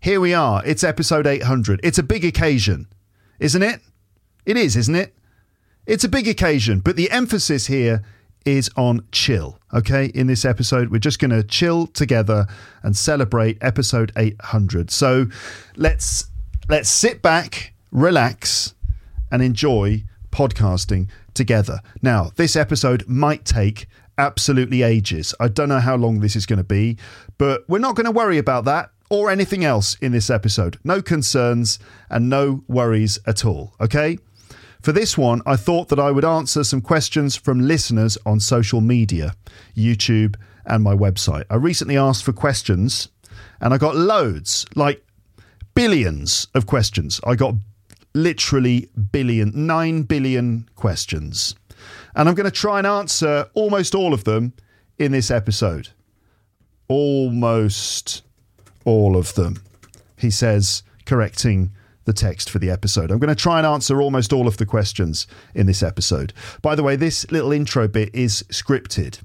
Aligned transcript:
Here 0.00 0.20
we 0.20 0.34
are. 0.34 0.60
It's 0.66 0.82
episode 0.82 1.24
800. 1.24 1.78
It's 1.84 1.98
a 1.98 2.02
big 2.02 2.24
occasion, 2.24 2.88
isn't 3.38 3.62
it? 3.62 3.80
It 4.44 4.56
is, 4.56 4.74
isn't 4.74 4.96
it? 4.96 5.14
It's 5.86 6.02
a 6.02 6.08
big 6.08 6.26
occasion, 6.26 6.80
but 6.80 6.96
the 6.96 7.12
emphasis 7.12 7.68
here 7.68 8.02
is 8.44 8.70
on 8.76 9.06
chill. 9.12 9.60
Okay, 9.72 10.06
in 10.06 10.26
this 10.26 10.44
episode, 10.44 10.90
we're 10.90 10.98
just 10.98 11.20
going 11.20 11.30
to 11.30 11.44
chill 11.44 11.86
together 11.86 12.48
and 12.82 12.96
celebrate 12.96 13.56
episode 13.60 14.10
800. 14.16 14.90
So 14.90 15.26
let's 15.76 16.28
let's 16.68 16.90
sit 16.90 17.22
back, 17.22 17.72
relax, 17.92 18.74
and 19.30 19.42
enjoy 19.44 20.02
podcasting 20.32 21.08
together. 21.34 21.78
Now, 22.02 22.32
this 22.34 22.56
episode 22.56 23.06
might 23.06 23.44
take 23.44 23.86
absolutely 24.20 24.82
ages. 24.82 25.34
I 25.40 25.48
don't 25.48 25.70
know 25.70 25.80
how 25.80 25.96
long 25.96 26.20
this 26.20 26.36
is 26.36 26.46
going 26.46 26.58
to 26.58 26.64
be, 26.64 26.98
but 27.38 27.64
we're 27.68 27.78
not 27.78 27.96
going 27.96 28.04
to 28.04 28.12
worry 28.12 28.36
about 28.36 28.66
that 28.66 28.90
or 29.08 29.30
anything 29.30 29.64
else 29.64 29.96
in 30.00 30.12
this 30.12 30.28
episode. 30.28 30.78
No 30.84 31.00
concerns 31.00 31.78
and 32.10 32.28
no 32.28 32.62
worries 32.68 33.18
at 33.26 33.44
all, 33.44 33.74
okay? 33.80 34.18
For 34.82 34.92
this 34.92 35.16
one, 35.16 35.40
I 35.46 35.56
thought 35.56 35.88
that 35.88 35.98
I 35.98 36.10
would 36.10 36.24
answer 36.24 36.62
some 36.64 36.80
questions 36.80 37.34
from 37.34 37.60
listeners 37.60 38.18
on 38.26 38.40
social 38.40 38.80
media, 38.80 39.34
YouTube, 39.74 40.36
and 40.66 40.84
my 40.84 40.94
website. 40.94 41.44
I 41.50 41.56
recently 41.56 41.96
asked 41.96 42.24
for 42.24 42.32
questions 42.32 43.08
and 43.60 43.72
I 43.72 43.78
got 43.78 43.96
loads, 43.96 44.66
like 44.74 45.02
billions 45.74 46.46
of 46.54 46.66
questions. 46.66 47.20
I 47.24 47.34
got 47.34 47.54
literally 48.14 48.90
billion, 49.12 49.52
nine 49.66 50.02
billion 50.02 50.68
questions. 50.76 51.54
And 52.14 52.28
I'm 52.28 52.34
going 52.34 52.44
to 52.44 52.50
try 52.50 52.78
and 52.78 52.86
answer 52.86 53.46
almost 53.54 53.94
all 53.94 54.12
of 54.12 54.24
them 54.24 54.52
in 54.98 55.12
this 55.12 55.30
episode. 55.30 55.88
Almost 56.88 58.22
all 58.84 59.16
of 59.16 59.34
them, 59.34 59.62
he 60.16 60.30
says, 60.30 60.82
correcting 61.06 61.70
the 62.04 62.12
text 62.12 62.50
for 62.50 62.58
the 62.58 62.70
episode. 62.70 63.10
I'm 63.10 63.18
going 63.18 63.34
to 63.34 63.40
try 63.40 63.58
and 63.58 63.66
answer 63.66 64.00
almost 64.00 64.32
all 64.32 64.48
of 64.48 64.56
the 64.56 64.66
questions 64.66 65.26
in 65.54 65.66
this 65.66 65.82
episode. 65.82 66.32
By 66.62 66.74
the 66.74 66.82
way, 66.82 66.96
this 66.96 67.30
little 67.30 67.52
intro 67.52 67.86
bit 67.86 68.14
is 68.14 68.42
scripted. 68.44 69.20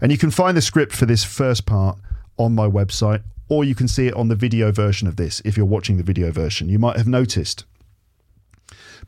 And 0.00 0.12
you 0.12 0.18
can 0.18 0.30
find 0.30 0.56
the 0.56 0.62
script 0.62 0.92
for 0.92 1.06
this 1.06 1.24
first 1.24 1.66
part 1.66 1.98
on 2.38 2.54
my 2.54 2.66
website, 2.66 3.22
or 3.48 3.64
you 3.64 3.74
can 3.74 3.88
see 3.88 4.06
it 4.06 4.14
on 4.14 4.28
the 4.28 4.34
video 4.34 4.72
version 4.72 5.08
of 5.08 5.16
this 5.16 5.40
if 5.44 5.56
you're 5.56 5.66
watching 5.66 5.96
the 5.96 6.02
video 6.02 6.30
version. 6.30 6.68
You 6.68 6.78
might 6.78 6.96
have 6.96 7.08
noticed 7.08 7.64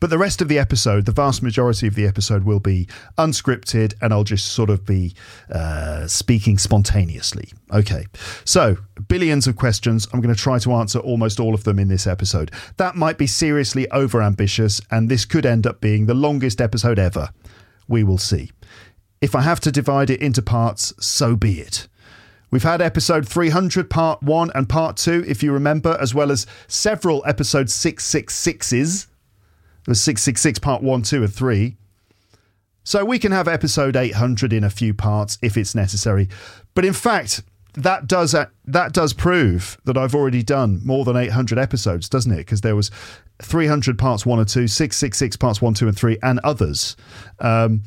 but 0.00 0.10
the 0.10 0.18
rest 0.18 0.40
of 0.40 0.48
the 0.48 0.58
episode, 0.58 1.06
the 1.06 1.12
vast 1.12 1.42
majority 1.42 1.86
of 1.86 1.94
the 1.94 2.06
episode, 2.06 2.44
will 2.44 2.60
be 2.60 2.88
unscripted 3.16 3.94
and 4.00 4.12
I'll 4.12 4.24
just 4.24 4.52
sort 4.52 4.70
of 4.70 4.84
be 4.84 5.14
uh, 5.50 6.06
speaking 6.06 6.58
spontaneously. 6.58 7.52
Okay. 7.72 8.06
So, 8.44 8.76
billions 9.08 9.46
of 9.46 9.56
questions. 9.56 10.08
I'm 10.12 10.20
going 10.20 10.34
to 10.34 10.40
try 10.40 10.58
to 10.60 10.72
answer 10.72 10.98
almost 10.98 11.40
all 11.40 11.54
of 11.54 11.64
them 11.64 11.78
in 11.78 11.88
this 11.88 12.06
episode. 12.06 12.50
That 12.76 12.96
might 12.96 13.18
be 13.18 13.26
seriously 13.26 13.86
overambitious, 13.92 14.80
and 14.90 15.08
this 15.08 15.24
could 15.24 15.46
end 15.46 15.66
up 15.66 15.80
being 15.80 16.06
the 16.06 16.14
longest 16.14 16.60
episode 16.60 16.98
ever. 16.98 17.30
We 17.86 18.04
will 18.04 18.18
see. 18.18 18.50
If 19.20 19.34
I 19.34 19.40
have 19.42 19.60
to 19.60 19.72
divide 19.72 20.10
it 20.10 20.20
into 20.20 20.42
parts, 20.42 20.92
so 21.04 21.34
be 21.34 21.60
it. 21.60 21.88
We've 22.50 22.62
had 22.62 22.80
episode 22.80 23.28
300, 23.28 23.90
part 23.90 24.22
one 24.22 24.50
and 24.54 24.66
part 24.68 24.96
two, 24.96 25.22
if 25.26 25.42
you 25.42 25.52
remember, 25.52 25.98
as 26.00 26.14
well 26.14 26.32
as 26.32 26.46
several 26.66 27.22
episode 27.26 27.66
666s. 27.66 29.07
There 29.88 29.92
was 29.92 30.02
666 30.02 30.58
part 30.58 30.82
1, 30.82 31.00
2, 31.00 31.22
and 31.22 31.32
3. 31.32 31.76
So 32.84 33.06
we 33.06 33.18
can 33.18 33.32
have 33.32 33.48
episode 33.48 33.96
800 33.96 34.52
in 34.52 34.62
a 34.62 34.68
few 34.68 34.92
parts 34.92 35.38
if 35.40 35.56
it's 35.56 35.74
necessary. 35.74 36.28
But 36.74 36.84
in 36.84 36.92
fact, 36.92 37.42
that 37.72 38.06
does 38.06 38.34
uh, 38.34 38.48
that 38.66 38.92
does 38.92 39.14
prove 39.14 39.78
that 39.84 39.96
I've 39.96 40.14
already 40.14 40.42
done 40.42 40.82
more 40.84 41.06
than 41.06 41.16
800 41.16 41.56
episodes, 41.56 42.10
doesn't 42.10 42.30
it? 42.30 42.36
Because 42.36 42.60
there 42.60 42.76
was 42.76 42.90
300 43.40 43.98
parts 43.98 44.26
1 44.26 44.38
or 44.38 44.44
2, 44.44 44.68
666 44.68 45.36
parts 45.36 45.62
1, 45.62 45.72
2, 45.72 45.88
and 45.88 45.96
3, 45.96 46.18
and 46.22 46.38
others. 46.40 46.94
Um, 47.38 47.82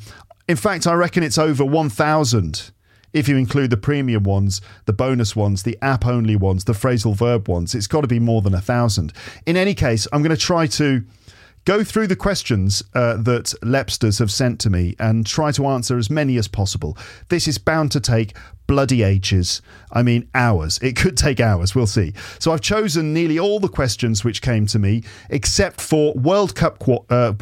in 0.48 0.56
fact, 0.56 0.88
I 0.88 0.94
reckon 0.94 1.22
it's 1.22 1.38
over 1.38 1.64
1,000 1.64 2.72
if 3.12 3.28
you 3.28 3.36
include 3.36 3.70
the 3.70 3.76
premium 3.76 4.24
ones, 4.24 4.60
the 4.86 4.92
bonus 4.92 5.36
ones, 5.36 5.62
the 5.62 5.78
app 5.80 6.04
only 6.04 6.34
ones, 6.34 6.64
the 6.64 6.72
phrasal 6.72 7.14
verb 7.14 7.48
ones. 7.48 7.76
It's 7.76 7.86
got 7.86 8.00
to 8.00 8.08
be 8.08 8.18
more 8.18 8.42
than 8.42 8.54
a 8.54 8.60
thousand. 8.60 9.12
In 9.46 9.56
any 9.56 9.74
case, 9.74 10.08
I'm 10.12 10.22
going 10.22 10.34
to 10.34 10.42
try 10.42 10.66
to 10.66 11.04
go 11.64 11.84
through 11.84 12.06
the 12.06 12.16
questions 12.16 12.82
uh, 12.94 13.16
that 13.18 13.54
Lepsters 13.62 14.18
have 14.18 14.30
sent 14.30 14.60
to 14.60 14.70
me 14.70 14.94
and 14.98 15.26
try 15.26 15.52
to 15.52 15.66
answer 15.66 15.98
as 15.98 16.10
many 16.10 16.36
as 16.36 16.48
possible. 16.48 16.96
This 17.28 17.46
is 17.46 17.58
bound 17.58 17.92
to 17.92 18.00
take 18.00 18.34
bloody 18.66 19.02
ages. 19.02 19.60
I 19.92 20.02
mean, 20.02 20.28
hours. 20.34 20.78
It 20.78 20.96
could 20.96 21.16
take 21.16 21.40
hours. 21.40 21.74
We'll 21.74 21.86
see. 21.86 22.14
So 22.38 22.52
I've 22.52 22.60
chosen 22.60 23.12
nearly 23.12 23.38
all 23.38 23.60
the 23.60 23.68
questions 23.68 24.24
which 24.24 24.40
came 24.40 24.66
to 24.66 24.78
me, 24.78 25.04
except 25.30 25.80
for 25.80 26.14
World 26.14 26.54
Cup. 26.54 26.82
Uh, 27.10 27.34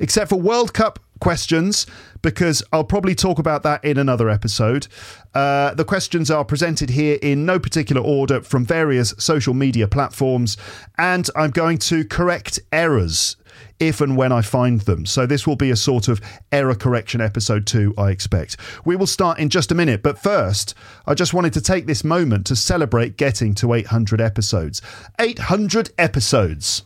except 0.00 0.28
for 0.28 0.36
World 0.36 0.74
Cup 0.74 0.98
questions 1.20 1.86
because 2.22 2.62
I'll 2.72 2.84
probably 2.84 3.14
talk 3.14 3.38
about 3.38 3.62
that 3.62 3.84
in 3.84 3.98
another 3.98 4.28
episode. 4.28 4.88
Uh, 5.34 5.74
the 5.74 5.84
questions 5.84 6.30
are 6.30 6.44
presented 6.44 6.90
here 6.90 7.18
in 7.22 7.46
no 7.46 7.58
particular 7.58 8.02
order 8.02 8.40
from 8.42 8.64
various 8.64 9.14
social 9.18 9.54
media 9.54 9.86
platforms, 9.86 10.56
and 10.96 11.28
I'm 11.36 11.50
going 11.50 11.78
to 11.78 12.04
correct 12.04 12.60
errors 12.72 13.36
if 13.80 14.00
and 14.00 14.16
when 14.16 14.32
I 14.32 14.42
find 14.42 14.80
them. 14.82 15.06
So 15.06 15.26
this 15.26 15.46
will 15.46 15.56
be 15.56 15.70
a 15.70 15.76
sort 15.76 16.08
of 16.08 16.20
error 16.52 16.74
correction 16.74 17.20
episode 17.20 17.66
two, 17.66 17.94
I 17.96 18.10
expect. 18.10 18.56
We 18.84 18.96
will 18.96 19.06
start 19.06 19.38
in 19.38 19.48
just 19.48 19.70
a 19.70 19.74
minute, 19.74 20.02
but 20.02 20.18
first, 20.18 20.74
I 21.06 21.14
just 21.14 21.34
wanted 21.34 21.52
to 21.54 21.60
take 21.60 21.86
this 21.86 22.04
moment 22.04 22.46
to 22.46 22.56
celebrate 22.56 23.16
getting 23.16 23.54
to 23.56 23.74
800 23.74 24.20
episodes. 24.20 24.82
800 25.18 25.90
episodes. 25.98 26.82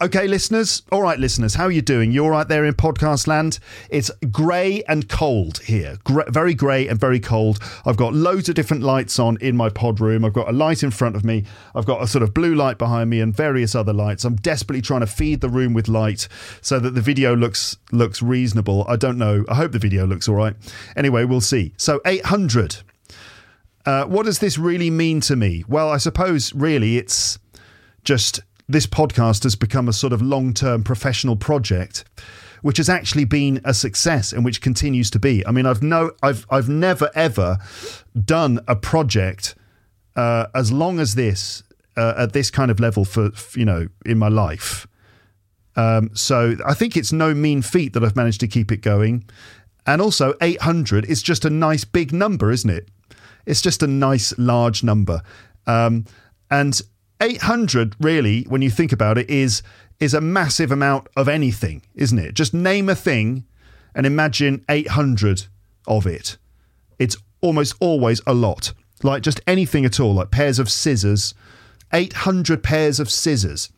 Okay, 0.00 0.28
listeners. 0.28 0.82
All 0.92 1.02
right, 1.02 1.18
listeners. 1.18 1.54
How 1.56 1.64
are 1.64 1.72
you 1.72 1.82
doing? 1.82 2.12
You're 2.12 2.30
right 2.30 2.46
there 2.46 2.64
in 2.64 2.74
podcast 2.74 3.26
land? 3.26 3.58
It's 3.90 4.12
grey 4.30 4.84
and 4.86 5.08
cold 5.08 5.58
here. 5.58 5.98
Very 6.28 6.54
grey 6.54 6.86
and 6.86 7.00
very 7.00 7.18
cold. 7.18 7.58
I've 7.84 7.96
got 7.96 8.14
loads 8.14 8.48
of 8.48 8.54
different 8.54 8.84
lights 8.84 9.18
on 9.18 9.38
in 9.40 9.56
my 9.56 9.70
pod 9.70 9.98
room. 9.98 10.24
I've 10.24 10.34
got 10.34 10.48
a 10.48 10.52
light 10.52 10.84
in 10.84 10.92
front 10.92 11.16
of 11.16 11.24
me. 11.24 11.42
I've 11.74 11.84
got 11.84 12.00
a 12.00 12.06
sort 12.06 12.22
of 12.22 12.32
blue 12.32 12.54
light 12.54 12.78
behind 12.78 13.10
me 13.10 13.20
and 13.20 13.34
various 13.34 13.74
other 13.74 13.92
lights. 13.92 14.24
I'm 14.24 14.36
desperately 14.36 14.82
trying 14.82 15.00
to 15.00 15.08
feed 15.08 15.40
the 15.40 15.48
room 15.48 15.74
with 15.74 15.88
light 15.88 16.28
so 16.60 16.78
that 16.78 16.94
the 16.94 17.00
video 17.00 17.34
looks 17.34 17.76
looks 17.90 18.22
reasonable. 18.22 18.86
I 18.88 18.94
don't 18.94 19.18
know. 19.18 19.44
I 19.48 19.56
hope 19.56 19.72
the 19.72 19.80
video 19.80 20.06
looks 20.06 20.28
all 20.28 20.36
right. 20.36 20.54
Anyway, 20.94 21.24
we'll 21.24 21.40
see. 21.40 21.72
So 21.76 22.00
800. 22.06 22.76
Uh, 23.84 24.04
what 24.04 24.26
does 24.26 24.38
this 24.38 24.58
really 24.58 24.90
mean 24.90 25.20
to 25.22 25.34
me? 25.34 25.64
Well, 25.66 25.90
I 25.90 25.96
suppose 25.96 26.52
really 26.54 26.98
it's 26.98 27.40
just 28.04 28.40
this 28.68 28.86
podcast 28.86 29.42
has 29.44 29.56
become 29.56 29.88
a 29.88 29.92
sort 29.92 30.12
of 30.12 30.20
long 30.20 30.52
term 30.52 30.82
professional 30.82 31.36
project 31.36 32.04
which 32.62 32.78
has 32.78 32.88
actually 32.88 33.24
been 33.24 33.60
a 33.64 33.72
success 33.72 34.32
and 34.32 34.44
which 34.44 34.60
continues 34.60 35.10
to 35.10 35.18
be. 35.18 35.46
I 35.46 35.52
mean, 35.52 35.66
I've 35.66 35.82
no, 35.82 36.12
I've 36.22 36.46
I've 36.50 36.68
never 36.68 37.10
ever 37.14 37.58
done 38.24 38.60
a 38.66 38.76
project 38.76 39.54
uh, 40.16 40.46
as 40.54 40.72
long 40.72 40.98
as 40.98 41.14
this 41.14 41.62
uh, 41.96 42.14
at 42.16 42.32
this 42.32 42.50
kind 42.50 42.70
of 42.70 42.80
level 42.80 43.04
for 43.04 43.30
you 43.54 43.64
know 43.64 43.88
in 44.04 44.18
my 44.18 44.28
life. 44.28 44.86
Um, 45.76 46.10
so 46.14 46.56
I 46.66 46.74
think 46.74 46.96
it's 46.96 47.12
no 47.12 47.34
mean 47.34 47.62
feat 47.62 47.92
that 47.92 48.02
I've 48.02 48.16
managed 48.16 48.40
to 48.40 48.48
keep 48.48 48.72
it 48.72 48.78
going. 48.78 49.24
And 49.86 50.02
also, 50.02 50.34
800 50.42 51.06
is 51.06 51.22
just 51.22 51.44
a 51.44 51.50
nice 51.50 51.84
big 51.84 52.12
number, 52.12 52.50
isn't 52.50 52.68
it? 52.68 52.88
It's 53.46 53.62
just 53.62 53.82
a 53.82 53.86
nice 53.86 54.36
large 54.36 54.82
number. 54.82 55.22
Um, 55.66 56.04
and 56.50 56.78
800, 57.20 57.96
really, 58.00 58.42
when 58.44 58.62
you 58.62 58.70
think 58.70 58.92
about 58.92 59.18
it, 59.18 59.28
is 59.28 59.62
is 60.00 60.14
a 60.14 60.20
massive 60.20 60.70
amount 60.70 61.08
of 61.16 61.28
anything, 61.28 61.82
isn't 61.94 62.18
it? 62.18 62.34
Just 62.34 62.54
name 62.54 62.88
a 62.88 62.94
thing 62.94 63.44
and 63.94 64.06
imagine 64.06 64.64
800 64.68 65.46
of 65.88 66.06
it. 66.06 66.36
It's 66.98 67.16
almost 67.40 67.74
always 67.80 68.20
a 68.26 68.34
lot. 68.34 68.72
Like 69.02 69.22
just 69.22 69.40
anything 69.46 69.84
at 69.84 69.98
all, 69.98 70.14
like 70.14 70.30
pairs 70.30 70.60
of 70.60 70.70
scissors, 70.70 71.34
800 71.92 72.62
pairs 72.62 73.00
of 73.00 73.10
scissors. 73.10 73.70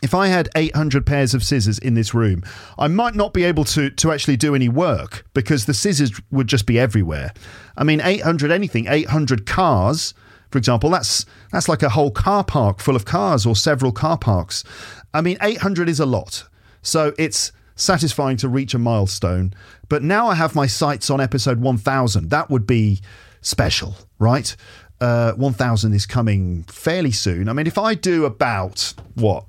If 0.00 0.14
I 0.14 0.28
had 0.28 0.48
800 0.54 1.04
pairs 1.04 1.34
of 1.34 1.42
scissors 1.42 1.78
in 1.78 1.94
this 1.94 2.14
room, 2.14 2.44
I 2.78 2.86
might 2.86 3.16
not 3.16 3.34
be 3.34 3.42
able 3.44 3.64
to, 3.64 3.90
to 3.90 4.12
actually 4.12 4.36
do 4.36 4.54
any 4.54 4.68
work 4.68 5.26
because 5.34 5.66
the 5.66 5.74
scissors 5.74 6.12
would 6.30 6.46
just 6.46 6.66
be 6.66 6.78
everywhere. 6.78 7.32
I 7.76 7.84
mean, 7.84 8.00
800 8.00 8.52
anything, 8.52 8.86
800 8.86 9.44
cars, 9.44 10.14
for 10.50 10.58
example, 10.58 10.90
that's 10.90 11.26
that's 11.52 11.68
like 11.68 11.82
a 11.82 11.90
whole 11.90 12.10
car 12.10 12.44
park 12.44 12.80
full 12.80 12.96
of 12.96 13.04
cars 13.04 13.44
or 13.44 13.54
several 13.54 13.92
car 13.92 14.18
parks. 14.18 14.64
I 15.12 15.20
mean, 15.20 15.38
800 15.42 15.88
is 15.88 16.00
a 16.00 16.06
lot. 16.06 16.44
So 16.82 17.12
it's 17.18 17.52
satisfying 17.78 18.36
to 18.38 18.48
reach 18.48 18.74
a 18.74 18.78
milestone. 18.78 19.54
But 19.88 20.02
now 20.02 20.28
I 20.28 20.34
have 20.34 20.54
my 20.54 20.66
sights 20.66 21.10
on 21.10 21.20
episode 21.20 21.60
1000. 21.60 22.30
That 22.30 22.50
would 22.50 22.66
be 22.66 23.00
special, 23.40 23.94
right? 24.18 24.54
Uh, 25.00 25.32
1000 25.32 25.94
is 25.94 26.06
coming 26.06 26.64
fairly 26.64 27.12
soon. 27.12 27.48
I 27.48 27.52
mean, 27.52 27.66
if 27.66 27.78
I 27.78 27.94
do 27.94 28.24
about 28.24 28.94
what? 29.14 29.44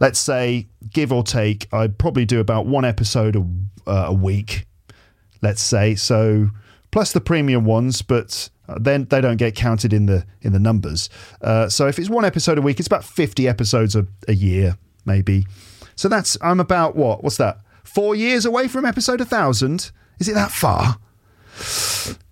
Let's 0.00 0.18
say, 0.18 0.66
give 0.90 1.12
or 1.12 1.22
take, 1.22 1.72
I'd 1.72 1.96
probably 1.96 2.26
do 2.26 2.40
about 2.40 2.66
one 2.66 2.84
episode 2.84 3.36
a, 3.36 3.46
uh, 3.86 4.06
a 4.08 4.12
week, 4.12 4.66
let's 5.40 5.62
say. 5.62 5.94
So, 5.94 6.50
plus 6.90 7.12
the 7.12 7.20
premium 7.20 7.64
ones, 7.64 8.02
but 8.02 8.50
then 8.80 9.04
they 9.06 9.20
don't 9.20 9.36
get 9.36 9.54
counted 9.54 9.92
in 9.92 10.06
the 10.06 10.26
in 10.42 10.52
the 10.52 10.58
numbers. 10.58 11.08
Uh, 11.40 11.68
so 11.68 11.86
if 11.86 11.98
it's 11.98 12.10
one 12.10 12.24
episode 12.24 12.58
a 12.58 12.62
week, 12.62 12.78
it's 12.78 12.86
about 12.86 13.04
fifty 13.04 13.48
episodes 13.48 13.94
a, 13.94 14.06
a 14.28 14.34
year, 14.34 14.76
maybe. 15.04 15.46
So 15.94 16.08
that's 16.08 16.36
I'm 16.42 16.60
about 16.60 16.96
what? 16.96 17.24
What's 17.24 17.36
that? 17.38 17.58
Four 17.84 18.14
years 18.14 18.44
away 18.44 18.68
from 18.68 18.84
episode 18.84 19.20
a 19.20 19.24
thousand. 19.24 19.90
Is 20.18 20.28
it 20.28 20.34
that 20.34 20.50
far? 20.50 20.98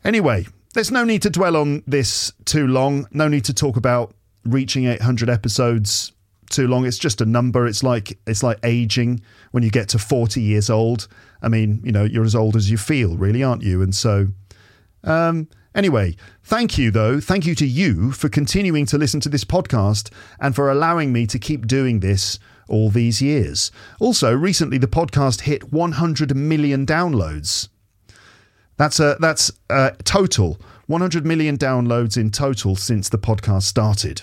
Anyway, 0.05 0.47
there's 0.75 0.91
no 0.91 1.05
need 1.05 1.23
to 1.23 1.31
dwell 1.31 1.57
on 1.57 1.83
this 1.87 2.33
too 2.45 2.67
long. 2.67 3.07
No 3.13 3.29
need 3.29 3.45
to 3.47 3.55
talk 3.55 3.77
about 3.77 4.15
reaching 4.45 4.85
800 4.85 5.31
episodes 5.31 6.13
too 6.51 6.69
long. 6.69 6.85
It's 6.85 6.99
just 6.99 7.21
a 7.21 7.27
number. 7.27 7.67
It's 7.67 7.83
like 7.83 8.19
it's 8.27 8.43
like 8.43 8.59
aging 8.63 9.23
when 9.53 9.63
you 9.63 9.71
get 9.71 9.89
to 9.91 9.99
40 9.99 10.41
years 10.43 10.69
old. 10.69 11.09
I 11.43 11.49
mean, 11.49 11.81
you 11.85 11.93
know, 11.93 12.05
you're 12.05 12.25
as 12.25 12.35
old 12.35 12.57
as 12.57 12.71
you 12.71 12.77
feel, 12.77 13.17
really, 13.17 13.43
aren't 13.43 13.63
you? 13.63 13.83
And 13.83 13.95
so, 13.95 14.29
um, 15.05 15.49
Anyway, 15.75 16.15
thank 16.45 16.79
you, 16.79 16.91
though. 16.91 17.19
Thank 17.21 17.47
you 17.47 17.55
to 17.57 17.67
you 17.67 18.13
for 18.13 18.29
continuing 18.29 18.87
to 18.87 18.99
listen 18.99 19.21
to 19.21 19.29
this 19.29 19.45
podcast 19.45 20.11
and 20.41 20.55
for 20.55 20.71
allowing 20.71 21.13
me 21.13 21.27
to 21.27 21.39
keep 21.39 21.67
doing 21.67 22.01
this 22.01 22.39
all 22.69 22.91
these 22.91 23.21
years. 23.21 23.73
Also, 23.99 24.33
recently 24.33 24.79
the 24.79 24.87
podcast 24.87 25.43
hit 25.43 25.73
100 25.73 26.37
million 26.37 26.87
downloads. 26.87 27.69
That's 28.77 28.99
a 29.01 29.17
that's 29.21 29.53
a 29.71 29.93
total 30.05 30.61
100 30.87 31.25
million 31.25 31.57
downloads 31.57 32.17
in 32.17 32.31
total 32.31 32.77
since 32.77 33.09
the 33.09 33.19
podcast 33.19 33.63
started. 33.63 34.23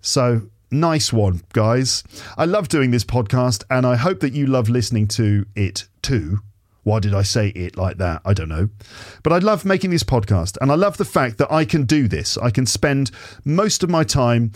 So 0.00 0.42
nice 0.70 1.12
one, 1.12 1.42
guys. 1.52 2.04
I 2.36 2.44
love 2.44 2.68
doing 2.68 2.90
this 2.90 3.04
podcast, 3.04 3.64
and 3.70 3.86
I 3.86 3.96
hope 3.96 4.20
that 4.20 4.32
you 4.32 4.46
love 4.46 4.68
listening 4.68 5.08
to 5.08 5.46
it 5.54 5.88
too. 6.02 6.38
Why 6.86 7.00
did 7.00 7.14
I 7.14 7.22
say 7.22 7.48
it 7.48 7.76
like 7.76 7.96
that? 7.96 8.22
I 8.24 8.32
don't 8.32 8.48
know. 8.48 8.68
But 9.24 9.32
I 9.32 9.38
love 9.38 9.64
making 9.64 9.90
this 9.90 10.04
podcast 10.04 10.56
and 10.60 10.70
I 10.70 10.76
love 10.76 10.98
the 10.98 11.04
fact 11.04 11.36
that 11.38 11.50
I 11.50 11.64
can 11.64 11.82
do 11.82 12.06
this. 12.06 12.38
I 12.38 12.50
can 12.50 12.64
spend 12.64 13.10
most 13.44 13.82
of 13.82 13.90
my 13.90 14.04
time 14.04 14.52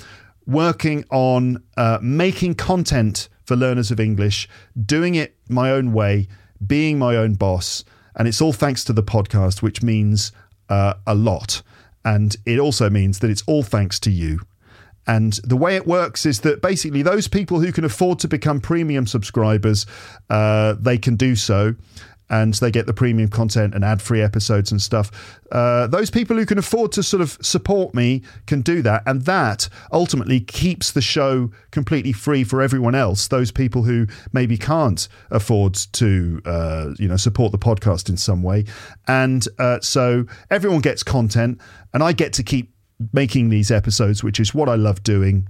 working 0.46 1.04
on 1.10 1.60
uh, 1.76 1.98
making 2.00 2.54
content 2.54 3.28
for 3.42 3.56
learners 3.56 3.90
of 3.90 3.98
English, 3.98 4.48
doing 4.80 5.16
it 5.16 5.34
my 5.48 5.72
own 5.72 5.92
way, 5.92 6.28
being 6.64 7.00
my 7.00 7.16
own 7.16 7.34
boss. 7.34 7.82
And 8.14 8.28
it's 8.28 8.40
all 8.40 8.52
thanks 8.52 8.84
to 8.84 8.92
the 8.92 9.02
podcast, 9.02 9.60
which 9.60 9.82
means 9.82 10.30
uh, 10.68 10.94
a 11.08 11.16
lot. 11.16 11.62
And 12.04 12.36
it 12.46 12.60
also 12.60 12.88
means 12.88 13.18
that 13.18 13.30
it's 13.30 13.42
all 13.48 13.64
thanks 13.64 13.98
to 14.00 14.10
you. 14.12 14.38
And 15.04 15.32
the 15.42 15.56
way 15.56 15.74
it 15.74 15.88
works 15.88 16.24
is 16.24 16.42
that 16.42 16.62
basically 16.62 17.02
those 17.02 17.26
people 17.26 17.58
who 17.58 17.72
can 17.72 17.84
afford 17.84 18.20
to 18.20 18.28
become 18.28 18.60
premium 18.60 19.08
subscribers, 19.08 19.84
uh, 20.28 20.76
they 20.78 20.98
can 20.98 21.16
do 21.16 21.34
so 21.34 21.74
and 22.30 22.54
they 22.54 22.70
get 22.70 22.86
the 22.86 22.94
premium 22.94 23.28
content 23.28 23.74
and 23.74 23.84
ad 23.84 24.00
free 24.00 24.22
episodes 24.22 24.70
and 24.70 24.80
stuff. 24.80 25.10
Uh, 25.50 25.88
those 25.88 26.10
people 26.10 26.36
who 26.36 26.46
can 26.46 26.58
afford 26.58 26.92
to 26.92 27.02
sort 27.02 27.20
of 27.20 27.36
support 27.42 27.92
me 27.92 28.22
can 28.46 28.62
do 28.62 28.80
that. 28.82 29.02
And 29.04 29.22
that 29.22 29.68
ultimately 29.92 30.40
keeps 30.40 30.92
the 30.92 31.02
show 31.02 31.50
completely 31.72 32.12
free 32.12 32.44
for 32.44 32.62
everyone 32.62 32.94
else. 32.94 33.26
Those 33.28 33.50
people 33.50 33.82
who 33.82 34.06
maybe 34.32 34.56
can't 34.56 35.08
afford 35.30 35.74
to, 35.74 36.40
uh, 36.46 36.90
you 36.98 37.08
know, 37.08 37.16
support 37.16 37.50
the 37.50 37.58
podcast 37.58 38.08
in 38.08 38.16
some 38.16 38.42
way. 38.42 38.64
And 39.08 39.46
uh, 39.58 39.80
so 39.80 40.26
everyone 40.50 40.80
gets 40.80 41.02
content 41.02 41.60
and 41.92 42.02
I 42.02 42.12
get 42.12 42.32
to 42.34 42.44
keep 42.44 42.72
making 43.12 43.48
these 43.48 43.72
episodes, 43.72 44.22
which 44.22 44.38
is 44.38 44.54
what 44.54 44.68
I 44.68 44.76
love 44.76 45.02
doing. 45.02 45.48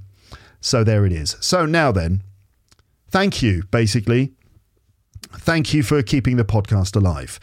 So 0.62 0.82
there 0.82 1.04
it 1.04 1.12
is. 1.12 1.36
So 1.40 1.66
now 1.66 1.92
then, 1.92 2.22
thank 3.10 3.42
you, 3.42 3.64
basically 3.70 4.32
Thank 5.32 5.72
you 5.72 5.82
for 5.82 6.02
keeping 6.02 6.36
the 6.36 6.44
podcast 6.44 6.96
alive. 6.96 7.40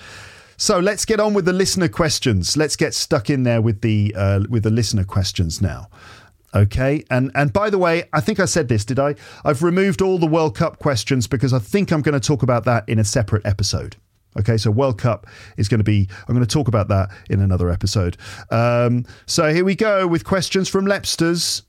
So 0.58 0.80
let's 0.80 1.06
get 1.06 1.20
on 1.20 1.34
with 1.34 1.46
the 1.46 1.54
listener 1.54 1.88
questions. 1.88 2.58
Let's 2.58 2.76
get 2.76 2.94
stuck 2.94 3.30
in 3.30 3.44
there 3.44 3.62
with 3.62 3.82
the 3.82 4.14
uh, 4.18 4.42
with 4.50 4.64
the 4.64 4.72
listener 4.72 5.04
questions 5.04 5.62
now. 5.62 5.90
Okay, 6.56 7.04
and 7.12 7.32
and 7.36 7.54
by 7.54 7.70
the 7.70 7.78
way, 7.78 8.06
I 8.14 8.22
think 8.22 8.40
I 8.40 8.46
said 8.46 8.68
this, 8.68 8.84
did 8.84 8.98
I? 8.98 9.16
I've 9.46 9.62
removed 9.62 10.02
all 10.02 10.18
the 10.18 10.28
World 10.28 10.56
Cup 10.56 10.80
questions 10.80 11.28
because 11.28 11.54
I 11.54 11.60
think 11.60 11.92
I'm 11.92 12.02
going 12.02 12.20
to 12.20 12.26
talk 12.26 12.42
about 12.42 12.66
that 12.66 12.88
in 12.90 12.98
a 12.98 13.04
separate 13.04 13.46
episode. 13.46 13.98
Okay, 14.40 14.58
so 14.58 14.72
World 14.72 15.00
Cup 15.00 15.28
is 15.58 15.68
going 15.68 15.80
to 15.80 15.84
be, 15.84 16.08
I'm 16.28 16.36
going 16.36 16.46
to 16.46 16.54
talk 16.54 16.68
about 16.68 16.88
that 16.90 17.10
in 17.30 17.42
another 17.42 17.70
episode. 17.70 18.18
Um, 18.52 19.06
so 19.26 19.52
here 19.52 19.66
we 19.66 19.76
go 19.76 20.06
with 20.06 20.24
questions 20.24 20.70
from 20.70 20.86
Lepsters. 20.86 21.64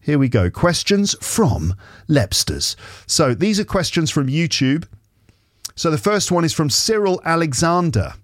Here 0.00 0.18
we 0.18 0.28
go. 0.28 0.50
Questions 0.50 1.14
from 1.20 1.74
Lepsters. 2.08 2.76
So 3.06 3.34
these 3.34 3.60
are 3.60 3.64
questions 3.64 4.10
from 4.10 4.28
YouTube. 4.28 4.86
So 5.76 5.90
the 5.90 5.98
first 5.98 6.32
one 6.32 6.44
is 6.44 6.54
from 6.54 6.70
Cyril 6.70 7.20
Alexander. 7.22 8.14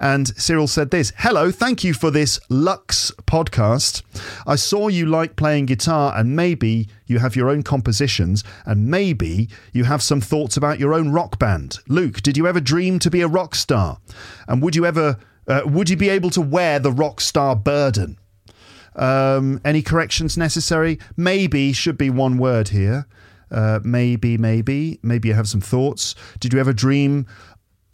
And 0.00 0.28
Cyril 0.40 0.66
said 0.66 0.90
this 0.90 1.12
Hello, 1.18 1.50
thank 1.50 1.84
you 1.84 1.92
for 1.92 2.10
this 2.10 2.40
Lux 2.48 3.12
podcast. 3.26 4.02
I 4.46 4.56
saw 4.56 4.88
you 4.88 5.04
like 5.04 5.36
playing 5.36 5.66
guitar, 5.66 6.14
and 6.16 6.34
maybe 6.34 6.88
you 7.06 7.18
have 7.18 7.36
your 7.36 7.50
own 7.50 7.62
compositions, 7.62 8.42
and 8.64 8.88
maybe 8.88 9.50
you 9.72 9.84
have 9.84 10.02
some 10.02 10.22
thoughts 10.22 10.56
about 10.56 10.80
your 10.80 10.94
own 10.94 11.12
rock 11.12 11.38
band. 11.38 11.78
Luke, 11.88 12.22
did 12.22 12.38
you 12.38 12.46
ever 12.46 12.60
dream 12.60 12.98
to 13.00 13.10
be 13.10 13.20
a 13.20 13.28
rock 13.28 13.54
star? 13.54 13.98
And 14.48 14.62
would 14.62 14.74
you 14.74 14.86
ever, 14.86 15.18
uh, 15.46 15.62
would 15.66 15.90
you 15.90 15.96
be 15.96 16.08
able 16.08 16.30
to 16.30 16.40
wear 16.40 16.78
the 16.78 16.92
rock 16.92 17.20
star 17.20 17.54
burden? 17.54 18.18
Um, 18.96 19.60
any 19.62 19.82
corrections 19.82 20.38
necessary? 20.38 20.98
Maybe 21.18 21.72
should 21.74 21.98
be 21.98 22.08
one 22.08 22.38
word 22.38 22.68
here. 22.68 23.06
Uh, 23.54 23.78
maybe, 23.84 24.36
maybe, 24.36 24.98
maybe 25.04 25.28
you 25.28 25.34
have 25.34 25.48
some 25.48 25.60
thoughts. 25.60 26.16
Did 26.40 26.52
you 26.52 26.58
ever 26.58 26.72
dream 26.72 27.24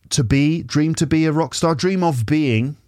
to 0.09 0.25
be, 0.25 0.62
dream 0.62 0.95
to 0.95 1.07
be 1.07 1.26
a 1.26 1.33
rock 1.33 1.55
star? 1.55 1.75
Dream 1.75 2.02
of 2.02 2.25
being, 2.25 2.79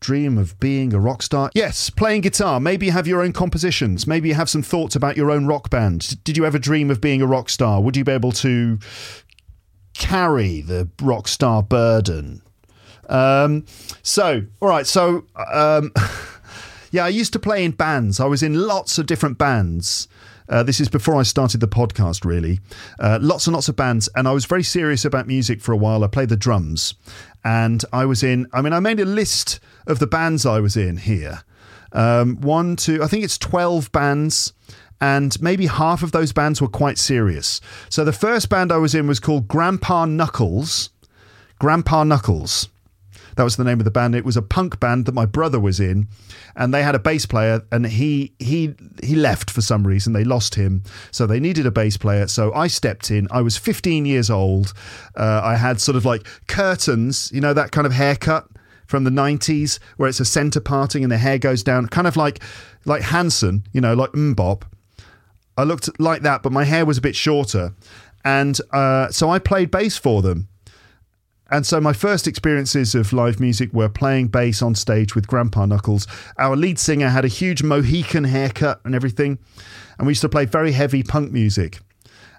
dream 0.00 0.36
of 0.36 0.60
being 0.60 0.92
a 0.92 1.00
rock 1.00 1.22
star? 1.22 1.50
Yes, 1.54 1.88
playing 1.88 2.20
guitar. 2.20 2.60
Maybe 2.60 2.86
you 2.86 2.92
have 2.92 3.06
your 3.06 3.22
own 3.22 3.32
compositions. 3.32 4.06
Maybe 4.06 4.28
you 4.28 4.34
have 4.34 4.50
some 4.50 4.62
thoughts 4.62 4.94
about 4.94 5.16
your 5.16 5.30
own 5.30 5.46
rock 5.46 5.70
band. 5.70 6.22
Did 6.24 6.36
you 6.36 6.44
ever 6.44 6.58
dream 6.58 6.90
of 6.90 7.00
being 7.00 7.22
a 7.22 7.26
rock 7.26 7.48
star? 7.48 7.80
Would 7.80 7.96
you 7.96 8.04
be 8.04 8.12
able 8.12 8.32
to 8.32 8.78
carry 9.94 10.60
the 10.60 10.90
rock 11.00 11.26
star 11.26 11.62
burden? 11.62 12.42
Um, 13.08 13.64
so, 14.02 14.42
all 14.60 14.68
right, 14.68 14.86
so. 14.86 15.24
Um, 15.50 15.90
yeah, 16.90 17.06
I 17.06 17.08
used 17.08 17.32
to 17.32 17.38
play 17.38 17.64
in 17.64 17.70
bands. 17.70 18.20
I 18.20 18.26
was 18.26 18.42
in 18.42 18.66
lots 18.66 18.98
of 18.98 19.06
different 19.06 19.38
bands. 19.38 20.06
Uh, 20.50 20.62
this 20.62 20.80
is 20.80 20.88
before 20.88 21.16
I 21.16 21.22
started 21.22 21.60
the 21.60 21.68
podcast, 21.68 22.24
really. 22.24 22.60
Uh, 22.98 23.18
lots 23.22 23.46
and 23.46 23.54
lots 23.54 23.68
of 23.68 23.76
bands, 23.76 24.08
and 24.14 24.28
I 24.28 24.32
was 24.32 24.44
very 24.44 24.64
serious 24.64 25.04
about 25.04 25.26
music 25.26 25.62
for 25.62 25.72
a 25.72 25.76
while. 25.76 26.04
I 26.04 26.08
played 26.08 26.28
the 26.28 26.36
drums, 26.36 26.94
and 27.44 27.82
I 27.92 28.04
was 28.04 28.22
in. 28.22 28.46
I 28.52 28.60
mean, 28.60 28.72
I 28.72 28.80
made 28.80 29.00
a 29.00 29.04
list 29.04 29.60
of 29.86 30.00
the 30.00 30.06
bands 30.06 30.44
I 30.44 30.60
was 30.60 30.76
in 30.76 30.98
here. 30.98 31.44
Um, 31.92 32.40
one, 32.40 32.76
two, 32.76 33.02
I 33.02 33.06
think 33.06 33.24
it's 33.24 33.38
twelve 33.38 33.90
bands 33.92 34.52
and 35.00 35.40
maybe 35.40 35.66
half 35.66 36.02
of 36.02 36.12
those 36.12 36.32
bands 36.32 36.60
were 36.60 36.68
quite 36.68 36.98
serious. 36.98 37.60
So 37.88 38.04
the 38.04 38.12
first 38.12 38.48
band 38.50 38.70
I 38.70 38.76
was 38.76 38.94
in 38.94 39.06
was 39.06 39.18
called 39.18 39.48
Grandpa 39.48 40.04
Knuckles. 40.04 40.90
Grandpa 41.58 42.04
Knuckles. 42.04 42.68
That 43.40 43.44
was 43.44 43.56
the 43.56 43.64
name 43.64 43.80
of 43.80 43.86
the 43.86 43.90
band. 43.90 44.14
It 44.14 44.26
was 44.26 44.36
a 44.36 44.42
punk 44.42 44.80
band 44.80 45.06
that 45.06 45.14
my 45.14 45.24
brother 45.24 45.58
was 45.58 45.80
in, 45.80 46.08
and 46.56 46.74
they 46.74 46.82
had 46.82 46.94
a 46.94 46.98
bass 46.98 47.24
player, 47.24 47.62
and 47.72 47.86
he 47.86 48.34
he 48.38 48.74
he 49.02 49.16
left 49.16 49.50
for 49.50 49.62
some 49.62 49.86
reason. 49.86 50.12
They 50.12 50.24
lost 50.24 50.56
him, 50.56 50.82
so 51.10 51.26
they 51.26 51.40
needed 51.40 51.64
a 51.64 51.70
bass 51.70 51.96
player. 51.96 52.28
So 52.28 52.52
I 52.52 52.66
stepped 52.66 53.10
in. 53.10 53.28
I 53.30 53.40
was 53.40 53.56
15 53.56 54.04
years 54.04 54.28
old. 54.28 54.74
Uh, 55.16 55.40
I 55.42 55.56
had 55.56 55.80
sort 55.80 55.96
of 55.96 56.04
like 56.04 56.26
curtains, 56.48 57.32
you 57.32 57.40
know, 57.40 57.54
that 57.54 57.72
kind 57.72 57.86
of 57.86 57.94
haircut 57.94 58.46
from 58.84 59.04
the 59.04 59.10
90s 59.10 59.78
where 59.96 60.10
it's 60.10 60.20
a 60.20 60.26
center 60.26 60.60
parting 60.60 61.02
and 61.02 61.10
the 61.10 61.16
hair 61.16 61.38
goes 61.38 61.62
down, 61.62 61.86
kind 61.86 62.06
of 62.06 62.18
like 62.18 62.42
like 62.84 63.00
Hanson, 63.00 63.64
you 63.72 63.80
know, 63.80 63.94
like 63.94 64.10
MMMBop. 64.10 64.64
I 65.56 65.62
looked 65.62 65.98
like 65.98 66.20
that, 66.20 66.42
but 66.42 66.52
my 66.52 66.64
hair 66.64 66.84
was 66.84 66.98
a 66.98 67.00
bit 67.00 67.16
shorter. 67.16 67.72
And 68.22 68.60
uh, 68.70 69.08
so 69.08 69.30
I 69.30 69.38
played 69.38 69.70
bass 69.70 69.96
for 69.96 70.20
them. 70.20 70.48
And 71.50 71.66
so 71.66 71.80
my 71.80 71.92
first 71.92 72.28
experiences 72.28 72.94
of 72.94 73.12
live 73.12 73.40
music 73.40 73.72
were 73.72 73.88
playing 73.88 74.28
bass 74.28 74.62
on 74.62 74.74
stage 74.74 75.14
with 75.14 75.26
Grandpa 75.26 75.66
Knuckles. 75.66 76.06
Our 76.38 76.56
lead 76.56 76.78
singer 76.78 77.08
had 77.08 77.24
a 77.24 77.28
huge 77.28 77.62
Mohican 77.62 78.24
haircut 78.24 78.80
and 78.84 78.94
everything. 78.94 79.38
And 79.98 80.06
we 80.06 80.12
used 80.12 80.20
to 80.22 80.28
play 80.28 80.44
very 80.44 80.72
heavy 80.72 81.02
punk 81.02 81.32
music. 81.32 81.80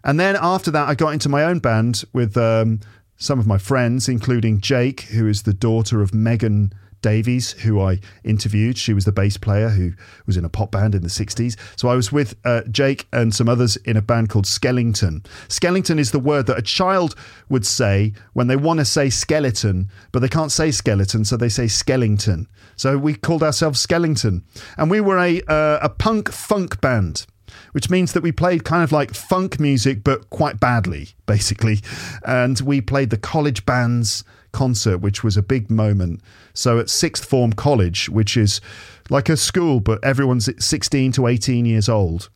And 0.03 0.19
then 0.19 0.37
after 0.39 0.71
that, 0.71 0.87
I 0.87 0.95
got 0.95 1.09
into 1.09 1.29
my 1.29 1.43
own 1.43 1.59
band 1.59 2.03
with 2.13 2.37
um, 2.37 2.79
some 3.17 3.37
of 3.37 3.45
my 3.45 3.57
friends, 3.57 4.07
including 4.07 4.61
Jake, 4.61 5.01
who 5.01 5.27
is 5.27 5.43
the 5.43 5.53
daughter 5.53 6.01
of 6.01 6.13
Megan 6.13 6.73
Davies, 7.01 7.53
who 7.53 7.81
I 7.81 7.99
interviewed. 8.23 8.77
She 8.77 8.93
was 8.93 9.05
the 9.05 9.11
bass 9.11 9.37
player 9.37 9.69
who 9.69 9.93
was 10.25 10.37
in 10.37 10.45
a 10.45 10.49
pop 10.49 10.71
band 10.71 10.95
in 10.95 11.01
the 11.01 11.09
60s. 11.09 11.57
So 11.75 11.89
I 11.89 11.95
was 11.95 12.11
with 12.11 12.35
uh, 12.45 12.61
Jake 12.71 13.07
and 13.11 13.33
some 13.33 13.49
others 13.49 13.77
in 13.77 13.97
a 13.97 14.01
band 14.01 14.29
called 14.29 14.45
Skellington. 14.45 15.25
Skellington 15.47 15.99
is 15.99 16.11
the 16.11 16.19
word 16.19 16.47
that 16.47 16.57
a 16.57 16.61
child 16.61 17.15
would 17.49 17.65
say 17.65 18.13
when 18.33 18.47
they 18.47 18.55
want 18.55 18.79
to 18.79 18.85
say 18.85 19.09
skeleton, 19.09 19.89
but 20.11 20.19
they 20.19 20.29
can't 20.29 20.51
say 20.51 20.71
skeleton, 20.71 21.25
so 21.25 21.37
they 21.37 21.49
say 21.49 21.65
Skellington. 21.65 22.47
So 22.75 22.97
we 22.97 23.15
called 23.15 23.43
ourselves 23.43 23.85
Skellington. 23.85 24.43
And 24.77 24.89
we 24.89 25.01
were 25.01 25.19
a, 25.19 25.41
uh, 25.43 25.79
a 25.81 25.89
punk 25.89 26.31
funk 26.31 26.81
band 26.81 27.25
which 27.73 27.89
means 27.89 28.13
that 28.13 28.23
we 28.23 28.31
played 28.31 28.63
kind 28.63 28.83
of 28.83 28.91
like 28.91 29.13
funk 29.13 29.59
music, 29.59 30.03
but 30.03 30.29
quite 30.29 30.59
badly, 30.59 31.09
basically. 31.25 31.79
And 32.25 32.59
we 32.61 32.81
played 32.81 33.09
the 33.09 33.17
college 33.17 33.65
bands 33.65 34.23
concert, 34.51 34.99
which 34.99 35.23
was 35.23 35.37
a 35.37 35.41
big 35.41 35.69
moment. 35.69 36.21
So 36.53 36.79
at 36.79 36.89
sixth 36.89 37.25
form 37.25 37.53
college, 37.53 38.09
which 38.09 38.37
is 38.37 38.61
like 39.09 39.29
a 39.29 39.37
school, 39.37 39.79
but 39.79 40.03
everyone's 40.03 40.49
16 40.63 41.11
to 41.13 41.27
18 41.27 41.65
years 41.65 41.89
old. 41.89 42.29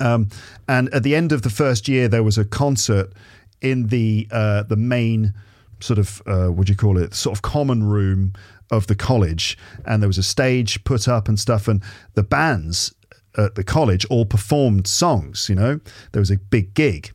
Um, 0.00 0.28
and 0.68 0.92
at 0.92 1.02
the 1.02 1.14
end 1.14 1.32
of 1.32 1.42
the 1.42 1.50
first 1.50 1.88
year, 1.88 2.08
there 2.08 2.22
was 2.22 2.36
a 2.36 2.44
concert 2.44 3.12
in 3.60 3.86
the 3.88 4.26
uh, 4.30 4.64
the 4.64 4.76
main 4.76 5.32
sort 5.80 5.98
of 5.98 6.22
uh, 6.26 6.48
what 6.48 6.66
do 6.66 6.72
you 6.72 6.76
call 6.76 6.98
it? 6.98 7.14
Sort 7.14 7.36
of 7.36 7.42
common 7.42 7.84
room 7.84 8.32
of 8.70 8.86
the 8.88 8.94
college, 8.94 9.56
and 9.86 10.02
there 10.02 10.08
was 10.08 10.18
a 10.18 10.22
stage 10.22 10.82
put 10.84 11.06
up 11.06 11.28
and 11.28 11.38
stuff, 11.38 11.68
and 11.68 11.82
the 12.14 12.22
bands 12.22 12.94
at 13.36 13.54
the 13.54 13.64
college 13.64 14.04
all 14.06 14.24
performed 14.24 14.86
songs. 14.86 15.48
You 15.48 15.54
know, 15.54 15.80
there 16.12 16.20
was 16.20 16.30
a 16.30 16.36
big 16.36 16.74
gig. 16.74 17.12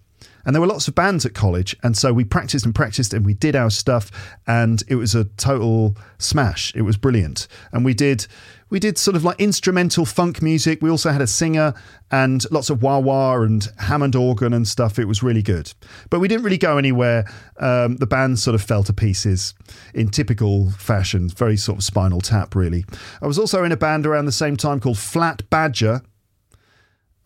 And 0.47 0.55
there 0.55 0.61
were 0.61 0.67
lots 0.67 0.87
of 0.87 0.95
bands 0.95 1.25
at 1.25 1.33
college. 1.33 1.75
And 1.83 1.97
so 1.97 2.13
we 2.13 2.23
practiced 2.23 2.65
and 2.65 2.73
practiced 2.73 3.13
and 3.13 3.25
we 3.25 3.33
did 3.33 3.53
our 3.53 3.69
stuff. 3.69 4.09
And 4.47 4.81
it 4.87 4.95
was 4.95 5.13
a 5.13 5.25
total 5.25 5.97
smash. 6.19 6.73
It 6.73 6.83
was 6.83 6.95
brilliant. 6.95 7.49
And 7.73 7.83
we 7.83 7.93
did. 7.93 8.25
We 8.69 8.81
did 8.81 8.97
sort 8.97 9.15
of 9.15 9.23
like 9.23 9.39
instrumental 9.39 10.05
funk 10.05 10.41
music. 10.41 10.81
We 10.81 10.89
also 10.89 11.11
had 11.11 11.21
a 11.21 11.27
singer 11.27 11.73
and 12.11 12.43
lots 12.51 12.69
of 12.69 12.81
wah 12.81 12.99
wah 12.99 13.39
and 13.41 13.65
Hammond 13.77 14.13
organ 14.13 14.53
and 14.53 14.67
stuff. 14.67 14.99
It 14.99 15.05
was 15.05 15.23
really 15.23 15.41
good. 15.41 15.73
But 16.09 16.19
we 16.19 16.27
didn't 16.27 16.43
really 16.43 16.57
go 16.57 16.77
anywhere. 16.77 17.31
Um, 17.59 17.95
the 17.95 18.07
band 18.07 18.39
sort 18.39 18.55
of 18.55 18.61
fell 18.61 18.83
to 18.83 18.91
pieces 18.91 19.53
in 19.93 20.09
typical 20.09 20.71
fashion, 20.71 21.29
very 21.29 21.55
sort 21.55 21.77
of 21.77 21.83
spinal 21.85 22.19
tap, 22.19 22.55
really. 22.55 22.83
I 23.21 23.27
was 23.27 23.39
also 23.39 23.63
in 23.63 23.71
a 23.71 23.77
band 23.77 24.05
around 24.05 24.25
the 24.25 24.33
same 24.33 24.57
time 24.57 24.81
called 24.81 24.97
Flat 24.97 25.49
Badger. 25.49 26.01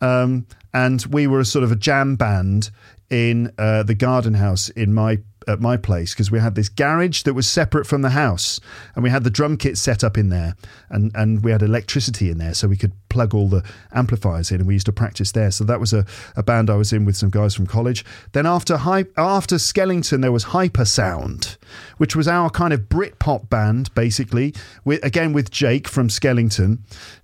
Um, 0.00 0.46
and 0.74 1.04
we 1.06 1.26
were 1.26 1.40
a 1.40 1.44
sort 1.44 1.64
of 1.64 1.72
a 1.72 1.76
jam 1.76 2.16
band 2.16 2.70
in 3.12 3.52
uh, 3.58 3.82
the 3.82 3.94
garden 3.94 4.34
house 4.34 4.70
in 4.70 4.92
my 4.92 5.18
at 5.48 5.60
my 5.60 5.76
place 5.76 6.14
because 6.14 6.30
we 6.30 6.38
had 6.38 6.54
this 6.54 6.68
garage 6.68 7.22
that 7.22 7.34
was 7.34 7.48
separate 7.48 7.86
from 7.86 8.02
the 8.02 8.10
house 8.10 8.60
and 8.94 9.02
we 9.02 9.10
had 9.10 9.24
the 9.24 9.30
drum 9.30 9.56
kit 9.56 9.76
set 9.76 10.02
up 10.02 10.16
in 10.16 10.28
there 10.28 10.56
and 10.88 11.10
and 11.14 11.44
we 11.44 11.50
had 11.50 11.62
electricity 11.62 12.30
in 12.30 12.38
there 12.38 12.54
so 12.54 12.68
we 12.68 12.76
could 12.76 12.92
plug 13.12 13.34
all 13.34 13.48
the 13.48 13.62
amplifiers 13.92 14.50
in 14.50 14.60
and 14.60 14.66
we 14.66 14.74
used 14.74 14.86
to 14.86 14.92
practice 14.92 15.32
there 15.32 15.50
so 15.50 15.64
that 15.64 15.78
was 15.78 15.92
a, 15.92 16.04
a 16.34 16.42
band 16.42 16.70
I 16.70 16.76
was 16.76 16.92
in 16.92 17.04
with 17.04 17.16
some 17.16 17.30
guys 17.30 17.54
from 17.54 17.66
college 17.66 18.04
then 18.32 18.46
after 18.46 18.78
hy- 18.78 19.04
after 19.16 19.56
Skellington 19.56 20.22
there 20.22 20.32
was 20.32 20.46
Hypersound 20.46 21.56
which 21.98 22.16
was 22.16 22.26
our 22.26 22.48
kind 22.48 22.72
of 22.72 22.80
Britpop 22.88 23.50
band 23.50 23.94
basically 23.94 24.54
with 24.84 25.04
again 25.04 25.32
with 25.34 25.50
Jake 25.50 25.86
from 25.86 26.08
Skellington 26.08 26.78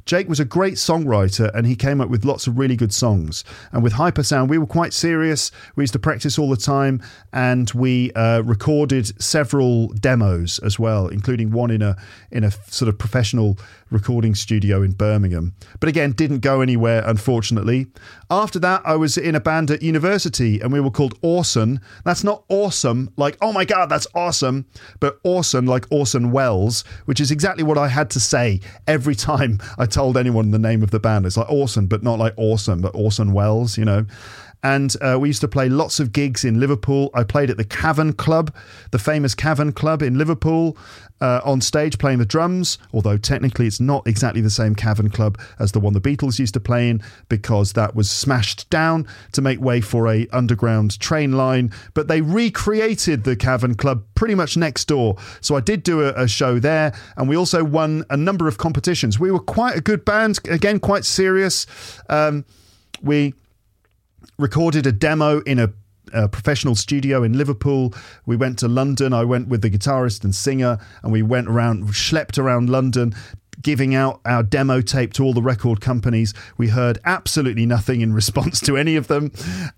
Jake 0.09 0.27
was 0.27 0.41
a 0.41 0.45
great 0.47 0.75
songwriter 0.75 1.55
and 1.55 1.67
he 1.67 1.77
came 1.77 2.01
up 2.01 2.09
with 2.09 2.25
lots 2.25 2.47
of 2.47 2.57
really 2.57 2.77
good 2.77 2.95
songs. 2.95 3.45
And 3.73 3.83
with 3.83 3.93
Hypersound, 3.93 4.49
we 4.49 4.57
were 4.57 4.67
quite 4.67 4.95
serious. 4.95 5.51
We 5.77 5.83
used 5.83 5.93
to 5.93 5.99
practice 5.99 6.39
all 6.39 6.49
the 6.49 6.57
time 6.57 7.03
and 7.35 7.71
we 7.73 8.11
uh, 8.15 8.41
recorded 8.41 9.21
several 9.21 9.89
demos 9.89 10.61
as 10.61 10.79
well, 10.79 11.09
including 11.09 11.51
one 11.51 11.71
in 11.71 11.83
a 11.83 11.95
in 12.31 12.43
a 12.43 12.51
sort 12.51 12.89
of 12.89 12.97
professional 12.97 13.59
recording 13.91 14.35
studio 14.35 14.83
in 14.83 14.93
Birmingham. 14.93 15.55
But 15.81 15.89
again, 15.89 16.13
didn't 16.13 16.41
go 16.41 16.61
anywhere, 16.61 17.03
unfortunately. 17.07 17.87
After 18.31 18.59
that, 18.59 18.83
I 18.85 18.97
was 18.97 19.17
in 19.17 19.35
a 19.35 19.41
band 19.41 19.71
at 19.71 19.83
university 19.83 20.61
and 20.61 20.73
we 20.73 20.81
were 20.81 20.91
called 20.91 21.19
Orson. 21.23 21.81
That's 22.05 22.25
not 22.25 22.45
awesome, 22.49 23.13
like, 23.17 23.37
oh 23.41 23.53
my 23.53 23.65
God, 23.65 23.89
that's 23.89 24.07
awesome, 24.15 24.67
but 25.01 25.19
Orson, 25.25 25.67
like 25.67 25.87
Orson 25.91 26.31
Welles, 26.31 26.85
which 27.07 27.21
is 27.21 27.31
exactly 27.31 27.65
what 27.65 27.79
I 27.79 27.89
had 27.89 28.11
to 28.11 28.21
say 28.21 28.61
every 28.87 29.15
time 29.15 29.59
I 29.79 29.87
told 29.87 30.17
anyone 30.17 30.51
the 30.51 30.59
name 30.59 30.83
of 30.83 30.91
the 30.91 31.01
band. 31.01 31.27
It's 31.27 31.37
like 31.37 31.51
Orson, 31.51 31.87
but 31.87 32.03
not 32.03 32.19
like 32.19 32.35
awesome, 32.37 32.81
but 32.81 32.95
Orson 32.95 33.33
Welles, 33.33 33.79
you 33.79 33.85
know. 33.85 34.07
And 34.63 34.95
uh, 35.01 35.19
we 35.21 35.29
used 35.29 35.41
to 35.43 35.49
play 35.49 35.69
lots 35.69 36.01
of 36.01 36.13
gigs 36.13 36.45
in 36.45 36.59
Liverpool. 36.59 37.11
I 37.15 37.23
played 37.23 37.51
at 37.51 37.57
the 37.57 37.65
Cavern 37.65 38.13
Club, 38.13 38.55
the 38.91 38.99
famous 38.99 39.35
Cavern 39.35 39.73
Club 39.73 40.03
in 40.03 40.19
Liverpool, 40.19 40.77
uh, 41.21 41.41
on 41.45 41.61
stage 41.61 41.99
playing 41.99 42.19
the 42.19 42.27
drums, 42.27 42.79
although 42.93 43.17
technically 43.17 43.67
it's 43.67 43.81
not 43.81 44.07
exactly 44.07 44.41
the 44.41 44.51
same 44.51 44.75
Cavern 44.75 45.11
Club 45.11 45.39
as 45.59 45.73
the 45.73 45.81
one 45.81 45.93
the 45.93 46.01
Beatles 46.01 46.39
used 46.39 46.55
to 46.55 46.61
play 46.61 46.89
in 46.89 47.03
because 47.29 47.73
that 47.73 47.95
was 47.95 48.11
smashed 48.11 48.69
down 48.71 49.07
to 49.33 49.43
make 49.43 49.61
way 49.61 49.81
for 49.81 50.09
a 50.09 50.27
underground 50.33 50.99
train 51.01 51.33
line. 51.33 51.73
But 51.95 52.09
they 52.09 52.21
recreated 52.21 53.25
the 53.25 53.37
Cavern 53.37 53.75
Club 53.75 54.05
pretty 54.15 54.35
much 54.35 54.57
next 54.57 54.87
door. 54.87 55.17
So 55.41 55.57
I 55.57 55.61
did 55.61 55.83
do 55.83 56.03
a, 56.03 56.13
a 56.23 56.29
show 56.29 56.59
there, 56.59 56.93
and 57.17 57.29
we 57.29 57.37
also 57.37 57.65
won 57.65 58.05
a 58.11 58.17
number 58.17 58.49
of 58.49 58.59
competitions. 58.59 59.19
We 59.19 59.31
were 59.31 59.41
quite 59.41 59.77
a 59.77 59.81
good 59.81 60.05
band, 60.05 60.39
again, 60.49 60.81
quite 60.81 61.05
serious. 61.05 61.67
Um, 62.09 62.45
we 63.03 63.35
recorded 64.39 64.87
a 64.87 64.93
demo 64.93 65.41
in 65.41 65.59
a, 65.59 65.71
a, 66.13 66.29
professional 66.29 66.77
studio 66.77 67.25
in 67.25 67.37
Liverpool. 67.37 67.93
We 68.25 68.37
went 68.37 68.59
to 68.61 68.69
London. 68.69 69.13
I 69.13 69.25
went 69.25 69.49
with 69.49 69.63
the 69.63 69.71
guitarist 69.71 70.23
and 70.23 70.35
singer, 70.35 70.79
and 71.03 71.11
we 71.11 71.23
went 71.23 71.49
around, 71.49 71.89
schlepped 71.89 72.39
around 72.39 72.71
London. 72.71 73.15
Giving 73.61 73.95
out 73.95 74.21
our 74.25 74.43
demo 74.43 74.81
tape 74.81 75.13
to 75.15 75.25
all 75.25 75.33
the 75.33 75.43
record 75.43 75.81
companies. 75.81 76.33
We 76.57 76.69
heard 76.69 76.99
absolutely 77.05 77.67
nothing 77.67 78.01
in 78.01 78.13
response 78.13 78.61
to 78.61 78.77
any 78.77 78.97
of 78.97 79.09
them. 79.09 79.33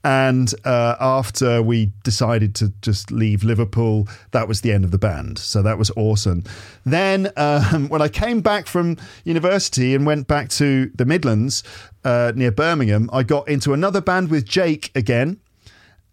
And 0.05 0.53
uh, 0.65 0.97
after 1.01 1.63
we 1.63 1.93
decided 2.03 2.55
to 2.57 2.73
just 2.83 3.11
leave 3.11 3.43
Liverpool, 3.43 4.07
that 4.33 4.49
was 4.49 4.61
the 4.61 4.73
end 4.73 4.85
of 4.85 4.91
the 4.91 4.99
band. 4.99 5.39
So 5.39 5.63
that 5.63 5.79
was 5.79 5.91
awesome. 5.97 6.45
Then, 6.85 7.31
um, 7.37 7.89
when 7.89 8.03
I 8.03 8.09
came 8.09 8.41
back 8.41 8.67
from 8.67 8.97
university 9.25 9.95
and 9.95 10.05
went 10.05 10.27
back 10.27 10.49
to 10.51 10.91
the 10.95 11.05
Midlands, 11.05 11.63
uh, 12.05 12.33
near 12.35 12.51
Birmingham, 12.51 13.09
I 13.13 13.23
got 13.23 13.49
into 13.49 13.73
another 13.73 14.01
band 14.01 14.31
with 14.31 14.45
Jake 14.45 14.91
again. 14.95 15.41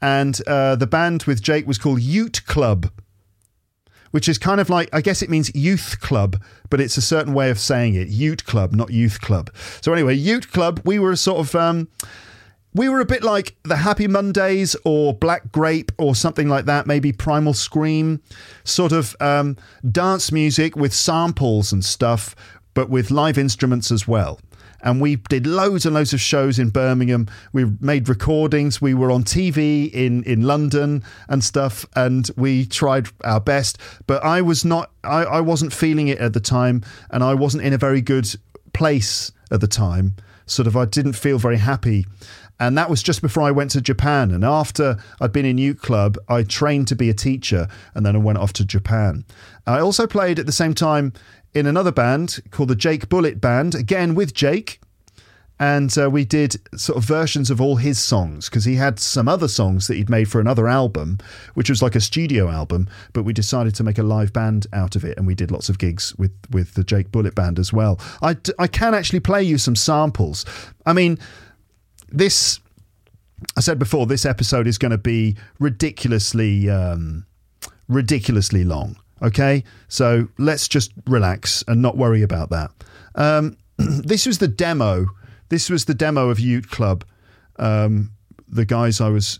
And 0.02 0.40
uh, 0.48 0.76
the 0.76 0.88
band 0.88 1.24
with 1.24 1.42
Jake 1.42 1.66
was 1.66 1.78
called 1.78 2.02
Ute 2.02 2.46
Club, 2.46 2.92
which 4.12 4.30
is 4.30 4.38
kind 4.38 4.60
of 4.60 4.70
like, 4.70 4.90
I 4.94 5.02
guess 5.02 5.22
it 5.22 5.30
means 5.30 5.54
youth 5.56 6.00
club, 6.02 6.42
but 6.70 6.80
it's 6.80 6.98
a 6.98 7.02
certain 7.02 7.34
way 7.34 7.50
of 7.50 7.60
saying 7.60 7.96
it. 7.96 8.08
Ute 8.08 8.46
Club, 8.46 8.74
not 8.74 8.92
youth 8.92 9.22
club. 9.22 9.50
So, 9.82 9.94
anyway, 9.94 10.16
Ute 10.16 10.52
Club, 10.52 10.82
we 10.84 11.00
were 11.00 11.12
a 11.12 11.18
sort 11.18 11.40
of. 11.40 11.56
Um, 11.56 11.88
we 12.74 12.90
were 12.90 13.00
a 13.00 13.06
bit 13.06 13.24
like 13.24 13.56
the 13.64 13.78
Happy 13.78 14.08
Mondays 14.08 14.76
or 14.86 15.12
Black 15.12 15.52
Grape 15.52 15.92
or 15.98 16.14
something 16.14 16.48
like 16.48 16.66
that, 16.66 16.86
maybe 16.86 17.12
Primal 17.12 17.56
Scream, 17.56 18.22
sort 18.66 18.92
of 18.92 19.16
um, 19.20 19.58
dance 19.90 20.32
music 20.32 20.76
with 20.76 20.94
samples 20.94 21.72
and 21.72 21.84
stuff, 21.84 22.36
but 22.76 22.88
with 22.88 23.10
live 23.10 23.40
instruments 23.40 23.92
as 23.92 24.08
well 24.08 24.40
and 24.81 25.01
we 25.01 25.15
did 25.15 25.48
loads 25.48 25.86
and 25.86 25.96
loads 25.96 26.13
of 26.13 26.22
shows 26.22 26.60
in 26.60 26.69
Birmingham. 26.69 27.27
We 27.53 27.65
made 27.79 28.10
recordings. 28.10 28.81
We 28.81 28.93
were 28.93 29.12
on 29.12 29.24
TV 29.24 29.91
in 29.91 30.24
in 30.24 30.43
London 30.43 31.03
and 31.27 31.43
stuff, 31.43 31.86
and 31.96 32.29
we 32.38 32.65
tried 32.65 33.07
our 33.24 33.39
best. 33.39 33.77
But 34.05 34.24
I 34.24 34.41
was 34.41 34.63
not. 34.63 34.91
I, 35.03 35.24
I 35.24 35.41
wasn't 35.41 35.74
feeling 35.74 36.07
it 36.07 36.19
at 36.19 36.34
the 36.34 36.39
time, 36.39 36.84
and 37.10 37.24
I 37.24 37.34
wasn't 37.34 37.63
in 37.63 37.74
a 37.74 37.77
very 37.77 38.01
good 38.01 38.27
place 38.74 39.31
at 39.51 39.62
the 39.62 39.67
time. 39.67 40.15
Sort 40.46 40.67
of, 40.67 40.77
I 40.77 40.86
didn't 40.86 41.13
feel 41.13 41.39
very 41.39 41.57
happy. 41.57 42.05
And 42.60 42.77
that 42.77 42.89
was 42.89 43.03
just 43.03 43.22
before 43.22 43.43
I 43.43 43.51
went 43.51 43.72
to 43.72 43.81
Japan. 43.81 44.31
And 44.31 44.43
after 44.43 44.98
I'd 45.22 45.31
been 45.31 45.46
in 45.46 45.57
Ute 45.57 45.81
Club, 45.81 46.17
I 46.27 46.43
trained 46.43 46.88
to 46.88 46.96
be 46.96 47.10
a 47.10 47.13
teacher 47.13 47.67
and 47.93 48.05
then 48.05 48.15
I 48.15 48.19
went 48.19 48.39
off 48.39 48.53
to 48.53 48.65
Japan. 48.65 49.25
I 49.67 49.79
also 49.79 50.07
played 50.07 50.39
at 50.39 50.46
the 50.46 50.51
same 50.51 50.74
time 50.74 51.13
in 51.58 51.66
another 51.66 51.92
band 51.92 52.40
called 52.52 52.70
the 52.70 52.76
Jake 52.76 53.10
Bullet 53.10 53.42
Band, 53.42 53.74
again 53.74 54.16
with 54.16 54.34
Jake. 54.34 54.80
And 55.60 55.96
uh, 55.98 56.08
we 56.08 56.24
did 56.24 56.58
sort 56.80 56.98
of 56.98 57.04
versions 57.04 57.50
of 57.50 57.60
all 57.60 57.78
his 57.78 57.98
songs 57.98 58.48
because 58.48 58.66
he 58.66 58.76
had 58.76 59.00
some 59.00 59.28
other 59.28 59.48
songs 59.48 59.88
that 59.88 59.96
he'd 59.96 60.10
made 60.10 60.30
for 60.30 60.40
another 60.40 60.68
album, 60.68 61.18
which 61.56 61.68
was 61.68 61.82
like 61.82 61.96
a 61.96 62.00
studio 62.00 62.48
album. 62.50 62.88
But 63.12 63.24
we 63.24 63.34
decided 63.34 63.74
to 63.76 63.84
make 63.84 63.98
a 63.98 64.04
live 64.04 64.32
band 64.32 64.68
out 64.72 64.96
of 64.96 65.04
it, 65.04 65.18
and 65.18 65.26
we 65.26 65.34
did 65.34 65.50
lots 65.50 65.68
of 65.68 65.80
gigs 65.80 66.16
with 66.16 66.32
with 66.52 66.76
the 66.76 66.84
Jake 66.84 67.12
Bullet 67.12 67.34
Band 67.34 67.58
as 67.58 67.74
well. 67.74 68.00
I, 68.22 68.38
I 68.60 68.68
can 68.68 68.94
actually 68.94 69.20
play 69.20 69.42
you 69.42 69.58
some 69.58 69.76
samples. 69.76 70.46
I 70.86 70.94
mean, 70.94 71.18
this 72.10 72.60
I 73.56 73.62
said 73.62 73.80
before, 73.80 74.06
this 74.06 74.28
episode 74.28 74.68
is 74.68 74.78
going 74.78 74.92
to 74.92 74.98
be 75.00 75.38
ridiculously 75.60 76.70
um, 76.70 77.26
ridiculously 77.88 78.64
long. 78.64 78.98
Okay, 79.22 79.64
so 79.88 80.28
let's 80.38 80.68
just 80.68 80.92
relax 81.08 81.64
and 81.68 81.82
not 81.82 81.98
worry 81.98 82.22
about 82.22 82.50
that. 82.52 82.72
Um, 83.16 83.58
this 83.78 84.26
was 84.26 84.38
the 84.38 84.48
demo. 84.48 85.08
This 85.50 85.70
was 85.70 85.86
the 85.86 85.94
demo 85.94 86.30
of 86.30 86.40
Ute 86.40 86.70
Club. 86.70 87.04
Um, 87.58 88.12
the 88.48 88.66
guys 88.66 89.02
I 89.02 89.10
was 89.10 89.40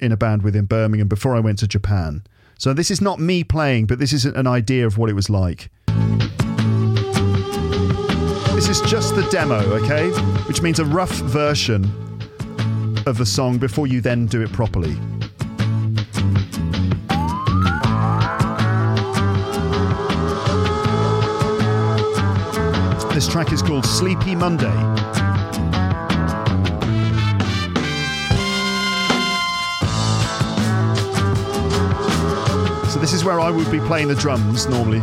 in 0.00 0.12
a 0.12 0.16
band 0.16 0.42
with 0.42 0.56
in 0.56 0.64
Birmingham 0.64 1.08
before 1.08 1.36
I 1.36 1.40
went 1.40 1.58
to 1.58 1.68
Japan. 1.68 2.22
So 2.58 2.72
this 2.72 2.90
is 2.90 3.00
not 3.00 3.20
me 3.20 3.44
playing, 3.44 3.86
but 3.86 3.98
this 3.98 4.12
is 4.12 4.24
an 4.24 4.46
idea 4.46 4.86
of 4.86 4.98
what 4.98 5.10
it 5.10 5.14
was 5.14 5.30
like. 5.30 5.70
This 8.54 8.68
is 8.68 8.80
just 8.82 9.14
the 9.14 9.26
demo, 9.30 9.60
okay? 9.82 10.10
Which 10.46 10.60
means 10.60 10.78
a 10.78 10.84
rough 10.84 11.12
version 11.12 11.84
of 13.06 13.16
the 13.16 13.24
song 13.24 13.56
before 13.58 13.86
you 13.86 14.00
then 14.00 14.26
do 14.26 14.42
it 14.42 14.52
properly. 14.52 14.94
This 23.20 23.28
track 23.28 23.52
is 23.52 23.60
called 23.60 23.84
Sleepy 23.84 24.34
Monday. 24.34 24.64
So, 32.88 32.98
this 32.98 33.12
is 33.12 33.22
where 33.22 33.38
I 33.38 33.50
would 33.50 33.70
be 33.70 33.78
playing 33.80 34.08
the 34.08 34.14
drums 34.14 34.66
normally. 34.68 35.02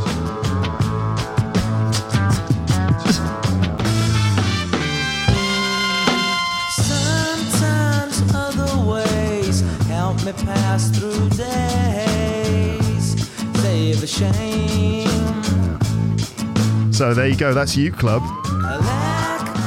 So, 16.98 17.14
there 17.14 17.28
you 17.28 17.38
go, 17.38 17.54
that's 17.54 17.78
Ute 17.78 17.96
Club. 17.96 18.24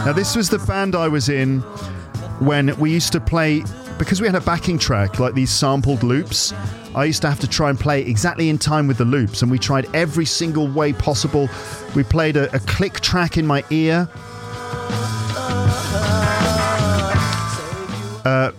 Now, 0.05 0.13
this 0.13 0.35
was 0.35 0.51
the 0.51 0.59
band 0.59 0.97
I 0.97 1.07
was 1.07 1.29
in 1.29 1.61
when 2.41 2.77
we 2.77 2.91
used 2.91 3.13
to 3.13 3.21
play, 3.21 3.63
because 4.01 4.21
we 4.21 4.27
had 4.27 4.35
a 4.35 4.41
backing 4.41 4.79
track, 4.79 5.21
like 5.21 5.35
these 5.35 5.53
sampled 5.53 6.03
loops. 6.03 6.53
I 6.93 7.05
used 7.05 7.23
to 7.23 7.29
have 7.29 7.39
to 7.39 7.47
try 7.47 7.71
and 7.71 7.79
play 7.79 8.03
exactly 8.03 8.49
in 8.49 8.59
time 8.59 8.89
with 8.89 8.99
the 8.99 9.05
loops, 9.05 9.43
and 9.43 9.51
we 9.51 9.61
tried 9.61 9.87
every 9.95 10.25
single 10.25 10.67
way 10.67 10.93
possible. 10.93 11.49
We 11.95 12.03
played 12.03 12.37
a, 12.37 12.53
a 12.53 12.59
click 12.59 12.99
track 12.99 13.37
in 13.39 13.47
my 13.47 13.63
ear. 13.71 14.09
Uh, 18.25 18.51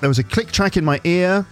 there 0.00 0.08
was 0.10 0.18
a 0.18 0.24
click 0.24 0.52
track 0.52 0.76
in 0.76 0.84
my 0.84 1.00
ear, 1.04 1.46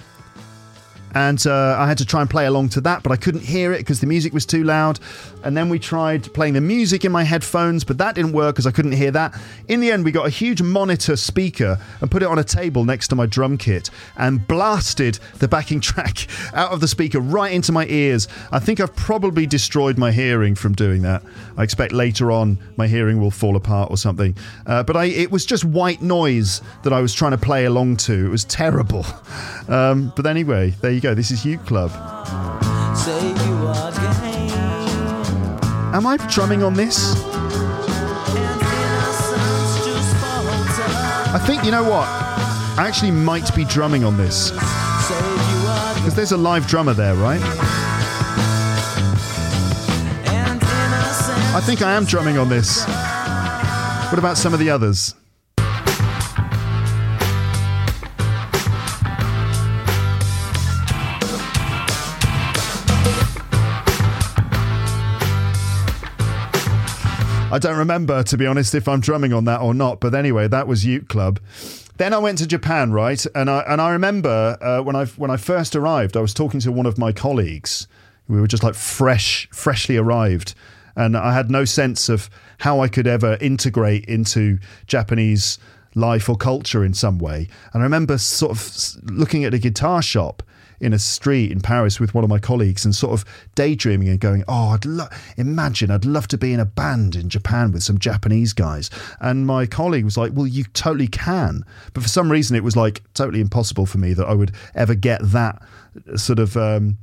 and 1.17 1.47
uh, 1.47 1.77
I 1.79 1.89
had 1.89 1.97
to 1.97 2.05
try 2.05 2.21
and 2.21 2.29
play 2.29 2.45
along 2.45 2.69
to 2.71 2.83
that, 2.83 3.03
but 3.03 3.11
I 3.11 3.17
couldn't 3.17 3.41
hear 3.41 3.73
it 3.73 3.79
because 3.79 4.01
the 4.01 4.07
music 4.07 4.35
was 4.35 4.45
too 4.45 4.65
loud. 4.65 5.01
And 5.45 5.57
then 5.57 5.71
we 5.71 5.79
tried 5.79 6.31
playing 6.35 6.53
the 6.53 6.61
music 6.61 7.07
in 7.07 7.13
my 7.13 7.23
headphones, 7.23 7.85
but 7.85 7.97
that 7.97 8.17
didn't 8.17 8.33
work 8.33 8.55
because 8.55 8.67
I 8.67 8.71
couldn't 8.71 8.93
hear 8.93 9.11
that. 9.13 9.35
In 9.67 9.81
the 9.81 9.91
end, 9.91 10.05
we 10.05 10.13
got 10.13 10.27
a 10.27 10.31
huge 10.31 10.61
monitor 10.61 11.17
speaker 11.17 11.79
and 12.03 12.11
put 12.11 12.23
it 12.23 12.27
on 12.27 12.39
a 12.39 12.45
table 12.45 12.85
next 12.85 13.09
to 13.09 13.15
my 13.15 13.25
drum 13.25 13.57
kit 13.57 13.89
and 14.19 14.47
blasted 14.47 15.19
the 15.39 15.49
backing 15.49 15.81
track 15.91 16.27
out 16.53 16.73
of 16.73 16.83
the 16.83 16.89
speaker 16.89 17.19
right 17.19 17.51
into 17.51 17.73
my 17.73 17.87
ears. 17.87 18.29
I 18.53 18.59
think 18.59 18.79
I've 18.79 18.95
probably 18.95 19.47
destroyed 19.47 19.97
my 19.97 20.13
hearing 20.13 20.55
from 20.55 20.75
doing 20.75 21.01
that. 21.03 21.23
I 21.57 21.63
expect 21.63 21.95
later 21.95 22.31
on 22.31 22.59
my 22.77 22.89
hearing 22.89 23.23
will 23.23 23.31
fall 23.31 23.57
apart 23.57 23.91
or 23.91 23.97
something. 23.97 24.37
Uh, 24.67 24.83
but 24.83 24.99
I, 24.99 25.07
it 25.07 25.31
was 25.31 25.47
just 25.47 25.65
white 25.65 26.03
noise 26.03 26.61
that 26.83 26.93
I 26.93 27.01
was 27.01 27.15
trying 27.15 27.33
to 27.33 27.39
play 27.39 27.65
along 27.65 27.97
to. 27.99 28.27
It 28.27 28.31
was 28.31 28.45
terrible. 28.45 29.07
Um, 29.69 30.13
but 30.15 30.27
anyway, 30.27 30.71
there 30.81 30.93
you 30.93 31.01
go. 31.01 31.06
This 31.15 31.31
is 31.31 31.45
Club. 31.67 31.91
You 31.93 33.69
are. 33.69 33.93
Am 35.97 36.07
I 36.07 36.19
drumming 36.29 36.63
on 36.63 36.75
this? 36.75 37.15
And 37.25 38.61
innocence 38.61 39.87
just 39.87 40.17
falters. 40.17 41.35
I 41.35 41.39
think, 41.47 41.65
you 41.65 41.71
know 41.71 41.85
what? 41.85 42.07
I 42.79 42.87
actually 42.87 43.13
might 43.13 43.55
be 43.55 43.65
drumming 43.65 44.05
on 44.05 44.19
this. 44.19 44.49
Say 44.49 44.55
you 44.55 45.69
are 45.69 45.95
Because 45.95 46.15
there's 46.15 46.33
a 46.33 46.37
live 46.37 46.67
drummer 46.67 46.93
there, 46.93 47.15
right? 47.15 47.41
I 51.55 51.61
think 51.65 51.81
I 51.81 51.95
am 51.95 52.05
drumming 52.05 52.37
on 52.37 52.51
this. 52.51 52.85
What 52.85 54.19
about 54.19 54.37
some 54.37 54.53
of 54.53 54.59
the 54.59 54.69
others? 54.69 55.15
I 67.53 67.61
don't 67.61 67.79
remember, 67.79 68.25
to 68.25 68.37
be 68.37 68.45
honest, 68.45 68.75
if 68.75 68.89
I'm 68.89 68.99
drumming 69.01 69.33
on 69.33 69.45
that 69.45 69.61
or 69.61 69.73
not. 69.73 70.01
But 70.01 70.15
anyway, 70.15 70.49
that 70.49 70.67
was 70.67 70.85
Ute 70.85 71.09
Club. 71.09 71.39
Then 71.97 72.13
I 72.13 72.19
went 72.19 72.39
to 72.39 72.47
Japan, 72.47 72.93
right? 72.93 73.25
And 73.37 73.49
I 73.49 73.61
and 73.61 73.81
I 73.81 73.93
remember 73.93 74.59
uh, 74.61 74.83
when 74.83 74.97
I 74.97 75.07
when 75.07 75.31
I 75.31 75.37
first 75.37 75.77
arrived, 75.77 76.17
I 76.17 76.21
was 76.21 76.35
talking 76.35 76.59
to 76.61 76.73
one 76.73 76.87
of 76.87 76.99
my 76.99 77.13
colleagues. 77.13 77.87
We 78.29 78.41
were 78.41 78.49
just 78.49 78.65
like 78.65 78.75
fresh, 78.75 79.49
freshly 79.53 79.97
arrived, 79.97 80.55
and 80.97 81.17
I 81.17 81.33
had 81.33 81.49
no 81.49 81.65
sense 81.65 82.09
of 82.09 82.29
how 82.59 82.81
I 82.81 82.89
could 82.89 83.07
ever 83.07 83.39
integrate 83.41 84.07
into 84.07 84.59
Japanese 84.89 85.59
life 85.95 86.29
or 86.29 86.37
culture 86.37 86.85
in 86.85 86.95
some 86.95 87.19
way. 87.19 87.49
And 87.73 87.83
I 87.83 87.85
remember 87.85 88.19
sort 88.19 88.53
of 88.53 89.11
looking 89.11 89.45
at 89.45 89.55
a 89.55 89.59
guitar 89.59 90.03
shop 90.03 90.43
in 90.81 90.93
a 90.93 90.99
street 90.99 91.51
in 91.51 91.61
Paris 91.61 91.99
with 91.99 92.15
one 92.15 92.25
of 92.25 92.31
my 92.31 92.39
colleagues 92.39 92.85
and 92.85 92.95
sort 92.95 93.13
of 93.13 93.25
daydreaming 93.55 94.09
and 94.09 94.21
going, 94.21 94.45
"Oh, 94.49 94.69
I'd 94.69 94.85
lo- 94.85 95.09
imagine 95.37 95.91
I'd 95.91 96.05
love 96.05 96.29
to 96.29 96.39
be 96.39 96.53
in 96.53 96.61
a 96.61 96.65
band 96.65 97.17
in 97.17 97.29
Japan 97.29 97.73
with 97.73 97.83
some 97.83 97.99
Japanese 97.99 98.53
guys." 98.53 98.91
And 99.21 99.47
my 99.47 99.67
colleague 99.67 100.05
was 100.05 100.17
like, 100.17 100.33
"Well, 100.35 100.47
you 100.47 100.65
totally 100.75 101.09
can," 101.09 101.65
but 101.93 102.03
for 102.03 102.09
some 102.09 102.31
reason 102.31 102.57
it 102.57 102.65
was 102.65 102.77
like 102.77 103.03
totally 103.15 103.41
impossible 103.41 103.87
for 103.87 103.99
me 103.99 104.13
that 104.15 104.27
I 104.27 104.35
would 104.35 104.53
ever 104.75 104.95
get 104.95 105.21
that 105.23 105.63
sort 106.17 106.39
of. 106.39 106.57
Um, 106.57 106.99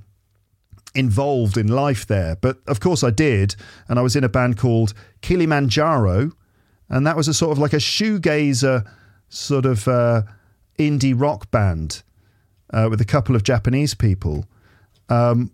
involved 0.96 1.58
in 1.58 1.68
life 1.68 2.06
there. 2.06 2.36
But 2.36 2.60
of 2.68 2.80
course 2.80 3.04
I 3.04 3.10
did. 3.10 3.56
And 3.88 3.98
I 3.98 4.04
was 4.04 4.16
in 4.16 4.24
a 4.24 4.30
band 4.30 4.58
called 4.58 4.94
Kilimanjaro. 5.22 6.34
And 6.88 7.08
that 7.08 7.18
was 7.18 7.28
a 7.28 7.34
sort 7.34 7.52
of 7.52 7.58
like 7.58 7.74
a 7.74 7.78
shoegazer 7.78 8.86
sort 9.28 9.66
of 9.66 9.88
uh, 9.88 10.22
indie 10.78 11.20
rock 11.20 11.50
band 11.50 12.04
uh, 12.74 12.88
with 12.90 13.00
a 13.00 13.06
couple 13.06 13.36
of 13.36 13.44
Japanese 13.44 13.94
people. 13.94 14.46
Um, 15.10 15.52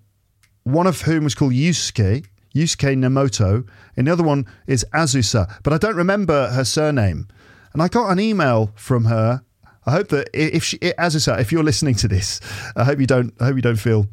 one 0.64 0.88
of 0.88 1.02
whom 1.02 1.24
was 1.24 1.36
called 1.36 1.54
Yusuke, 1.54 2.26
Yusuke 2.56 2.96
Namoto. 2.98 3.68
And 3.96 4.08
the 4.08 4.12
other 4.12 4.24
one 4.24 4.46
is 4.68 4.86
Azusa. 4.94 5.52
But 5.64 5.74
I 5.74 5.78
don't 5.78 5.96
remember 5.96 6.50
her 6.50 6.64
surname. 6.64 7.28
And 7.74 7.82
I 7.82 7.88
got 7.88 8.10
an 8.10 8.20
email 8.20 8.72
from 8.76 9.06
her. 9.06 9.44
I 9.86 9.92
hope 9.92 10.10
that 10.10 10.30
if 10.34 10.64
she, 10.64 10.78
Azusa, 10.78 11.40
if 11.40 11.52
you're 11.52 11.64
listening 11.64 11.96
to 11.96 12.08
this, 12.08 12.40
I 12.76 12.84
hope 12.84 13.00
you 13.00 13.08
don't. 13.08 13.34
I 13.40 13.46
hope 13.46 13.56
you 13.56 13.62
don't 13.62 13.76
feel 13.76 14.08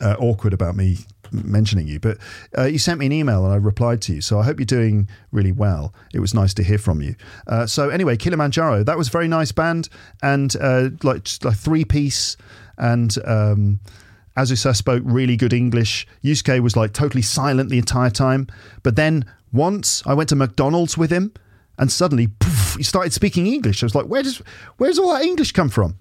uh, 0.00 0.16
awkward 0.18 0.52
about 0.52 0.76
me 0.76 0.98
mentioning 1.32 1.86
you, 1.86 2.00
but 2.00 2.18
uh, 2.56 2.64
you 2.64 2.78
sent 2.78 2.98
me 2.98 3.06
an 3.06 3.12
email 3.12 3.44
and 3.44 3.52
I 3.52 3.56
replied 3.56 4.02
to 4.02 4.14
you. 4.14 4.20
So 4.20 4.38
I 4.38 4.44
hope 4.44 4.58
you're 4.58 4.66
doing 4.66 5.08
really 5.32 5.52
well. 5.52 5.94
It 6.12 6.20
was 6.20 6.34
nice 6.34 6.54
to 6.54 6.62
hear 6.62 6.78
from 6.78 7.02
you. 7.02 7.14
Uh, 7.46 7.66
so 7.66 7.90
anyway, 7.90 8.16
Kilimanjaro, 8.16 8.84
that 8.84 8.96
was 8.98 9.08
a 9.08 9.10
very 9.10 9.28
nice 9.28 9.52
band 9.52 9.88
and 10.22 10.54
uh, 10.60 10.90
like 11.02 11.28
like 11.44 11.56
three 11.56 11.84
piece 11.84 12.36
and. 12.78 13.16
Um, 13.24 13.80
Azusa 14.36 14.76
spoke 14.76 15.02
really 15.06 15.34
good 15.34 15.54
English. 15.54 16.06
Yusuke 16.22 16.60
was 16.60 16.76
like 16.76 16.92
totally 16.92 17.22
silent 17.22 17.70
the 17.70 17.78
entire 17.78 18.10
time. 18.10 18.46
But 18.82 18.94
then 18.94 19.24
once 19.50 20.02
I 20.04 20.12
went 20.12 20.28
to 20.28 20.36
McDonald's 20.36 20.98
with 20.98 21.10
him 21.10 21.32
and 21.78 21.90
suddenly 21.90 22.26
poof, 22.38 22.65
he 22.76 22.82
started 22.82 23.12
speaking 23.12 23.46
English. 23.46 23.82
I 23.82 23.86
was 23.86 23.94
like, 23.94 24.06
where 24.06 24.22
does 24.22 24.42
where's 24.76 24.98
all 24.98 25.12
that 25.12 25.22
English 25.24 25.52
come 25.52 25.68
from? 25.68 25.96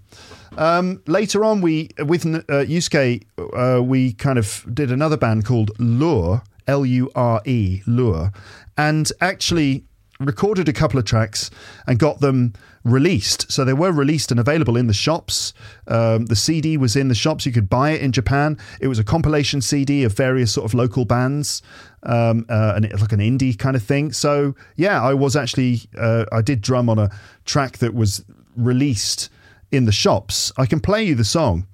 Um, 0.58 1.02
later 1.08 1.44
on, 1.44 1.62
we 1.62 1.90
with 2.00 2.26
uh, 2.26 2.40
Yusuke, 2.50 3.24
uh, 3.38 3.82
we 3.84 4.14
kind 4.14 4.40
of 4.40 4.66
did 4.74 4.92
another 4.92 5.18
band 5.18 5.46
called 5.46 5.72
Lure, 5.80 6.42
L 6.68 6.86
U 6.86 7.12
R 7.16 7.42
E, 7.46 7.82
Lure, 7.86 8.32
and 8.78 9.12
actually 9.22 9.84
recorded 10.20 10.70
a 10.70 10.74
couple 10.74 10.98
of 10.98 11.06
tracks 11.06 11.52
and 11.88 12.00
got 12.00 12.22
them 12.22 12.54
released. 12.84 13.52
So 13.52 13.66
they 13.66 13.74
were 13.74 13.92
released 13.92 14.32
and 14.32 14.40
available 14.40 14.78
in 14.78 14.88
the 14.88 14.94
shops. 14.94 15.54
Um, 15.88 16.28
the 16.28 16.36
CD 16.36 16.78
was 16.78 16.96
in 16.96 17.08
the 17.10 17.16
shops. 17.16 17.46
You 17.46 17.52
could 17.52 17.70
buy 17.70 17.92
it 17.92 18.02
in 18.02 18.12
Japan. 18.12 18.58
It 18.80 18.88
was 18.88 19.00
a 19.00 19.04
compilation 19.04 19.62
CD 19.62 20.04
of 20.04 20.14
various 20.14 20.54
sort 20.54 20.66
of 20.66 20.74
local 20.74 21.06
bands, 21.06 21.62
um, 22.04 22.46
uh, 22.50 22.74
and 22.76 22.86
it, 22.86 23.00
like 23.00 23.12
an 23.12 23.20
indie 23.20 23.58
kind 23.58 23.76
of 23.76 23.84
thing. 23.84 24.14
So 24.14 24.56
yeah, 24.76 25.02
I 25.02 25.14
was 25.14 25.36
actually 25.36 25.82
uh, 25.98 26.26
I 26.32 26.42
did 26.42 26.62
drum 26.62 26.90
on 26.90 27.00
a 27.00 27.10
track 27.44 27.80
that 27.80 27.94
was 27.94 28.24
released 28.56 29.30
in 29.72 29.86
the 29.86 29.92
shops. 29.92 30.52
I 30.58 30.66
can 30.66 30.80
play 30.80 31.04
you 31.04 31.16
the 31.16 31.26
song. 31.26 31.68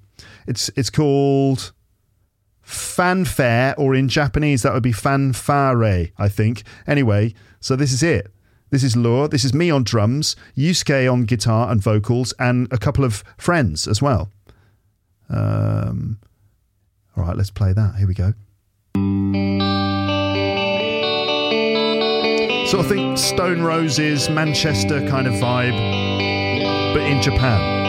It's 0.46 0.70
it's 0.76 0.90
called 0.90 1.72
fanfare, 2.62 3.74
or 3.76 3.94
in 3.94 4.08
Japanese 4.08 4.62
that 4.62 4.72
would 4.72 4.82
be 4.82 4.92
fanfare, 4.92 6.08
I 6.18 6.28
think. 6.28 6.62
Anyway, 6.86 7.34
so 7.62 7.76
this 7.76 7.92
is 7.92 8.02
it. 8.02 8.30
This 8.70 8.82
is 8.82 8.96
Lure. 8.96 9.28
This 9.28 9.44
is 9.44 9.54
me 9.54 9.70
on 9.70 9.84
drums, 9.84 10.34
Yusuke 10.56 11.10
on 11.10 11.24
guitar 11.24 11.70
and 11.70 11.80
vocals, 11.80 12.34
and 12.38 12.70
a 12.72 12.78
couple 12.78 13.04
of 13.04 13.22
friends 13.38 13.86
as 13.86 14.02
well. 14.02 14.30
Um, 15.28 16.18
all 17.16 17.24
right, 17.24 17.36
let's 17.36 17.50
play 17.50 17.72
that. 17.72 17.94
Here 17.96 18.08
we 18.08 18.14
go. 18.14 18.32
Sort 22.66 22.84
of 22.84 22.90
think 22.90 23.18
Stone 23.18 23.62
Roses, 23.62 24.28
Manchester 24.30 25.06
kind 25.06 25.26
of 25.26 25.34
vibe, 25.34 25.76
but 26.94 27.02
in 27.02 27.20
Japan. 27.22 27.81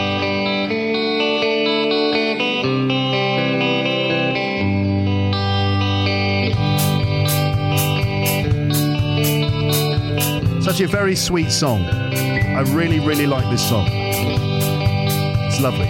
It's 10.76 10.80
a 10.80 10.88
very 10.88 11.14
sweet 11.14 11.52
song. 11.52 11.84
I 11.84 12.62
really, 12.72 12.98
really 12.98 13.28
like 13.28 13.48
this 13.48 13.68
song. 13.68 13.86
It's 13.86 15.60
lovely. 15.60 15.86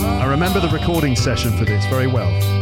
I 0.00 0.24
remember 0.24 0.60
the 0.60 0.70
recording 0.72 1.16
session 1.16 1.54
for 1.54 1.66
this 1.66 1.84
very 1.90 2.06
well. 2.06 2.57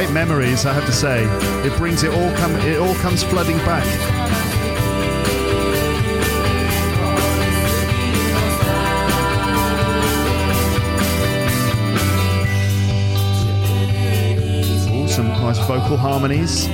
Great 0.00 0.12
memories, 0.12 0.64
I 0.64 0.72
have 0.72 0.86
to 0.86 0.92
say. 0.92 1.24
It 1.62 1.76
brings 1.76 2.04
it 2.04 2.10
all 2.10 2.34
come 2.36 2.56
it 2.56 2.78
all 2.78 2.94
comes 2.94 3.22
flooding 3.22 3.58
back. 3.58 3.84
Ooh, 14.88 15.06
some 15.06 15.28
nice 15.28 15.58
vocal 15.66 15.98
harmonies. 15.98 16.66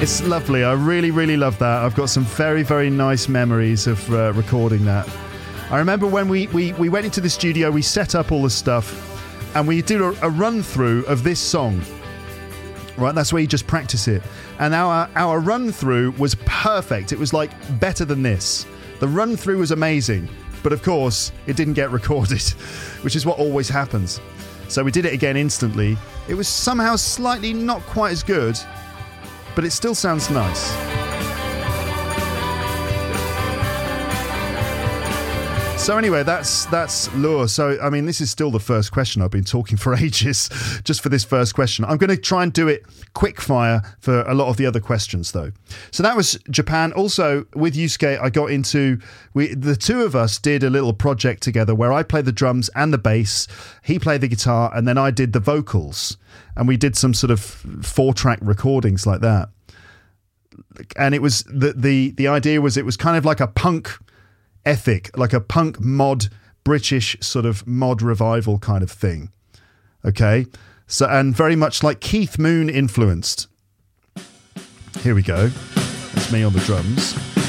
It's 0.00 0.22
lovely. 0.22 0.64
I 0.64 0.72
really, 0.72 1.10
really 1.10 1.36
love 1.36 1.58
that. 1.58 1.84
I've 1.84 1.94
got 1.94 2.08
some 2.08 2.24
very, 2.24 2.62
very 2.62 2.88
nice 2.88 3.28
memories 3.28 3.86
of 3.86 4.10
uh, 4.10 4.32
recording 4.32 4.86
that. 4.86 5.06
I 5.70 5.78
remember 5.78 6.06
when 6.06 6.26
we, 6.26 6.46
we, 6.46 6.72
we 6.72 6.88
went 6.88 7.04
into 7.04 7.20
the 7.20 7.28
studio, 7.28 7.70
we 7.70 7.82
set 7.82 8.14
up 8.14 8.32
all 8.32 8.42
the 8.42 8.48
stuff, 8.48 9.54
and 9.54 9.68
we 9.68 9.82
did 9.82 10.00
a, 10.00 10.08
a 10.24 10.30
run 10.30 10.62
through 10.62 11.04
of 11.04 11.22
this 11.22 11.38
song. 11.38 11.82
Right, 12.96 13.14
that's 13.14 13.30
where 13.30 13.42
you 13.42 13.46
just 13.46 13.66
practice 13.66 14.08
it. 14.08 14.22
And 14.58 14.72
our 14.72 15.06
our 15.16 15.38
run 15.38 15.70
through 15.70 16.12
was 16.12 16.34
perfect. 16.46 17.12
It 17.12 17.18
was 17.18 17.34
like 17.34 17.50
better 17.78 18.06
than 18.06 18.22
this. 18.22 18.66
The 19.00 19.08
run 19.08 19.36
through 19.36 19.58
was 19.58 19.70
amazing, 19.70 20.30
but 20.62 20.72
of 20.72 20.82
course, 20.82 21.30
it 21.46 21.56
didn't 21.58 21.74
get 21.74 21.90
recorded, 22.00 22.42
which 23.02 23.16
is 23.16 23.26
what 23.26 23.38
always 23.38 23.68
happens. 23.68 24.18
So 24.68 24.82
we 24.82 24.92
did 24.92 25.04
it 25.04 25.12
again 25.12 25.36
instantly. 25.36 25.98
It 26.26 26.34
was 26.34 26.48
somehow 26.48 26.96
slightly 26.96 27.52
not 27.52 27.82
quite 27.82 28.12
as 28.12 28.22
good, 28.22 28.58
but 29.54 29.64
it 29.64 29.70
still 29.72 29.94
sounds 29.94 30.30
nice. 30.30 30.89
So 35.80 35.96
anyway, 35.96 36.22
that's 36.24 36.66
that's 36.66 37.12
lure. 37.14 37.48
So 37.48 37.78
I 37.82 37.88
mean, 37.88 38.04
this 38.04 38.20
is 38.20 38.30
still 38.30 38.50
the 38.50 38.60
first 38.60 38.92
question. 38.92 39.22
I've 39.22 39.30
been 39.30 39.44
talking 39.44 39.78
for 39.78 39.94
ages 39.96 40.50
just 40.84 41.00
for 41.00 41.08
this 41.08 41.24
first 41.24 41.54
question. 41.54 41.86
I'm 41.86 41.96
going 41.96 42.10
to 42.10 42.18
try 42.18 42.42
and 42.42 42.52
do 42.52 42.68
it 42.68 42.84
quick 43.14 43.40
fire 43.40 43.82
for 43.98 44.20
a 44.22 44.34
lot 44.34 44.48
of 44.50 44.58
the 44.58 44.66
other 44.66 44.78
questions, 44.78 45.32
though. 45.32 45.52
So 45.90 46.02
that 46.02 46.14
was 46.14 46.38
Japan. 46.50 46.92
Also 46.92 47.46
with 47.54 47.74
Yusuke, 47.74 48.20
I 48.20 48.28
got 48.28 48.50
into 48.50 48.98
we 49.32 49.54
the 49.54 49.74
two 49.74 50.02
of 50.02 50.14
us 50.14 50.38
did 50.38 50.62
a 50.62 50.70
little 50.70 50.92
project 50.92 51.42
together 51.42 51.74
where 51.74 51.94
I 51.94 52.02
played 52.02 52.26
the 52.26 52.32
drums 52.32 52.68
and 52.76 52.92
the 52.92 52.98
bass, 52.98 53.48
he 53.82 53.98
played 53.98 54.20
the 54.20 54.28
guitar, 54.28 54.70
and 54.74 54.86
then 54.86 54.98
I 54.98 55.10
did 55.10 55.32
the 55.32 55.40
vocals, 55.40 56.18
and 56.56 56.68
we 56.68 56.76
did 56.76 56.94
some 56.94 57.14
sort 57.14 57.30
of 57.30 57.40
four 57.40 58.12
track 58.12 58.38
recordings 58.42 59.06
like 59.06 59.22
that. 59.22 59.48
And 60.96 61.14
it 61.14 61.22
was 61.22 61.42
the 61.44 61.72
the 61.72 62.10
the 62.10 62.28
idea 62.28 62.60
was 62.60 62.76
it 62.76 62.84
was 62.84 62.98
kind 62.98 63.16
of 63.16 63.24
like 63.24 63.40
a 63.40 63.48
punk 63.48 63.98
ethic, 64.64 65.16
like 65.16 65.32
a 65.32 65.40
punk 65.40 65.80
mod, 65.80 66.28
British 66.64 67.16
sort 67.20 67.46
of 67.46 67.66
mod 67.66 68.02
revival 68.02 68.58
kind 68.58 68.82
of 68.82 68.90
thing. 68.90 69.30
Okay. 70.04 70.46
So, 70.86 71.06
and 71.06 71.36
very 71.36 71.56
much 71.56 71.82
like 71.82 72.00
Keith 72.00 72.38
Moon 72.38 72.68
influenced. 72.68 73.46
Here 75.00 75.14
we 75.14 75.22
go. 75.22 75.50
It's 76.14 76.32
me 76.32 76.42
on 76.42 76.52
the 76.52 76.60
drums. 76.60 77.39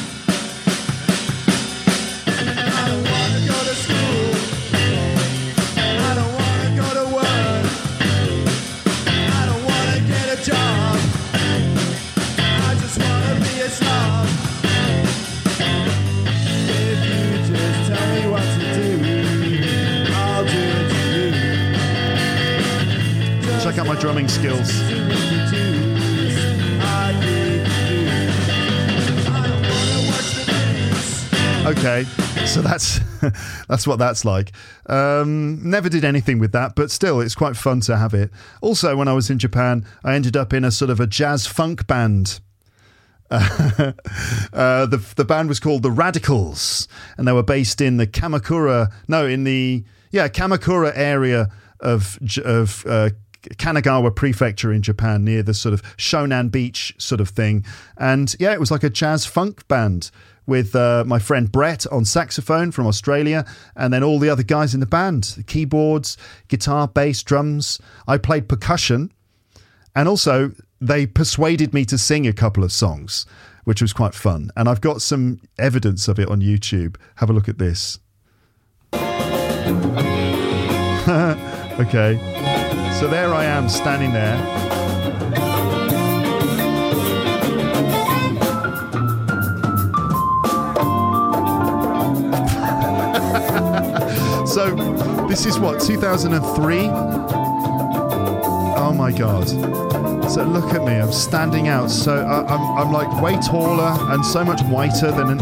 Watch 23.93 24.03
the 24.03 24.13
news. 24.13 24.81
Okay, 31.65 32.05
so 32.45 32.61
that's 32.61 32.99
that's 33.67 33.85
what 33.85 33.99
that's 33.99 34.23
like. 34.23 34.53
Um, 34.87 35.69
never 35.69 35.89
did 35.89 36.05
anything 36.05 36.39
with 36.39 36.53
that, 36.53 36.73
but 36.75 36.89
still, 36.89 37.19
it's 37.19 37.35
quite 37.35 37.57
fun 37.57 37.81
to 37.81 37.97
have 37.97 38.13
it. 38.13 38.31
Also, 38.61 38.95
when 38.95 39.09
I 39.09 39.13
was 39.13 39.29
in 39.29 39.37
Japan, 39.39 39.85
I 40.05 40.15
ended 40.15 40.37
up 40.37 40.53
in 40.53 40.63
a 40.63 40.71
sort 40.71 40.89
of 40.89 41.01
a 41.01 41.07
jazz 41.07 41.45
funk 41.45 41.85
band. 41.85 42.39
uh, 43.29 43.91
the 44.51 45.03
the 45.17 45.25
band 45.25 45.49
was 45.49 45.59
called 45.59 45.83
the 45.83 45.91
Radicals, 45.91 46.87
and 47.17 47.27
they 47.27 47.33
were 47.33 47.43
based 47.43 47.81
in 47.81 47.97
the 47.97 48.07
Kamakura. 48.07 48.91
No, 49.09 49.25
in 49.25 49.43
the 49.43 49.83
yeah 50.11 50.29
Kamakura 50.29 50.93
area 50.95 51.49
of 51.81 52.17
of 52.45 52.85
uh, 52.87 53.09
Kanagawa 53.41 54.15
Prefecture 54.15 54.71
in 54.71 54.81
Japan, 54.81 55.23
near 55.23 55.43
the 55.43 55.53
sort 55.53 55.73
of 55.73 55.81
Shonan 55.97 56.51
Beach 56.51 56.93
sort 56.97 57.21
of 57.21 57.29
thing. 57.29 57.65
And 57.97 58.35
yeah, 58.39 58.53
it 58.53 58.59
was 58.59 58.71
like 58.71 58.83
a 58.83 58.89
jazz 58.89 59.25
funk 59.25 59.67
band 59.67 60.11
with 60.45 60.75
uh, 60.75 61.03
my 61.05 61.19
friend 61.19 61.51
Brett 61.51 61.85
on 61.91 62.03
saxophone 62.03 62.71
from 62.71 62.87
Australia, 62.87 63.45
and 63.75 63.93
then 63.93 64.03
all 64.03 64.19
the 64.19 64.29
other 64.29 64.43
guys 64.43 64.73
in 64.73 64.79
the 64.79 64.85
band 64.85 65.43
keyboards, 65.47 66.17
guitar, 66.47 66.87
bass, 66.87 67.23
drums. 67.23 67.79
I 68.07 68.17
played 68.17 68.49
percussion. 68.49 69.11
And 69.95 70.07
also, 70.07 70.51
they 70.79 71.05
persuaded 71.05 71.73
me 71.73 71.85
to 71.85 71.97
sing 71.97 72.25
a 72.25 72.33
couple 72.33 72.63
of 72.63 72.71
songs, 72.71 73.25
which 73.65 73.81
was 73.81 73.93
quite 73.93 74.15
fun. 74.15 74.51
And 74.55 74.69
I've 74.69 74.81
got 74.81 75.01
some 75.01 75.41
evidence 75.59 76.07
of 76.07 76.19
it 76.19 76.29
on 76.29 76.41
YouTube. 76.41 76.95
Have 77.15 77.29
a 77.29 77.33
look 77.33 77.49
at 77.49 77.57
this. 77.57 77.99
okay. 81.79 82.50
So 83.01 83.07
there 83.07 83.33
I 83.33 83.45
am 83.45 83.67
standing 83.67 84.13
there. 84.13 84.37
so 94.45 94.75
this 95.27 95.47
is 95.47 95.57
what 95.57 95.81
2003 95.81 96.89
oh 98.77 98.93
my 98.95 99.11
god. 99.11 99.49
So 100.29 100.43
look 100.43 100.71
at 100.75 100.83
me 100.85 100.93
i'm 100.93 101.11
standing 101.11 101.69
out. 101.69 101.89
So 101.89 102.23
I, 102.23 102.43
I'm, 102.53 102.77
I'm 102.77 102.91
like 102.93 103.19
way 103.19 103.35
taller 103.41 103.97
and 104.13 104.23
so 104.23 104.45
much 104.45 104.61
whiter 104.65 105.11
than 105.11 105.41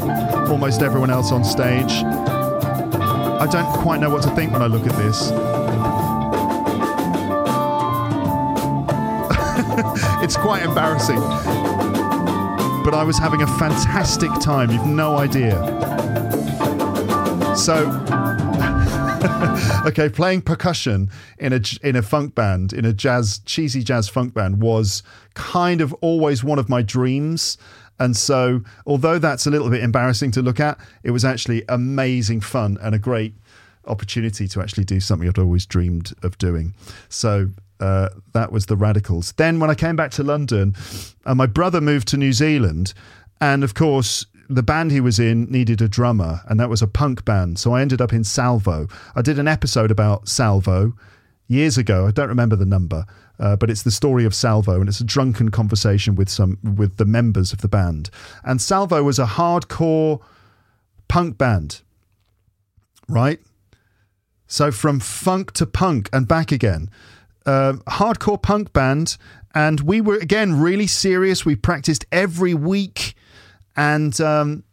almost 0.50 0.82
everyone 0.82 1.10
else 1.10 1.34
on 1.34 1.44
stage. 1.44 1.92
I 1.92 3.46
don't 3.52 3.68
quite 3.82 4.00
know 4.00 4.10
what 4.10 4.24
to 4.24 4.30
think 4.34 4.54
when 4.54 4.62
i 4.62 4.68
look 4.68 4.88
at 4.88 4.96
this 4.96 5.59
it's 10.24 10.38
quite 10.38 10.64
embarrassing 10.64 11.20
but 12.84 12.94
i 12.94 13.04
was 13.04 13.18
having 13.18 13.42
a 13.42 13.48
fantastic 13.58 14.32
time 14.40 14.72
you've 14.72 14.86
no 14.86 15.18
idea 15.18 15.56
so 17.56 17.90
okay, 19.86 20.08
playing 20.08 20.42
percussion 20.42 21.10
in 21.38 21.52
a 21.52 21.60
in 21.84 21.98
a 21.98 22.02
funk 22.02 22.36
band, 22.36 22.72
in 22.72 22.86
a 22.86 22.94
jazz 22.94 23.40
cheesy 23.40 23.84
jazz 23.84 24.08
funk 24.08 24.34
band 24.34 24.62
was 24.62 25.04
kind 25.34 25.82
of 25.82 25.94
always 25.96 26.44
one 26.44 26.58
of 26.58 26.70
my 26.70 26.82
dreams. 26.82 27.58
And 28.00 28.16
so, 28.16 28.62
although 28.86 29.20
that's 29.20 29.46
a 29.46 29.52
little 29.52 29.70
bit 29.70 29.84
embarrassing 29.84 30.32
to 30.32 30.42
look 30.42 30.62
at, 30.62 30.80
it 31.04 31.12
was 31.12 31.26
actually 31.26 31.66
amazing 31.68 32.40
fun 32.40 32.78
and 32.82 32.96
a 32.96 33.00
great 33.00 33.34
opportunity 33.86 34.48
to 34.48 34.62
actually 34.62 34.86
do 34.86 35.02
something 35.02 35.28
I'd 35.28 35.38
always 35.38 35.66
dreamed 35.66 36.14
of 36.24 36.38
doing. 36.38 36.74
So 37.10 37.50
uh, 37.80 38.10
that 38.34 38.52
was 38.52 38.66
the 38.66 38.76
Radicals. 38.76 39.34
Then, 39.34 39.60
when 39.60 39.70
I 39.70 39.76
came 39.76 39.96
back 39.96 40.12
to 40.12 40.24
London, 40.24 40.76
uh, 41.26 41.36
my 41.36 41.46
brother 41.46 41.82
moved 41.82 42.08
to 42.10 42.18
New 42.18 42.34
Zealand, 42.34 42.94
and 43.40 43.64
of 43.64 43.74
course, 43.74 44.26
the 44.50 44.64
band 44.64 44.92
he 44.92 45.00
was 45.00 45.20
in 45.20 45.46
needed 45.46 45.82
a 45.82 45.88
drummer, 45.88 46.42
and 46.48 46.60
that 46.60 46.70
was 46.70 46.82
a 46.82 46.88
punk 46.88 47.24
band. 47.24 47.60
So 47.60 47.74
I 47.74 47.82
ended 47.82 48.02
up 48.02 48.12
in 48.12 48.24
Salvo. 48.24 48.88
I 49.16 49.22
did 49.22 49.38
an 49.38 49.48
episode 49.48 49.92
about 49.92 50.28
Salvo 50.28 50.94
years 51.48 51.78
ago. 51.78 52.08
I 52.08 52.12
don't 52.12 52.30
remember 52.30 52.56
the 52.56 52.66
number, 52.66 53.06
uh, 53.40 53.56
but 53.56 53.70
it's 53.70 53.84
the 53.84 53.92
story 53.92 54.26
of 54.26 54.34
Salvo, 54.34 54.80
and 54.80 54.90
it's 54.90 55.00
a 55.00 55.06
drunken 55.06 55.50
conversation 55.50 56.16
with 56.16 56.30
some 56.30 56.58
with 56.64 56.98
the 56.98 57.06
members 57.06 57.54
of 57.54 57.62
the 57.62 57.68
band. 57.68 58.10
And 58.44 58.62
Salvo 58.62 59.04
was 59.04 59.20
a 59.20 59.26
hardcore 59.26 60.20
punk 61.08 61.38
band, 61.38 61.82
right? 63.08 63.40
So 64.48 64.72
from 64.72 65.00
funk 65.00 65.52
to 65.54 65.68
punk 65.68 66.10
and 66.12 66.28
back 66.28 66.52
again, 66.52 66.90
uh, 67.46 67.74
hardcore 67.88 68.42
punk 68.42 68.74
band, 68.74 69.18
and 69.56 69.82
we 69.82 70.02
were 70.02 70.18
again 70.18 70.60
really 70.60 70.88
serious. 70.88 71.46
We 71.46 71.56
practiced 71.56 72.06
every 72.12 72.54
week 72.54 73.16
and 73.80 74.20
um, 74.20 74.64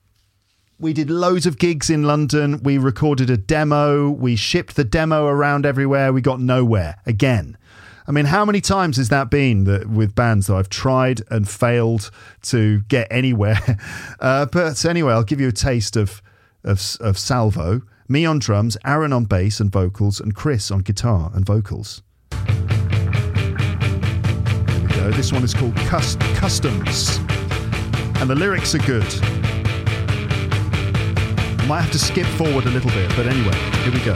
we 0.81 0.93
did 0.93 1.11
loads 1.11 1.47
of 1.47 1.59
gigs 1.59 1.91
in 1.91 2.03
London. 2.03 2.61
We 2.65 2.77
recorded 2.77 3.31
a 3.31 3.37
demo. 3.37 4.11
We 4.11 4.35
shipped 4.35 4.75
the 4.75 4.83
demo 4.83 5.27
around 5.27 5.65
everywhere. 5.65 6.13
We 6.13 6.21
got 6.21 6.41
nowhere 6.41 6.97
again. 7.07 7.57
I 8.09 8.13
mean, 8.13 8.25
how 8.25 8.45
many 8.45 8.61
times 8.61 8.97
has 8.97 9.09
that 9.11 9.31
been 9.31 9.63
that 9.65 9.89
with 9.89 10.17
bands 10.17 10.49
that 10.49 10.55
I've 10.55 10.69
tried 10.69 11.23
and 11.31 11.49
failed 11.49 12.11
to 12.43 12.81
get 12.83 13.07
anywhere? 13.11 13.59
Uh, 14.19 14.47
but 14.47 14.85
anyway, 14.87 15.13
I'll 15.13 15.23
give 15.23 15.41
you 15.41 15.49
a 15.49 15.53
taste 15.53 15.95
of, 15.95 16.23
of 16.65 16.97
of 17.01 17.19
Salvo. 17.19 17.83
Me 18.09 18.25
on 18.25 18.39
drums, 18.39 18.77
Aaron 18.85 19.13
on 19.13 19.25
bass 19.25 19.61
and 19.61 19.71
vocals, 19.71 20.21
and 20.21 20.35
Chris 20.35 20.71
on 20.71 20.81
guitar 20.81 21.31
and 21.35 21.45
vocals. 21.45 22.03
This 25.11 25.33
one 25.33 25.45
is 25.45 25.55
called 25.55 25.77
Cust- 25.77 26.21
Customs 26.37 27.19
and 28.21 28.31
the 28.31 28.35
lyrics 28.35 28.75
are 28.75 28.79
good. 28.79 29.05
I 31.61 31.67
might 31.69 31.83
have 31.83 31.93
to 31.93 31.99
skip 31.99 32.27
forward 32.27 32.65
a 32.65 32.71
little 32.71 32.91
bit, 32.91 33.09
but 33.15 33.27
anyway, 33.27 33.55
here 33.85 33.93
we 33.93 34.01
go. 34.01 34.15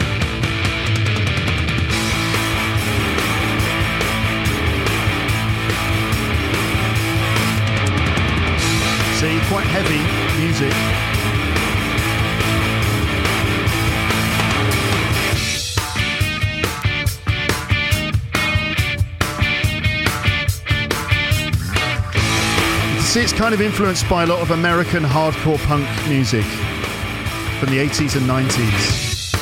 See, 9.18 9.38
quite 9.48 9.66
heavy 9.66 10.00
music. 10.42 10.72
See, 23.10 23.20
it's 23.22 23.32
kind 23.32 23.52
of 23.52 23.60
influenced 23.60 24.08
by 24.08 24.22
a 24.22 24.26
lot 24.26 24.38
of 24.38 24.52
American 24.52 25.02
hardcore 25.02 25.58
punk 25.66 25.84
music 26.08 26.44
from 27.58 27.70
the 27.70 27.78
80s 27.84 28.14
and 28.14 28.24
90s. 28.24 29.32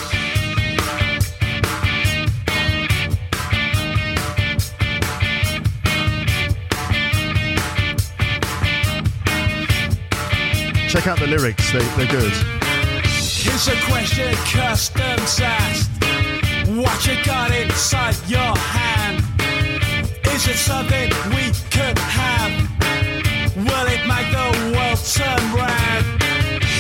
Check 10.89 11.07
out 11.07 11.19
the 11.19 11.27
lyrics, 11.27 11.71
they, 11.71 11.81
they're 11.81 12.07
good. 12.07 12.33
Here's 13.03 13.69
a 13.69 13.77
question 13.83 14.35
customs 14.47 15.41
asked. 15.43 15.91
What 16.71 17.07
you 17.07 17.23
got 17.23 17.51
inside 17.55 18.17
your 18.29 18.57
hand? 18.57 19.23
Is 20.29 20.49
it 20.49 20.57
something 20.57 21.11
we 21.35 21.53
could 21.71 21.99
have? 21.99 22.78
Will 23.79 23.87
it 23.95 24.03
make 24.11 24.27
the 24.35 24.75
world 24.75 24.99
turn 25.07 25.39
round? 25.55 26.03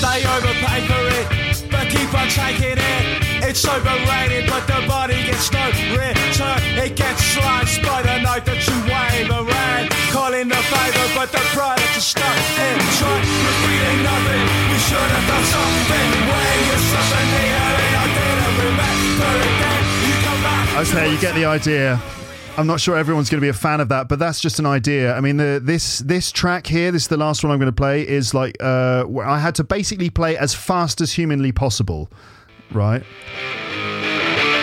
They 0.02 0.18
overpay 0.34 0.82
for 0.90 1.06
it, 1.14 1.30
but 1.70 1.86
keep 1.86 2.10
on 2.10 2.26
taking 2.26 2.74
it. 2.74 3.04
It's 3.38 3.62
overrated, 3.62 4.50
but 4.50 4.66
the 4.66 4.82
body 4.82 5.14
gets 5.22 5.46
no 5.54 5.62
return. 5.94 6.58
It 6.74 6.96
gets 6.98 7.22
sliced 7.22 7.86
by 7.86 8.02
the 8.02 8.18
knife 8.18 8.44
that 8.50 8.66
you 8.66 8.74
wave 8.90 9.30
around. 9.30 9.94
Calling 10.10 10.50
the 10.50 10.58
favour, 10.58 11.06
but 11.14 11.30
the 11.30 11.38
product 11.54 11.86
is 11.94 12.02
stuck. 12.02 12.34
We're 12.58 12.82
feeling 13.62 14.02
nothing. 14.02 14.44
We 14.66 14.78
should 14.82 15.10
have 15.14 15.26
done 15.30 15.46
something. 15.54 16.08
When 16.26 16.56
you're 16.66 16.82
such 16.82 17.14
a 17.14 17.22
needle, 17.30 17.94
I 17.94 18.06
didn't 18.10 18.54
remember 18.58 19.32
again. 19.46 19.82
You 20.02 20.14
come 20.26 20.40
back. 20.42 20.66
Okay, 20.82 21.06
you 21.14 21.18
get 21.22 21.34
the 21.38 21.44
idea. 21.46 22.02
I'm 22.58 22.66
not 22.66 22.80
sure 22.80 22.96
everyone's 22.96 23.30
going 23.30 23.40
to 23.40 23.44
be 23.44 23.50
a 23.50 23.52
fan 23.52 23.80
of 23.80 23.88
that, 23.90 24.08
but 24.08 24.18
that's 24.18 24.40
just 24.40 24.58
an 24.58 24.66
idea. 24.66 25.14
I 25.14 25.20
mean, 25.20 25.36
the, 25.36 25.60
this 25.62 26.00
this 26.00 26.32
track 26.32 26.66
here, 26.66 26.90
this 26.90 27.02
is 27.02 27.08
the 27.08 27.16
last 27.16 27.44
one 27.44 27.52
I'm 27.52 27.60
going 27.60 27.70
to 27.70 27.72
play, 27.72 28.02
is 28.02 28.34
like 28.34 28.56
uh, 28.58 29.04
I 29.22 29.38
had 29.38 29.54
to 29.54 29.64
basically 29.64 30.10
play 30.10 30.36
as 30.36 30.56
fast 30.56 31.00
as 31.00 31.12
humanly 31.12 31.52
possible, 31.52 32.10
right? 32.72 33.04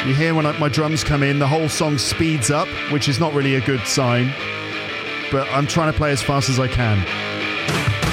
You 0.05 0.13
hear 0.13 0.35
when 0.35 0.45
I, 0.45 0.57
my 0.59 0.67
drums 0.67 1.05
come 1.05 1.23
in, 1.23 1.39
the 1.39 1.47
whole 1.47 1.69
song 1.69 1.97
speeds 1.97 2.51
up, 2.51 2.67
which 2.91 3.07
is 3.07 3.17
not 3.17 3.33
really 3.33 3.55
a 3.55 3.61
good 3.61 3.87
sign, 3.87 4.33
but 5.31 5.47
I'm 5.51 5.65
trying 5.65 5.89
to 5.89 5.97
play 5.97 6.11
as 6.11 6.21
fast 6.21 6.49
as 6.49 6.59
I 6.59 6.67
can. 6.67 8.04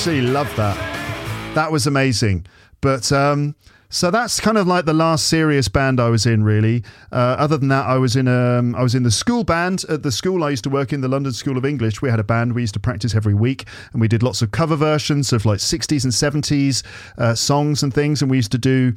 Actually 0.00 0.22
love 0.22 0.48
that. 0.56 1.54
That 1.54 1.70
was 1.70 1.86
amazing. 1.86 2.46
But 2.80 3.12
um, 3.12 3.54
so 3.90 4.10
that's 4.10 4.40
kind 4.40 4.56
of 4.56 4.66
like 4.66 4.86
the 4.86 4.94
last 4.94 5.26
serious 5.26 5.68
band 5.68 6.00
I 6.00 6.08
was 6.08 6.24
in, 6.24 6.42
really. 6.42 6.84
Uh, 7.12 7.36
other 7.38 7.58
than 7.58 7.68
that, 7.68 7.84
I 7.84 7.98
was 7.98 8.16
in 8.16 8.26
um, 8.26 8.74
I 8.74 8.82
was 8.82 8.94
in 8.94 9.02
the 9.02 9.10
school 9.10 9.44
band 9.44 9.84
at 9.90 10.02
the 10.02 10.10
school 10.10 10.42
I 10.42 10.48
used 10.48 10.64
to 10.64 10.70
work 10.70 10.94
in, 10.94 11.02
the 11.02 11.08
London 11.08 11.34
School 11.34 11.58
of 11.58 11.66
English. 11.66 12.00
We 12.00 12.08
had 12.08 12.18
a 12.18 12.24
band 12.24 12.54
we 12.54 12.62
used 12.62 12.72
to 12.72 12.80
practice 12.80 13.14
every 13.14 13.34
week, 13.34 13.66
and 13.92 14.00
we 14.00 14.08
did 14.08 14.22
lots 14.22 14.40
of 14.40 14.52
cover 14.52 14.74
versions 14.74 15.34
of 15.34 15.44
like 15.44 15.58
60s 15.58 16.04
and 16.04 16.14
70s 16.14 16.82
uh, 17.18 17.34
songs 17.34 17.82
and 17.82 17.92
things. 17.92 18.22
And 18.22 18.30
we 18.30 18.38
used 18.38 18.52
to 18.52 18.58
do 18.58 18.94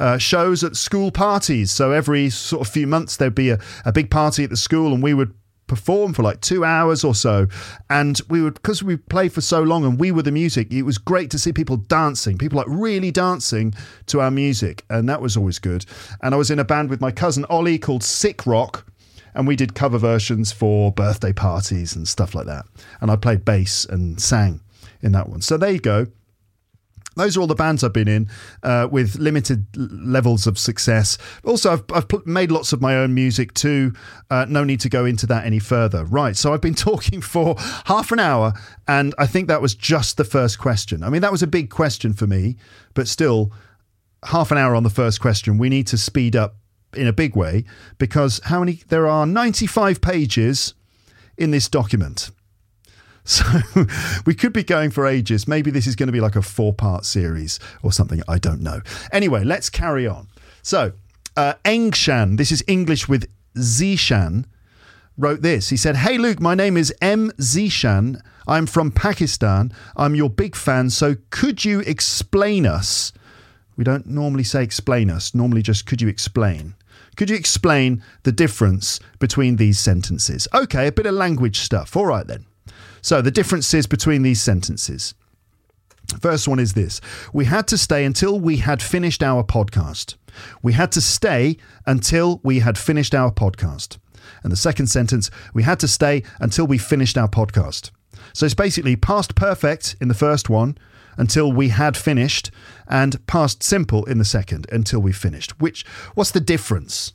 uh, 0.00 0.18
shows 0.18 0.64
at 0.64 0.74
school 0.74 1.12
parties. 1.12 1.70
So 1.70 1.92
every 1.92 2.28
sort 2.28 2.66
of 2.66 2.72
few 2.72 2.88
months 2.88 3.18
there'd 3.18 3.36
be 3.36 3.50
a, 3.50 3.60
a 3.84 3.92
big 3.92 4.10
party 4.10 4.42
at 4.42 4.50
the 4.50 4.56
school, 4.56 4.92
and 4.94 5.00
we 5.00 5.14
would 5.14 5.32
perform 5.70 6.12
for 6.12 6.24
like 6.24 6.40
two 6.40 6.64
hours 6.64 7.04
or 7.04 7.14
so. 7.14 7.46
And 7.88 8.20
we 8.28 8.42
would 8.42 8.54
because 8.54 8.82
we 8.82 8.96
played 8.96 9.32
for 9.32 9.40
so 9.40 9.62
long 9.62 9.84
and 9.84 10.00
we 10.00 10.10
were 10.10 10.22
the 10.22 10.32
music 10.32 10.72
it 10.72 10.82
was 10.82 10.98
great 10.98 11.30
to 11.30 11.38
see 11.38 11.52
people 11.52 11.76
dancing 11.76 12.36
people 12.36 12.56
like 12.56 12.66
really 12.68 13.12
dancing 13.12 13.72
to 14.06 14.20
our 14.20 14.32
music. 14.32 14.84
And 14.90 15.08
that 15.08 15.22
was 15.22 15.36
always 15.36 15.60
good. 15.60 15.86
And 16.22 16.34
i 16.34 16.36
was 16.36 16.50
in 16.50 16.58
a 16.58 16.64
band 16.64 16.90
with 16.90 17.00
my 17.00 17.12
cousin 17.12 17.44
ollie 17.48 17.78
called 17.78 18.02
sick 18.02 18.46
rock 18.46 18.84
and 19.34 19.46
we 19.46 19.54
did 19.54 19.76
cover 19.76 19.96
versions 19.96 20.50
for 20.50 20.90
birthday 20.90 21.32
parties 21.32 21.94
and 21.94 22.06
stuff 22.08 22.34
like 22.34 22.46
that. 22.46 22.66
And 23.00 23.10
i 23.10 23.16
played 23.16 23.44
bass 23.44 23.84
and 23.84 24.20
sang 24.20 24.60
in 25.02 25.12
that 25.12 25.28
one. 25.28 25.40
So 25.40 25.56
there 25.56 25.70
you 25.70 25.80
go 25.80 26.08
those 27.20 27.36
are 27.36 27.40
all 27.40 27.46
the 27.46 27.54
bands 27.54 27.84
I've 27.84 27.92
been 27.92 28.08
in 28.08 28.28
uh, 28.62 28.88
with 28.90 29.16
limited 29.16 29.66
levels 29.76 30.46
of 30.46 30.58
success. 30.58 31.18
Also, 31.44 31.72
I've, 31.72 31.84
I've 31.92 32.26
made 32.26 32.50
lots 32.50 32.72
of 32.72 32.80
my 32.80 32.96
own 32.96 33.14
music 33.14 33.54
too. 33.54 33.92
Uh, 34.30 34.46
no 34.48 34.64
need 34.64 34.80
to 34.80 34.88
go 34.88 35.04
into 35.04 35.26
that 35.26 35.44
any 35.44 35.58
further. 35.58 36.04
Right. 36.04 36.36
So 36.36 36.52
I've 36.52 36.60
been 36.60 36.74
talking 36.90 37.20
for 37.20 37.56
half 37.86 38.10
an 38.12 38.18
hour, 38.18 38.54
and 38.88 39.14
I 39.18 39.26
think 39.26 39.48
that 39.48 39.62
was 39.62 39.74
just 39.74 40.16
the 40.16 40.24
first 40.24 40.58
question. 40.58 41.02
I 41.02 41.10
mean, 41.10 41.22
that 41.22 41.32
was 41.32 41.42
a 41.42 41.46
big 41.46 41.70
question 41.70 42.12
for 42.12 42.26
me, 42.26 42.56
but 42.94 43.06
still, 43.08 43.52
half 44.24 44.50
an 44.50 44.58
hour 44.58 44.74
on 44.74 44.82
the 44.82 44.90
first 44.90 45.20
question. 45.20 45.58
We 45.58 45.68
need 45.68 45.86
to 45.88 45.98
speed 45.98 46.36
up 46.36 46.56
in 46.94 47.06
a 47.06 47.12
big 47.12 47.36
way 47.36 47.64
because 47.98 48.40
how 48.44 48.60
many? 48.60 48.80
There 48.88 49.06
are 49.06 49.26
95 49.26 50.00
pages 50.00 50.74
in 51.36 51.50
this 51.50 51.68
document. 51.68 52.30
So 53.24 53.44
we 54.26 54.34
could 54.34 54.52
be 54.52 54.64
going 54.64 54.90
for 54.90 55.06
ages. 55.06 55.46
Maybe 55.46 55.70
this 55.70 55.86
is 55.86 55.96
going 55.96 56.08
to 56.08 56.12
be 56.12 56.20
like 56.20 56.36
a 56.36 56.42
four 56.42 56.72
part 56.72 57.04
series 57.04 57.60
or 57.82 57.92
something. 57.92 58.22
I 58.28 58.38
don't 58.38 58.60
know. 58.60 58.80
Anyway, 59.12 59.44
let's 59.44 59.70
carry 59.70 60.06
on. 60.06 60.28
So, 60.62 60.92
uh, 61.36 61.54
Engshan, 61.64 62.36
this 62.36 62.52
is 62.52 62.64
English 62.66 63.08
with 63.08 63.28
Zishan, 63.56 64.44
wrote 65.16 65.42
this. 65.42 65.68
He 65.68 65.76
said, 65.76 65.96
Hey 65.96 66.18
Luke, 66.18 66.40
my 66.40 66.54
name 66.54 66.76
is 66.76 66.92
M. 67.00 67.30
Zishan. 67.32 68.20
I'm 68.46 68.66
from 68.66 68.90
Pakistan. 68.90 69.72
I'm 69.96 70.14
your 70.14 70.30
big 70.30 70.56
fan. 70.56 70.90
So 70.90 71.16
could 71.30 71.64
you 71.64 71.80
explain 71.80 72.66
us? 72.66 73.12
We 73.76 73.84
don't 73.84 74.06
normally 74.06 74.44
say 74.44 74.62
explain 74.62 75.08
us, 75.08 75.34
normally 75.34 75.62
just 75.62 75.86
could 75.86 76.02
you 76.02 76.08
explain? 76.08 76.74
Could 77.16 77.30
you 77.30 77.36
explain 77.36 78.02
the 78.22 78.32
difference 78.32 79.00
between 79.18 79.56
these 79.56 79.78
sentences? 79.78 80.48
Okay, 80.54 80.86
a 80.86 80.92
bit 80.92 81.06
of 81.06 81.14
language 81.14 81.58
stuff. 81.60 81.96
All 81.96 82.06
right 82.06 82.26
then. 82.26 82.46
So, 83.02 83.22
the 83.22 83.30
differences 83.30 83.86
between 83.86 84.22
these 84.22 84.42
sentences. 84.42 85.14
First 86.20 86.48
one 86.48 86.58
is 86.58 86.72
this 86.72 87.00
We 87.32 87.44
had 87.44 87.66
to 87.68 87.78
stay 87.78 88.04
until 88.04 88.38
we 88.38 88.58
had 88.58 88.82
finished 88.82 89.22
our 89.22 89.44
podcast. 89.44 90.16
We 90.62 90.72
had 90.72 90.92
to 90.92 91.00
stay 91.00 91.56
until 91.86 92.40
we 92.42 92.60
had 92.60 92.78
finished 92.78 93.14
our 93.14 93.30
podcast. 93.30 93.98
And 94.42 94.52
the 94.52 94.56
second 94.56 94.86
sentence, 94.86 95.30
we 95.54 95.62
had 95.62 95.80
to 95.80 95.88
stay 95.88 96.22
until 96.38 96.66
we 96.66 96.78
finished 96.78 97.18
our 97.18 97.28
podcast. 97.28 97.90
So 98.32 98.46
it's 98.46 98.54
basically 98.54 98.96
past 98.96 99.34
perfect 99.34 99.96
in 100.00 100.08
the 100.08 100.14
first 100.14 100.48
one 100.48 100.76
until 101.16 101.52
we 101.52 101.68
had 101.68 101.96
finished, 101.96 102.50
and 102.86 103.24
past 103.26 103.62
simple 103.62 104.04
in 104.04 104.18
the 104.18 104.24
second 104.24 104.66
until 104.72 105.00
we 105.00 105.12
finished. 105.12 105.60
Which, 105.60 105.84
what's 106.14 106.30
the 106.30 106.40
difference? 106.40 107.12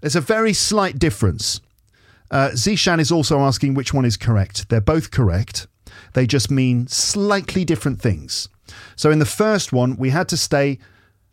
There's 0.00 0.16
a 0.16 0.20
very 0.20 0.52
slight 0.52 0.98
difference. 0.98 1.60
Uh, 2.32 2.48
Zishan 2.54 2.98
is 2.98 3.12
also 3.12 3.40
asking 3.40 3.74
which 3.74 3.92
one 3.92 4.06
is 4.06 4.16
correct. 4.16 4.70
They're 4.70 4.80
both 4.80 5.10
correct. 5.10 5.66
They 6.14 6.26
just 6.26 6.50
mean 6.50 6.86
slightly 6.86 7.64
different 7.64 8.00
things. 8.00 8.48
So 8.96 9.10
in 9.10 9.18
the 9.18 9.26
first 9.26 9.72
one, 9.72 9.96
we 9.96 10.10
had 10.10 10.28
to 10.30 10.36
stay. 10.38 10.78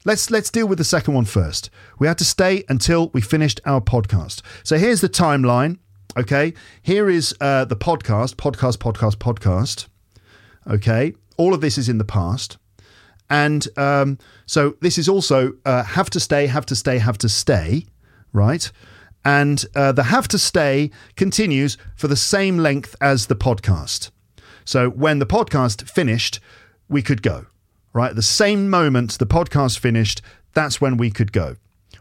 Let's 0.04 0.30
let's 0.30 0.52
deal 0.52 0.68
with 0.68 0.78
the 0.78 0.84
second 0.84 1.14
one 1.14 1.26
first. 1.26 1.70
We 2.00 2.08
had 2.08 2.18
to 2.18 2.26
stay 2.26 2.66
until 2.68 3.10
we 3.10 3.22
finished 3.22 3.62
our 3.66 3.80
podcast. 3.80 4.42
So 4.64 4.78
here's 4.78 5.02
the 5.02 5.10
timeline. 5.10 5.78
Okay, 6.18 6.54
here 6.82 7.10
is 7.10 7.34
uh, 7.40 7.66
the 7.66 7.76
podcast, 7.78 8.36
podcast, 8.36 8.78
podcast, 8.78 9.18
podcast. 9.18 9.88
Okay, 10.68 11.14
all 11.38 11.54
of 11.54 11.62
this 11.62 11.78
is 11.78 11.88
in 11.88 11.98
the 11.98 12.04
past, 12.04 12.58
and 13.30 13.66
um, 13.78 14.18
so 14.46 14.76
this 14.82 14.98
is 14.98 15.08
also 15.08 15.54
uh, 15.66 15.84
have 15.84 16.10
to 16.10 16.20
stay, 16.20 16.48
have 16.48 16.66
to 16.66 16.76
stay, 16.76 16.98
have 16.98 17.18
to 17.20 17.30
stay, 17.30 17.86
right? 18.34 18.70
And 19.30 19.64
uh, 19.76 19.92
the 19.92 20.06
have 20.06 20.28
to 20.30 20.40
stay 20.40 20.90
continues 21.16 21.78
for 21.96 22.08
the 22.08 22.16
same 22.16 22.58
length 22.58 22.96
as 23.00 23.28
the 23.28 23.36
podcast. 23.36 24.10
So 24.66 24.90
when 24.90 25.20
the 25.20 25.28
podcast 25.28 25.88
finished, 25.88 26.40
we 26.88 27.04
could 27.04 27.22
go, 27.22 27.46
right? 27.94 28.16
The 28.16 28.24
same 28.24 28.72
moment 28.72 29.20
the 29.20 29.28
podcast 29.28 29.78
finished, 29.78 30.24
that's 30.56 30.82
when 30.82 30.98
we 30.98 31.12
could 31.12 31.32
go. 31.32 31.58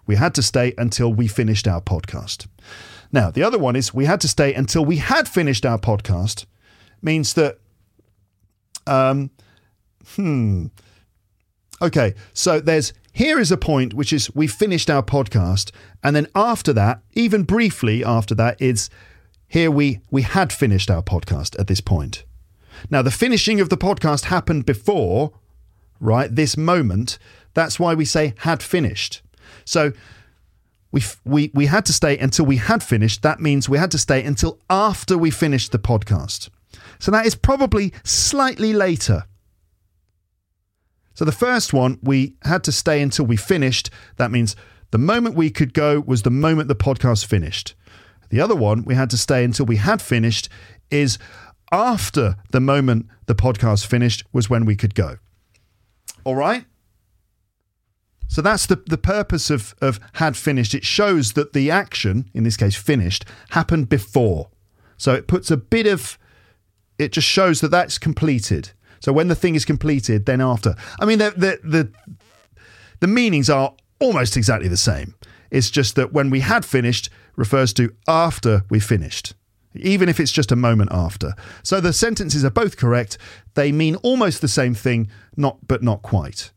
We 0.07 0.17
had 0.17 0.35
to 0.37 0.43
stay 0.43 0.73
until 0.79 1.13
we 1.13 1.29
finished 1.29 1.69
our 1.69 1.83
podcast. 1.83 2.47
Now, 3.13 3.31
the 3.31 3.43
other 3.43 3.59
one 3.59 3.77
is 3.77 3.93
we 3.93 4.07
had 4.07 4.23
to 4.23 4.29
stay 4.29 4.55
until 4.55 4.87
we 4.87 4.97
had 4.97 5.29
finished 5.29 5.67
our 5.67 5.79
podcast, 5.79 6.47
means 7.03 7.35
that, 7.35 7.59
um, 8.87 9.31
hmm, 10.17 10.69
okay, 11.83 12.15
so 12.33 12.59
there's 12.59 12.95
here 13.19 13.41
is 13.41 13.51
a 13.51 13.57
point 13.57 13.95
which 13.95 14.13
is 14.13 14.33
we 14.33 14.47
finished 14.47 14.89
our 14.89 15.03
podcast, 15.03 15.73
and 16.05 16.15
then 16.15 16.29
after 16.37 16.73
that, 16.73 17.03
even 17.15 17.43
briefly 17.43 18.05
after 18.05 18.33
that, 18.37 18.57
it's 18.61 18.89
here 19.49 19.73
we 19.73 19.99
we 20.09 20.23
had 20.23 20.53
finished 20.53 20.89
our 20.89 21.03
podcast 21.03 21.59
at 21.59 21.67
this 21.67 21.81
point. 21.81 22.23
Now, 22.91 23.03
the 23.03 23.11
finishing 23.11 23.61
of 23.61 23.71
the 23.71 23.77
podcast 23.77 24.27
happened 24.27 24.67
before, 24.67 25.33
right? 25.99 26.33
This 26.33 26.57
moment. 26.57 27.19
That's 27.55 27.81
why 27.81 27.93
we 27.93 28.05
say 28.05 28.35
had 28.39 28.63
finished. 28.63 29.21
So 29.65 29.93
we, 30.93 31.03
we, 31.25 31.51
we 31.53 31.67
had 31.67 31.87
to 31.87 31.93
stay 31.93 32.17
until 32.19 32.47
we 32.47 32.59
had 32.59 32.85
finished. 32.85 33.23
That 33.23 33.41
means 33.41 33.69
we 33.69 33.79
had 33.79 33.91
to 33.91 33.99
stay 33.99 34.23
until 34.23 34.61
after 34.71 35.19
we 35.19 35.33
finished 35.33 35.73
the 35.73 35.81
podcast. 35.81 36.51
So 37.01 37.11
that 37.11 37.27
is 37.27 37.35
probably 37.35 37.93
slightly 38.05 38.73
later. 38.73 39.25
So 41.19 41.25
the 41.25 41.33
first 41.33 41.73
one, 41.73 41.99
we 42.01 42.37
had 42.43 42.63
to 42.63 42.71
stay 42.71 43.03
until 43.03 43.27
we 43.27 43.37
finished. 43.37 43.91
That 44.19 44.31
means 44.31 44.55
the 44.93 44.99
moment 44.99 45.35
we 45.35 45.51
could 45.51 45.75
go 45.75 45.99
was 45.99 46.23
the 46.23 46.31
moment 46.31 46.69
the 46.69 46.77
podcast 46.77 47.27
finished. 47.27 47.75
The 48.31 48.41
other 48.41 48.55
one, 48.55 48.85
we 48.85 48.95
had 48.95 49.11
to 49.11 49.19
stay 49.19 49.43
until 49.43 49.67
we 49.67 49.79
had 49.79 50.01
finished, 50.01 50.49
is 50.93 51.19
after 51.73 52.37
the 52.53 52.61
moment 52.61 53.07
the 53.27 53.35
podcast 53.35 53.85
finished 53.85 54.23
was 54.33 54.49
when 54.49 54.65
we 54.65 54.77
could 54.77 54.95
go. 54.95 55.17
All 56.23 56.37
right? 56.37 56.67
So 58.29 58.41
that's 58.41 58.67
the, 58.67 58.77
the 58.87 58.97
purpose 58.97 59.51
of, 59.51 59.75
of 59.83 59.99
had 60.13 60.37
finished. 60.37 60.73
It 60.73 60.85
shows 60.85 61.33
that 61.33 61.53
the 61.53 61.69
action, 61.69 62.31
in 62.33 62.45
this 62.45 62.57
case 62.57 62.77
finished, 62.77 63.25
happened 63.51 63.89
before. 63.89 64.51
So 64.97 65.15
it 65.15 65.27
puts 65.27 65.51
a 65.51 65.57
bit 65.57 65.89
of, 65.89 66.17
it 66.97 67.11
just 67.11 67.27
shows 67.27 67.61
that 67.61 67.73
that's 67.73 67.99
completed. 67.99 68.71
So 69.01 69.13
when 69.13 69.29
the 69.29 69.35
thing 69.35 69.55
is 69.55 69.65
completed, 69.65 70.27
then 70.27 70.41
after. 70.41 70.75
I 71.01 71.05
mean, 71.05 71.19
the, 71.19 71.31
the, 71.31 71.61
the, 71.63 71.93
the 73.01 73.07
meanings 73.07 73.49
are 73.51 73.75
almost 74.01 74.37
exactly 74.37 74.69
the 74.69 74.77
same. 74.77 75.15
It's 75.51 75.71
just 75.71 75.97
that 75.97 76.13
when 76.13 76.31
we 76.31 76.41
had 76.41 76.65
finished 76.65 77.11
refers 77.37 77.73
to 77.75 77.95
after 78.07 78.65
we 78.69 78.81
finished, 78.81 79.35
even 79.75 80.09
if 80.09 80.21
it's 80.21 80.33
just 80.33 80.53
a 80.53 80.57
moment 80.57 80.91
after. 80.93 81.35
So 81.63 81.81
the 81.81 81.93
sentences 81.93 82.45
are 82.45 82.51
both 82.51 82.77
correct. 82.77 83.19
They 83.55 83.73
mean 83.73 83.97
almost 83.97 84.41
the 84.41 84.49
same 84.49 84.75
thing, 84.75 85.09
not 85.37 85.59
but 85.67 85.83
not 85.83 86.03
quite. 86.03 86.51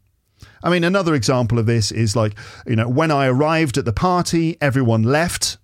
I 0.64 0.70
mean, 0.70 0.84
another 0.84 1.16
example 1.16 1.60
of 1.60 1.66
this 1.66 1.92
is 1.92 2.16
like, 2.16 2.38
you 2.68 2.76
know, 2.76 2.88
when 2.88 3.12
I 3.12 3.28
arrived 3.28 3.78
at 3.78 3.86
the 3.86 3.94
party, 3.94 4.58
everyone 4.62 5.04
left. 5.04 5.58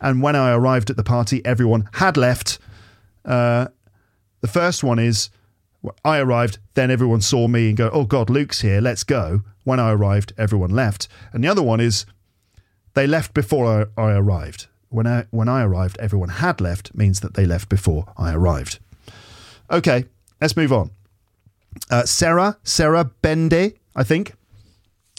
And 0.00 0.22
when 0.22 0.36
I 0.36 0.52
arrived 0.52 0.90
at 0.90 0.96
the 0.96 1.04
party, 1.04 1.44
everyone 1.44 1.88
had 1.94 2.16
left. 2.16 2.58
Uh, 3.24 3.68
the 4.40 4.48
first 4.48 4.84
one 4.84 4.98
is 4.98 5.30
I 6.04 6.18
arrived, 6.18 6.58
then 6.74 6.90
everyone 6.90 7.20
saw 7.20 7.48
me 7.48 7.68
and 7.68 7.76
go, 7.76 7.90
oh 7.92 8.04
God, 8.04 8.30
Luke's 8.30 8.60
here, 8.60 8.80
let's 8.80 9.04
go. 9.04 9.42
When 9.64 9.80
I 9.80 9.92
arrived, 9.92 10.32
everyone 10.38 10.70
left. 10.70 11.08
And 11.32 11.42
the 11.42 11.48
other 11.48 11.62
one 11.62 11.80
is 11.80 12.06
they 12.94 13.06
left 13.06 13.34
before 13.34 13.88
I, 13.96 14.02
I 14.02 14.12
arrived. 14.12 14.66
When 14.88 15.06
I, 15.06 15.26
when 15.30 15.48
I 15.48 15.62
arrived, 15.62 15.98
everyone 15.98 16.28
had 16.28 16.60
left, 16.60 16.94
means 16.94 17.20
that 17.20 17.34
they 17.34 17.44
left 17.44 17.68
before 17.68 18.06
I 18.16 18.32
arrived. 18.32 18.78
Okay, 19.70 20.04
let's 20.40 20.56
move 20.56 20.72
on. 20.72 20.90
Uh, 21.90 22.04
Sarah, 22.04 22.56
Sarah 22.62 23.10
Bende, 23.22 23.74
I 23.94 24.04
think, 24.04 24.34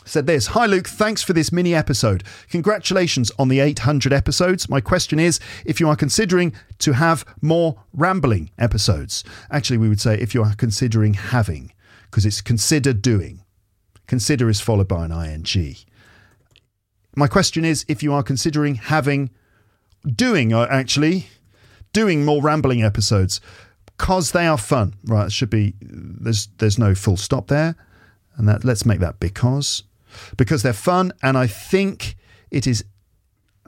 said 0.07 0.25
this 0.27 0.47
Hi, 0.47 0.65
Luke. 0.65 0.87
Thanks 0.87 1.21
for 1.21 1.33
this 1.33 1.51
mini 1.51 1.75
episode. 1.75 2.23
Congratulations 2.49 3.31
on 3.37 3.47
the 3.49 3.59
800 3.59 4.13
episodes. 4.13 4.69
My 4.69 4.81
question 4.81 5.19
is 5.19 5.39
if 5.65 5.79
you 5.79 5.89
are 5.89 5.95
considering 5.95 6.53
to 6.79 6.93
have 6.93 7.25
more 7.41 7.83
rambling 7.93 8.51
episodes. 8.57 9.23
Actually, 9.51 9.77
we 9.77 9.89
would 9.89 10.01
say 10.01 10.15
if 10.15 10.33
you 10.33 10.43
are 10.43 10.55
considering 10.55 11.13
having, 11.13 11.71
because 12.03 12.25
it's 12.25 12.41
consider 12.41 12.93
doing. 12.93 13.43
Consider 14.07 14.49
is 14.49 14.61
followed 14.61 14.87
by 14.87 15.05
an 15.05 15.11
ing. 15.11 15.75
My 17.15 17.27
question 17.27 17.65
is 17.65 17.85
if 17.87 18.01
you 18.01 18.13
are 18.13 18.23
considering 18.23 18.75
having, 18.75 19.31
doing, 20.05 20.53
uh, 20.53 20.67
actually, 20.69 21.27
doing 21.91 22.23
more 22.23 22.41
rambling 22.41 22.83
episodes 22.83 23.41
because 23.85 24.31
they 24.31 24.47
are 24.47 24.57
fun. 24.57 24.93
Right, 25.03 25.25
it 25.25 25.31
should 25.31 25.49
be 25.49 25.73
there's 25.81 26.47
there's 26.59 26.77
no 26.77 26.95
full 26.95 27.17
stop 27.17 27.47
there, 27.47 27.75
and 28.35 28.47
that 28.47 28.63
let's 28.63 28.85
make 28.85 28.99
that 28.99 29.19
because 29.19 29.83
because 30.37 30.63
they're 30.63 30.73
fun, 30.73 31.11
and 31.21 31.37
I 31.37 31.47
think 31.47 32.15
it 32.51 32.67
is. 32.67 32.83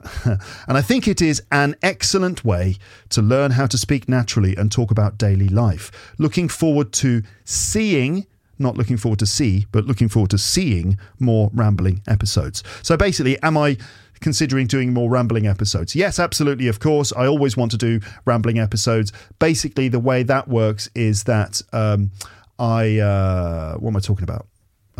and 0.24 0.40
I 0.66 0.80
think 0.80 1.06
it 1.06 1.20
is 1.20 1.42
an 1.52 1.76
excellent 1.82 2.42
way 2.42 2.76
to 3.10 3.20
learn 3.20 3.50
how 3.50 3.66
to 3.66 3.76
speak 3.76 4.08
naturally 4.08 4.56
and 4.56 4.72
talk 4.72 4.90
about 4.90 5.18
daily 5.18 5.48
life. 5.48 6.14
Looking 6.18 6.48
forward 6.48 6.92
to 6.94 7.22
seeing, 7.44 8.26
not 8.58 8.78
looking 8.78 8.96
forward 8.96 9.18
to 9.18 9.26
see, 9.26 9.66
but 9.72 9.84
looking 9.84 10.08
forward 10.08 10.30
to 10.30 10.38
seeing 10.38 10.98
more 11.18 11.50
rambling 11.52 12.00
episodes. 12.06 12.62
So 12.82 12.96
basically, 12.96 13.38
am 13.42 13.58
I 13.58 13.76
considering 14.20 14.66
doing 14.66 14.92
more 14.92 15.10
rambling 15.10 15.46
episodes? 15.46 15.94
Yes, 15.94 16.18
absolutely, 16.18 16.68
of 16.68 16.80
course. 16.80 17.12
I 17.12 17.26
always 17.26 17.56
want 17.56 17.70
to 17.72 17.76
do 17.76 18.00
rambling 18.24 18.58
episodes. 18.58 19.12
Basically, 19.38 19.88
the 19.88 20.00
way 20.00 20.22
that 20.22 20.48
works 20.48 20.88
is 20.94 21.24
that 21.24 21.60
um, 21.72 22.10
I 22.58 22.98
uh, 22.98 23.76
what 23.76 23.90
am 23.90 23.96
I 23.96 24.00
talking 24.00 24.24
about? 24.24 24.46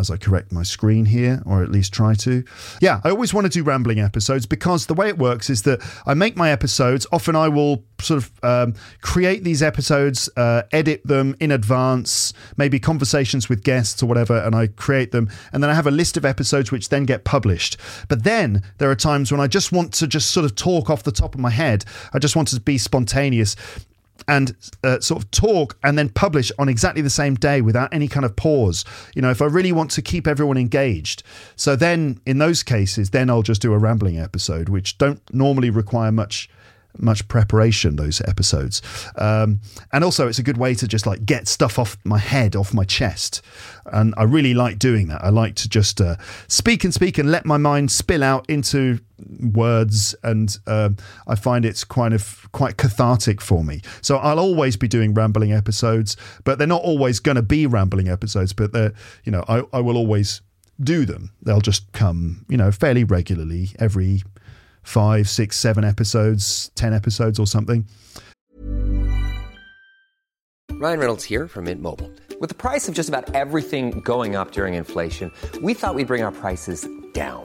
As 0.00 0.10
I 0.10 0.16
correct 0.16 0.50
my 0.50 0.62
screen 0.62 1.04
here, 1.04 1.42
or 1.44 1.62
at 1.62 1.70
least 1.70 1.92
try 1.92 2.14
to. 2.14 2.42
Yeah, 2.80 3.02
I 3.04 3.10
always 3.10 3.34
want 3.34 3.44
to 3.44 3.50
do 3.50 3.62
rambling 3.62 4.00
episodes 4.00 4.46
because 4.46 4.86
the 4.86 4.94
way 4.94 5.08
it 5.08 5.18
works 5.18 5.50
is 5.50 5.62
that 5.62 5.80
I 6.06 6.14
make 6.14 6.36
my 6.36 6.50
episodes. 6.50 7.06
Often 7.12 7.36
I 7.36 7.48
will 7.48 7.84
sort 8.00 8.22
of 8.22 8.32
um, 8.42 8.74
create 9.02 9.44
these 9.44 9.62
episodes, 9.62 10.30
uh, 10.38 10.62
edit 10.72 11.02
them 11.04 11.36
in 11.38 11.52
advance, 11.52 12.32
maybe 12.56 12.80
conversations 12.80 13.50
with 13.50 13.62
guests 13.62 14.02
or 14.02 14.06
whatever, 14.06 14.38
and 14.38 14.54
I 14.54 14.68
create 14.68 15.12
them. 15.12 15.28
And 15.52 15.62
then 15.62 15.70
I 15.70 15.74
have 15.74 15.86
a 15.86 15.90
list 15.90 16.16
of 16.16 16.24
episodes 16.24 16.72
which 16.72 16.88
then 16.88 17.04
get 17.04 17.24
published. 17.24 17.76
But 18.08 18.24
then 18.24 18.62
there 18.78 18.90
are 18.90 18.96
times 18.96 19.30
when 19.30 19.40
I 19.40 19.46
just 19.46 19.70
want 19.70 19.92
to 19.94 20.06
just 20.06 20.30
sort 20.30 20.46
of 20.46 20.54
talk 20.56 20.88
off 20.88 21.02
the 21.02 21.12
top 21.12 21.34
of 21.34 21.40
my 21.40 21.50
head. 21.50 21.84
I 22.14 22.18
just 22.18 22.36
want 22.36 22.48
to 22.48 22.60
be 22.60 22.78
spontaneous 22.78 23.54
and 24.30 24.54
uh, 24.84 25.00
sort 25.00 25.20
of 25.20 25.30
talk 25.32 25.76
and 25.82 25.98
then 25.98 26.08
publish 26.08 26.52
on 26.56 26.68
exactly 26.68 27.02
the 27.02 27.10
same 27.10 27.34
day 27.34 27.60
without 27.60 27.92
any 27.92 28.06
kind 28.06 28.24
of 28.24 28.36
pause. 28.36 28.84
You 29.16 29.22
know, 29.22 29.30
if 29.30 29.42
I 29.42 29.46
really 29.46 29.72
want 29.72 29.90
to 29.92 30.02
keep 30.02 30.28
everyone 30.28 30.56
engaged. 30.56 31.24
So 31.56 31.74
then 31.74 32.20
in 32.24 32.38
those 32.38 32.62
cases, 32.62 33.10
then 33.10 33.28
I'll 33.28 33.42
just 33.42 33.60
do 33.60 33.74
a 33.74 33.78
rambling 33.78 34.18
episode, 34.20 34.68
which 34.68 34.96
don't 34.98 35.20
normally 35.34 35.68
require 35.68 36.12
much 36.12 36.48
much 36.98 37.26
preparation 37.28 37.96
those 37.96 38.20
episodes. 38.22 38.82
Um, 39.16 39.60
and 39.92 40.04
also 40.04 40.28
it's 40.28 40.38
a 40.38 40.42
good 40.42 40.58
way 40.58 40.74
to 40.74 40.88
just 40.88 41.06
like 41.06 41.24
get 41.24 41.48
stuff 41.48 41.78
off 41.78 41.96
my 42.04 42.18
head 42.18 42.56
off 42.56 42.74
my 42.74 42.84
chest. 42.84 43.42
And 43.92 44.14
i 44.16 44.22
really 44.22 44.54
like 44.54 44.78
doing 44.78 45.08
that. 45.08 45.24
I 45.24 45.30
like 45.30 45.54
to 45.56 45.68
just 45.68 46.00
uh, 46.00 46.16
speak 46.48 46.84
and 46.84 46.94
speak 46.94 47.18
and 47.18 47.30
let 47.30 47.44
my 47.44 47.56
mind 47.56 47.90
spill 47.90 48.22
out 48.22 48.48
into 48.48 49.00
words. 49.52 50.14
And 50.22 50.56
um, 50.66 50.96
i 51.26 51.34
find 51.34 51.64
it's 51.64 51.84
kind 51.84 52.14
of 52.14 52.48
quite 52.52 52.76
cathartic 52.76 53.40
for 53.40 53.64
me. 53.64 53.80
So 54.02 54.16
i'll 54.18 54.40
always 54.40 54.76
be 54.76 54.88
doing 54.88 55.14
rambling 55.14 55.52
episodes 55.52 56.16
but 56.44 56.58
they're 56.58 56.66
not 56.66 56.82
always 56.82 57.20
going 57.20 57.36
to 57.36 57.42
be 57.42 57.66
rambling 57.66 58.08
episodes 58.08 58.52
but 58.52 58.72
they're 58.72 58.92
you 59.24 59.32
know 59.32 59.44
I, 59.48 59.62
I 59.72 59.80
will 59.80 59.96
always 59.96 60.40
do 60.82 61.04
them. 61.04 61.32
They'll 61.42 61.60
just 61.60 61.90
come 61.92 62.44
you 62.48 62.56
know 62.56 62.72
fairly 62.72 63.04
regularly 63.04 63.70
every 63.78 64.22
five, 64.82 65.28
six, 65.28 65.56
seven 65.56 65.84
episodes, 65.84 66.70
10 66.74 66.92
episodes 66.92 67.38
or 67.38 67.46
something. 67.46 67.84
Ryan 70.72 70.98
Reynolds 70.98 71.24
here 71.24 71.46
from 71.46 71.64
Mint 71.64 71.82
Mobile. 71.82 72.10
With 72.40 72.48
the 72.48 72.54
price 72.54 72.88
of 72.88 72.94
just 72.94 73.10
about 73.10 73.34
everything 73.34 74.00
going 74.00 74.34
up 74.34 74.52
during 74.52 74.74
inflation, 74.74 75.30
we 75.60 75.74
thought 75.74 75.94
we'd 75.94 76.06
bring 76.06 76.22
our 76.22 76.32
prices 76.32 76.88
down. 77.12 77.44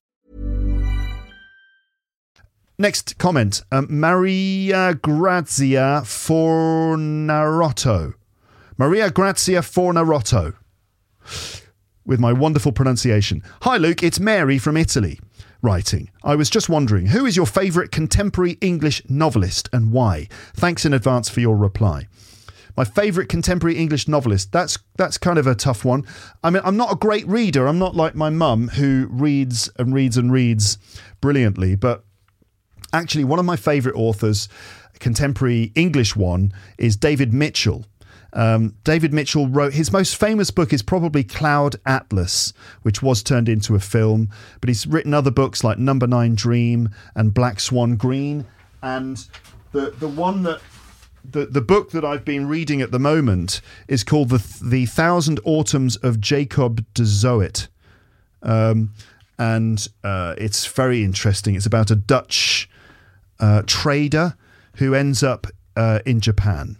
Next 2.81 3.17
comment 3.19 3.61
um, 3.71 3.85
Maria 3.91 4.95
Grazia 4.95 6.01
Fornarotto. 6.03 8.15
Maria 8.75 9.11
Grazia 9.11 9.61
Fornarotto. 9.61 10.55
With 12.03 12.19
my 12.19 12.33
wonderful 12.33 12.71
pronunciation. 12.71 13.43
Hi, 13.61 13.77
Luke. 13.77 14.01
It's 14.01 14.19
Mary 14.19 14.57
from 14.57 14.77
Italy 14.77 15.19
writing. 15.61 16.09
I 16.23 16.35
was 16.35 16.49
just 16.49 16.69
wondering, 16.69 17.05
who 17.05 17.27
is 17.27 17.37
your 17.37 17.45
favourite 17.45 17.91
contemporary 17.91 18.53
English 18.61 19.03
novelist 19.07 19.69
and 19.71 19.91
why? 19.91 20.27
Thanks 20.55 20.83
in 20.83 20.91
advance 20.91 21.29
for 21.29 21.39
your 21.39 21.57
reply. 21.57 22.07
My 22.75 22.83
favourite 22.83 23.29
contemporary 23.29 23.77
English 23.77 24.07
novelist. 24.07 24.51
That's 24.51 24.79
that's 24.95 25.19
kind 25.19 25.37
of 25.37 25.45
a 25.45 25.53
tough 25.53 25.85
one. 25.85 26.03
I 26.43 26.49
mean, 26.49 26.63
I'm 26.65 26.77
not 26.77 26.93
a 26.93 26.95
great 26.95 27.27
reader. 27.27 27.67
I'm 27.67 27.77
not 27.77 27.95
like 27.95 28.15
my 28.15 28.31
mum 28.31 28.69
who 28.69 29.07
reads 29.11 29.69
and 29.77 29.93
reads 29.93 30.17
and 30.17 30.31
reads 30.31 30.79
brilliantly. 31.21 31.75
But 31.75 32.05
actually, 32.93 33.23
one 33.23 33.39
of 33.39 33.45
my 33.45 33.55
favourite 33.55 33.97
authors, 33.97 34.49
contemporary 34.99 35.71
English 35.75 36.15
one, 36.15 36.53
is 36.77 36.95
David 36.95 37.33
Mitchell. 37.33 37.85
Um, 38.33 38.75
David 38.83 39.13
Mitchell 39.13 39.47
wrote 39.47 39.73
his 39.73 39.91
most 39.91 40.15
famous 40.15 40.51
book 40.51 40.71
is 40.71 40.81
probably 40.81 41.23
Cloud 41.23 41.75
Atlas, 41.85 42.53
which 42.81 43.01
was 43.01 43.21
turned 43.21 43.49
into 43.49 43.75
a 43.75 43.79
film. 43.79 44.29
But 44.61 44.69
he's 44.69 44.87
written 44.87 45.13
other 45.13 45.31
books 45.31 45.63
like 45.63 45.77
Number 45.77 46.07
Nine 46.07 46.35
Dream 46.35 46.89
and 47.15 47.33
Black 47.33 47.59
Swan 47.59 47.97
Green. 47.97 48.45
And 48.81 49.25
the 49.73 49.91
the 49.91 50.07
one 50.07 50.43
that 50.43 50.61
the, 51.23 51.45
the 51.45 51.61
book 51.61 51.91
that 51.91 52.03
I've 52.03 52.25
been 52.25 52.47
reading 52.47 52.81
at 52.81 52.91
the 52.91 52.99
moment 52.99 53.61
is 53.87 54.03
called 54.03 54.29
the 54.29 54.43
the 54.63 54.85
Thousand 54.85 55.39
Autumns 55.43 55.97
of 55.97 56.19
Jacob 56.19 56.85
de 56.93 57.05
Zoet, 57.05 57.67
um, 58.41 58.93
and 59.37 59.87
uh, 60.03 60.35
it's 60.37 60.65
very 60.65 61.03
interesting. 61.03 61.55
It's 61.55 61.65
about 61.65 61.91
a 61.91 61.95
Dutch 61.95 62.69
uh, 63.41 63.63
trader 63.65 64.35
who 64.75 64.93
ends 64.95 65.23
up 65.23 65.47
uh, 65.75 65.99
in 66.05 66.21
Japan, 66.21 66.77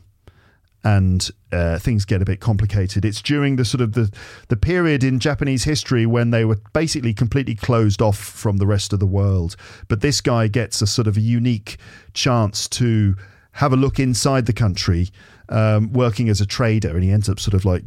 and 0.84 1.30
uh, 1.52 1.78
things 1.80 2.06
get 2.06 2.22
a 2.22 2.26
bit 2.26 2.40
complicated. 2.40 3.04
It's 3.04 3.22
during 3.22 3.56
the 3.58 3.66
sort 3.66 3.82
of 3.82 3.94
the 3.94 4.12
the 4.48 4.56
period 4.56 5.04
in 5.04 5.20
Japanese 5.20 5.64
history 5.64 6.06
when 6.06 6.32
they 6.32 6.46
were 6.46 6.58
basically 6.74 7.14
completely 7.14 7.56
closed 7.56 8.02
off 8.02 8.18
from 8.18 8.58
the 8.58 8.68
rest 8.68 8.94
of 8.94 9.00
the 9.00 9.06
world. 9.06 9.56
But 9.88 10.02
this 10.02 10.22
guy 10.22 10.48
gets 10.48 10.82
a 10.82 10.88
sort 10.88 11.08
of 11.08 11.18
a 11.18 11.22
unique 11.22 11.78
chance 12.14 12.68
to 12.70 13.16
have 13.54 13.74
a 13.74 13.76
look 13.76 14.00
inside 14.00 14.46
the 14.46 14.54
country, 14.54 15.10
um, 15.50 15.92
working 15.92 16.30
as 16.30 16.40
a 16.40 16.46
trader, 16.46 16.90
and 16.90 17.04
he 17.04 17.12
ends 17.12 17.28
up 17.28 17.40
sort 17.40 17.54
of 17.54 17.66
like 17.66 17.84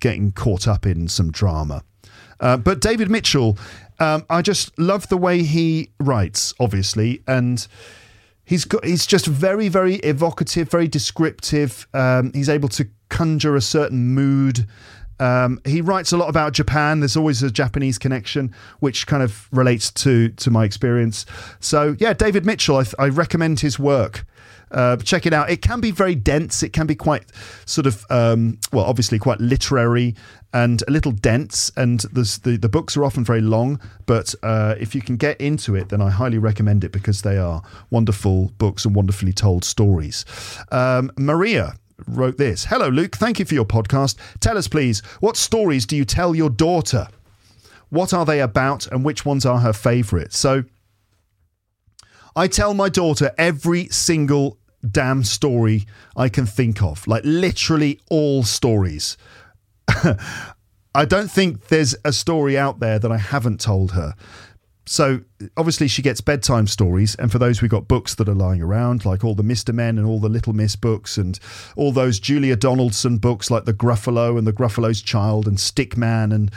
getting 0.00 0.32
caught 0.32 0.66
up 0.66 0.86
in 0.86 1.08
some 1.08 1.30
drama. 1.30 1.82
Uh, 2.40 2.56
but 2.56 2.80
David 2.80 3.10
Mitchell, 3.10 3.58
um, 3.98 4.24
I 4.30 4.42
just 4.42 4.76
love 4.78 5.08
the 5.08 5.16
way 5.16 5.42
he 5.42 5.90
writes, 5.98 6.54
obviously, 6.60 7.22
and 7.26 7.66
he's 8.44 8.64
got 8.64 8.84
he's 8.84 9.06
just 9.06 9.26
very 9.26 9.68
very 9.68 9.96
evocative, 9.96 10.70
very 10.70 10.88
descriptive. 10.88 11.86
Um, 11.92 12.32
he's 12.32 12.48
able 12.48 12.68
to 12.70 12.88
conjure 13.08 13.56
a 13.56 13.60
certain 13.60 14.14
mood. 14.14 14.66
Um, 15.20 15.60
he 15.64 15.80
writes 15.80 16.12
a 16.12 16.16
lot 16.16 16.28
about 16.28 16.52
Japan. 16.52 17.00
There's 17.00 17.16
always 17.16 17.42
a 17.42 17.50
Japanese 17.50 17.98
connection, 17.98 18.54
which 18.80 19.06
kind 19.06 19.22
of 19.22 19.48
relates 19.52 19.90
to 19.92 20.30
to 20.30 20.50
my 20.50 20.64
experience. 20.64 21.26
So 21.60 21.96
yeah, 21.98 22.12
David 22.12 22.46
Mitchell, 22.46 22.76
I, 22.76 22.84
I 22.98 23.08
recommend 23.08 23.60
his 23.60 23.78
work. 23.78 24.24
Uh, 24.70 24.96
check 24.96 25.26
it 25.26 25.32
out. 25.32 25.50
It 25.50 25.62
can 25.62 25.80
be 25.80 25.90
very 25.90 26.14
dense. 26.14 26.62
It 26.62 26.72
can 26.72 26.86
be 26.86 26.94
quite 26.94 27.24
sort 27.64 27.86
of, 27.86 28.04
um, 28.10 28.58
well, 28.72 28.84
obviously 28.84 29.18
quite 29.18 29.40
literary 29.40 30.14
and 30.52 30.82
a 30.86 30.90
little 30.90 31.12
dense. 31.12 31.70
And 31.76 32.00
the 32.12 32.58
the, 32.60 32.68
books 32.68 32.96
are 32.96 33.04
often 33.04 33.24
very 33.24 33.40
long. 33.40 33.80
But 34.06 34.34
uh, 34.42 34.74
if 34.78 34.94
you 34.94 35.00
can 35.00 35.16
get 35.16 35.40
into 35.40 35.74
it, 35.74 35.88
then 35.88 36.00
I 36.00 36.10
highly 36.10 36.38
recommend 36.38 36.84
it 36.84 36.92
because 36.92 37.22
they 37.22 37.38
are 37.38 37.62
wonderful 37.90 38.52
books 38.58 38.84
and 38.84 38.94
wonderfully 38.94 39.32
told 39.32 39.64
stories. 39.64 40.24
Um, 40.70 41.10
Maria 41.16 41.74
wrote 42.06 42.36
this 42.38 42.66
Hello, 42.66 42.88
Luke. 42.88 43.16
Thank 43.16 43.38
you 43.38 43.44
for 43.44 43.54
your 43.54 43.64
podcast. 43.64 44.16
Tell 44.40 44.56
us, 44.58 44.68
please, 44.68 45.00
what 45.20 45.36
stories 45.36 45.86
do 45.86 45.96
you 45.96 46.04
tell 46.04 46.34
your 46.34 46.50
daughter? 46.50 47.08
What 47.90 48.12
are 48.12 48.26
they 48.26 48.40
about 48.40 48.86
and 48.86 49.04
which 49.04 49.24
ones 49.24 49.46
are 49.46 49.60
her 49.60 49.72
favourites? 49.72 50.38
So 50.38 50.64
I 52.36 52.46
tell 52.46 52.74
my 52.74 52.88
daughter 52.88 53.32
every 53.38 53.88
single 53.88 54.58
damn 54.88 55.24
story 55.24 55.86
I 56.16 56.28
can 56.28 56.46
think 56.46 56.82
of, 56.82 57.06
like 57.06 57.22
literally 57.24 58.00
all 58.10 58.44
stories. 58.44 59.16
I 60.94 61.04
don't 61.04 61.30
think 61.30 61.68
there's 61.68 61.94
a 62.04 62.12
story 62.12 62.58
out 62.58 62.80
there 62.80 62.98
that 62.98 63.10
I 63.10 63.18
haven't 63.18 63.60
told 63.60 63.92
her. 63.92 64.14
So 64.90 65.20
obviously 65.56 65.86
she 65.86 66.00
gets 66.02 66.20
bedtime 66.22 66.66
stories, 66.66 67.14
and 67.16 67.30
for 67.30 67.38
those 67.38 67.60
we've 67.60 67.70
got 67.70 67.88
books 67.88 68.14
that 68.14 68.28
are 68.28 68.34
lying 68.34 68.62
around, 68.62 69.04
like 69.04 69.22
all 69.22 69.34
the 69.34 69.42
Mister 69.42 69.72
Men 69.72 69.98
and 69.98 70.06
all 70.06 70.18
the 70.18 70.30
Little 70.30 70.54
Miss 70.54 70.76
books, 70.76 71.18
and 71.18 71.38
all 71.76 71.92
those 71.92 72.18
Julia 72.18 72.56
Donaldson 72.56 73.18
books 73.18 73.50
like 73.50 73.66
the 73.66 73.74
Gruffalo 73.74 74.38
and 74.38 74.46
the 74.46 74.52
Gruffalo's 74.52 75.02
Child 75.02 75.46
and 75.46 75.58
Stickman 75.58 76.34
and 76.34 76.50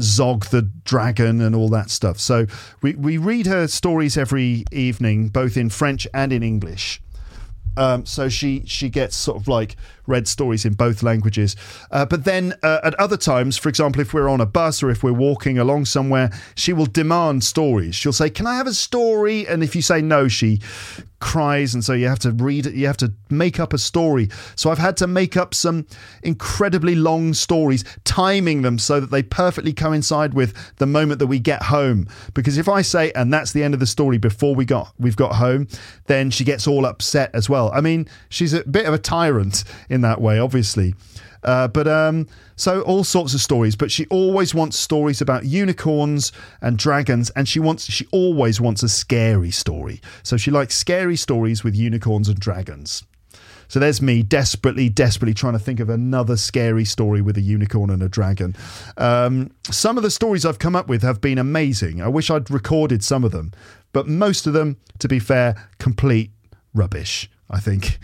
Zog 0.00 0.46
the 0.46 0.62
dragon 0.84 1.40
and 1.40 1.54
all 1.54 1.68
that 1.70 1.90
stuff. 1.90 2.18
So 2.18 2.46
we, 2.82 2.94
we 2.94 3.16
read 3.16 3.46
her 3.46 3.66
stories 3.68 4.16
every 4.16 4.64
evening, 4.70 5.28
both 5.28 5.56
in 5.56 5.70
French 5.70 6.06
and 6.14 6.32
in 6.32 6.42
English. 6.42 7.00
Um, 7.76 8.04
so 8.06 8.28
she 8.28 8.62
she 8.66 8.90
gets 8.90 9.16
sort 9.16 9.38
of 9.38 9.48
like 9.48 9.76
read 10.06 10.26
stories 10.28 10.64
in 10.64 10.74
both 10.74 11.02
languages. 11.02 11.56
Uh, 11.90 12.04
but 12.04 12.24
then 12.24 12.54
uh, 12.62 12.80
at 12.84 12.94
other 12.94 13.16
times, 13.16 13.56
for 13.56 13.68
example, 13.68 14.00
if 14.00 14.12
we're 14.12 14.28
on 14.28 14.40
a 14.40 14.46
bus 14.46 14.82
or 14.82 14.90
if 14.90 15.02
we're 15.02 15.12
walking 15.12 15.58
along 15.58 15.84
somewhere, 15.84 16.30
she 16.54 16.72
will 16.72 16.86
demand 16.86 17.44
stories. 17.44 17.94
She'll 17.94 18.12
say, 18.12 18.30
"Can 18.30 18.46
I 18.46 18.56
have 18.56 18.66
a 18.66 18.74
story?" 18.74 19.46
And 19.46 19.62
if 19.62 19.76
you 19.76 19.82
say 19.82 20.02
no, 20.02 20.28
she 20.28 20.60
cries, 21.20 21.72
and 21.72 21.84
so 21.84 21.92
you 21.92 22.08
have 22.08 22.18
to 22.18 22.32
read. 22.32 22.66
You 22.66 22.86
have 22.86 22.96
to 22.98 23.12
make 23.30 23.60
up 23.60 23.72
a 23.72 23.78
story. 23.78 24.28
So 24.56 24.70
I've 24.70 24.78
had 24.78 24.96
to 24.98 25.06
make 25.06 25.36
up 25.36 25.54
some 25.54 25.86
incredibly 26.22 26.94
long 26.96 27.32
stories, 27.32 27.84
timing 28.04 28.62
them 28.62 28.78
so 28.78 28.98
that 29.00 29.10
they 29.10 29.22
perfectly 29.22 29.72
coincide 29.72 30.34
with 30.34 30.52
the 30.76 30.86
moment 30.86 31.20
that 31.20 31.28
we 31.28 31.38
get 31.38 31.62
home. 31.64 32.08
Because 32.34 32.58
if 32.58 32.68
I 32.68 32.82
say, 32.82 33.12
"And 33.12 33.32
that's 33.32 33.52
the 33.52 33.62
end 33.62 33.74
of 33.74 33.80
the 33.80 33.86
story," 33.86 34.18
before 34.18 34.54
we 34.54 34.64
got 34.64 34.92
we've 34.98 35.16
got 35.16 35.36
home, 35.36 35.68
then 36.06 36.30
she 36.30 36.44
gets 36.44 36.66
all 36.66 36.84
upset 36.84 37.30
as 37.34 37.48
well. 37.48 37.70
I 37.72 37.80
mean, 37.80 38.08
she's 38.28 38.52
a 38.52 38.64
bit 38.64 38.86
of 38.86 38.94
a 38.94 38.98
tyrant 38.98 39.64
in 39.92 40.00
that 40.00 40.20
way, 40.22 40.38
obviously. 40.38 40.94
Uh, 41.44 41.68
but 41.68 41.86
um, 41.86 42.26
so 42.56 42.80
all 42.82 43.04
sorts 43.04 43.34
of 43.34 43.40
stories, 43.40 43.76
but 43.76 43.90
she 43.90 44.06
always 44.06 44.54
wants 44.54 44.78
stories 44.78 45.20
about 45.20 45.44
unicorns 45.44 46.32
and 46.62 46.78
dragons, 46.78 47.30
and 47.30 47.46
she 47.46 47.60
wants 47.60 47.90
she 47.90 48.06
always 48.10 48.60
wants 48.60 48.82
a 48.82 48.88
scary 48.88 49.50
story. 49.50 50.00
So 50.22 50.36
she 50.36 50.50
likes 50.50 50.74
scary 50.74 51.16
stories 51.16 51.62
with 51.62 51.74
unicorns 51.74 52.28
and 52.28 52.38
dragons. 52.38 53.04
So 53.68 53.80
there's 53.80 54.00
me 54.00 54.22
desperately, 54.22 54.88
desperately 54.88 55.34
trying 55.34 55.54
to 55.54 55.58
think 55.58 55.80
of 55.80 55.88
another 55.88 56.36
scary 56.36 56.84
story 56.84 57.20
with 57.20 57.36
a 57.36 57.40
unicorn 57.40 57.90
and 57.90 58.02
a 58.02 58.08
dragon. 58.08 58.54
Um, 58.98 59.50
some 59.64 59.96
of 59.96 60.02
the 60.02 60.10
stories 60.10 60.44
I've 60.44 60.58
come 60.58 60.76
up 60.76 60.88
with 60.88 61.02
have 61.02 61.20
been 61.20 61.38
amazing. 61.38 62.00
I 62.02 62.08
wish 62.08 62.30
I'd 62.30 62.50
recorded 62.50 63.02
some 63.02 63.24
of 63.24 63.32
them, 63.32 63.52
but 63.92 64.06
most 64.06 64.46
of 64.46 64.52
them, 64.52 64.76
to 65.00 65.08
be 65.08 65.18
fair, 65.18 65.68
complete 65.78 66.30
rubbish. 66.74 67.28
I 67.52 67.60
think. 67.60 67.98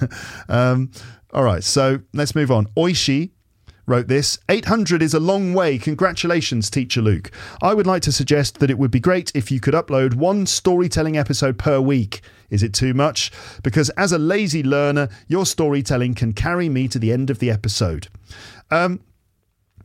um, 0.48 0.90
all 1.34 1.44
right, 1.44 1.64
so 1.64 2.00
let's 2.12 2.34
move 2.34 2.50
on. 2.50 2.66
Oishi 2.76 3.30
wrote 3.86 4.06
this 4.06 4.38
800 4.48 5.02
is 5.02 5.14
a 5.14 5.20
long 5.20 5.52
way. 5.52 5.78
Congratulations, 5.78 6.70
Teacher 6.70 7.02
Luke. 7.02 7.30
I 7.60 7.74
would 7.74 7.86
like 7.86 8.02
to 8.02 8.12
suggest 8.12 8.60
that 8.60 8.70
it 8.70 8.78
would 8.78 8.90
be 8.90 9.00
great 9.00 9.32
if 9.34 9.50
you 9.50 9.60
could 9.60 9.74
upload 9.74 10.14
one 10.14 10.46
storytelling 10.46 11.18
episode 11.18 11.58
per 11.58 11.80
week. 11.80 12.20
Is 12.50 12.62
it 12.62 12.72
too 12.72 12.94
much? 12.94 13.32
Because 13.62 13.90
as 13.90 14.12
a 14.12 14.18
lazy 14.18 14.62
learner, 14.62 15.08
your 15.26 15.44
storytelling 15.44 16.14
can 16.14 16.32
carry 16.32 16.68
me 16.68 16.86
to 16.88 16.98
the 16.98 17.12
end 17.12 17.30
of 17.30 17.40
the 17.40 17.50
episode. 17.50 18.08
Um, 18.70 19.00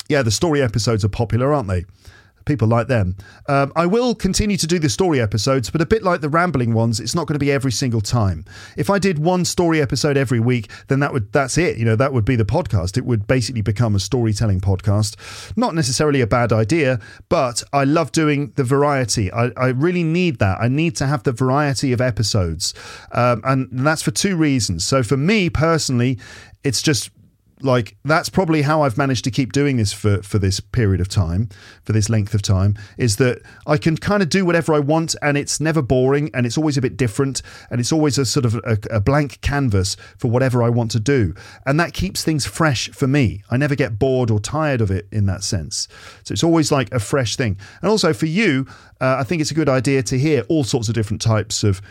yeah, 0.08 0.22
the 0.22 0.32
story 0.32 0.62
episodes 0.62 1.04
are 1.04 1.10
popular, 1.10 1.54
aren't 1.54 1.68
they? 1.68 1.86
People 2.50 2.68
like 2.68 2.88
them. 2.88 3.16
Um, 3.48 3.72
I 3.76 3.86
will 3.86 4.16
continue 4.16 4.58
to 4.58 4.66
do 4.66 4.80
the 4.80 4.90
story 4.90 5.22
episodes, 5.22 5.70
but 5.70 5.82
a 5.82 5.86
bit 5.86 6.02
like 6.02 6.22
the 6.22 6.30
rambling 6.30 6.74
ones, 6.74 7.00
it's 7.00 7.14
not 7.14 7.28
going 7.28 7.36
to 7.36 7.40
be 7.40 7.52
every 7.52 7.72
single 7.72 8.02
time. 8.02 8.44
If 8.76 8.90
I 8.90 8.98
did 8.98 9.20
one 9.20 9.46
story 9.46 9.80
episode 9.80 10.18
every 10.18 10.40
week, 10.40 10.72
then 10.88 11.00
that 11.02 11.14
would 11.14 11.32
that's 11.32 11.60
it. 11.60 11.78
You 11.78 11.86
know, 11.86 11.96
that 11.96 12.12
would 12.12 12.26
be 12.26 12.36
the 12.36 12.46
podcast. 12.46 12.98
It 12.98 13.06
would 13.06 13.28
basically 13.28 13.62
become 13.62 13.94
a 13.94 14.00
storytelling 14.00 14.62
podcast. 14.62 15.16
Not 15.56 15.76
necessarily 15.76 16.22
a 16.22 16.28
bad 16.28 16.52
idea, 16.52 17.00
but 17.30 17.62
I 17.72 17.84
love 17.84 18.12
doing 18.12 18.52
the 18.56 18.64
variety. 18.64 19.32
I, 19.32 19.52
I 19.56 19.68
really 19.68 20.04
need 20.04 20.40
that. 20.40 20.58
I 20.60 20.70
need 20.70 20.96
to 20.96 21.06
have 21.06 21.22
the 21.22 21.32
variety 21.32 21.94
of 21.94 22.02
episodes, 22.02 22.74
um, 23.12 23.44
and 23.46 23.70
that's 23.72 24.02
for 24.02 24.10
two 24.12 24.36
reasons. 24.36 24.84
So 24.84 25.04
for 25.04 25.18
me 25.18 25.52
personally, 25.52 26.18
it's 26.64 26.82
just 26.82 27.12
like 27.62 27.98
that's 28.06 28.30
probably 28.30 28.62
how 28.62 28.84
I've 28.84 28.98
managed 28.98 29.24
to 29.26 29.32
keep 29.32 29.52
doing 29.52 29.78
this 29.78 29.92
for 29.92 30.22
for 30.22 30.40
this 30.40 30.60
period 30.60 31.02
of 31.02 31.10
time, 31.10 31.50
for 31.84 31.94
this 31.94 32.10
length 32.10 32.34
of 32.34 32.42
time, 32.42 32.78
is 32.98 33.18
that 33.18 33.42
I 33.68 33.78
can 33.78 33.98
kind 33.98 34.24
of 34.24 34.30
do 34.30 34.46
whatever 34.46 34.74
I 34.74 34.80
want, 34.80 35.16
and 35.22 35.38
it's 35.38 35.60
never 35.60 35.82
boring, 35.82 36.30
and 36.34 36.46
it's 36.46 36.58
always 36.58 36.78
a 36.78 36.82
bit 36.82 36.98
different, 36.98 37.42
and 37.70 37.80
it's 37.80 37.92
always 37.92 38.18
a 38.18 38.26
sort 38.26 38.46
of 38.46 38.56
a, 38.56 38.78
a 38.90 39.00
blank 39.00 39.42
canvas 39.42 39.98
for 40.18 40.30
whatever 40.30 40.64
I 40.64 40.70
want 40.70 40.92
to 40.92 41.00
do, 41.00 41.34
and 41.66 41.80
that 41.80 41.94
keeps 41.94 42.24
things 42.24 42.46
fresh 42.46 42.90
for 42.90 43.08
me. 43.08 43.44
I 43.50 43.58
never 43.58 43.76
get 43.76 44.00
bored 44.00 44.32
or 44.32 44.40
tired 44.40 44.82
of 44.82 44.92
it 44.92 45.08
in 45.12 45.26
that 45.26 45.44
sense, 45.44 45.88
so 46.24 46.32
it's 46.32 46.44
always 46.44 46.72
like 46.72 46.92
a 46.94 47.00
fresh 47.00 47.36
thing. 47.36 47.58
And 47.82 47.90
also 47.90 48.14
for 48.14 48.26
you, 48.26 48.68
uh, 49.02 49.18
I 49.20 49.24
think 49.24 49.42
it's 49.42 49.52
a 49.52 49.56
good 49.56 49.70
idea 49.70 50.04
to 50.04 50.18
hear 50.18 50.44
all 50.50 50.64
sorts 50.64 50.88
of 50.88 50.96
different 50.96 51.22
types 51.22 51.64
of 51.64 51.82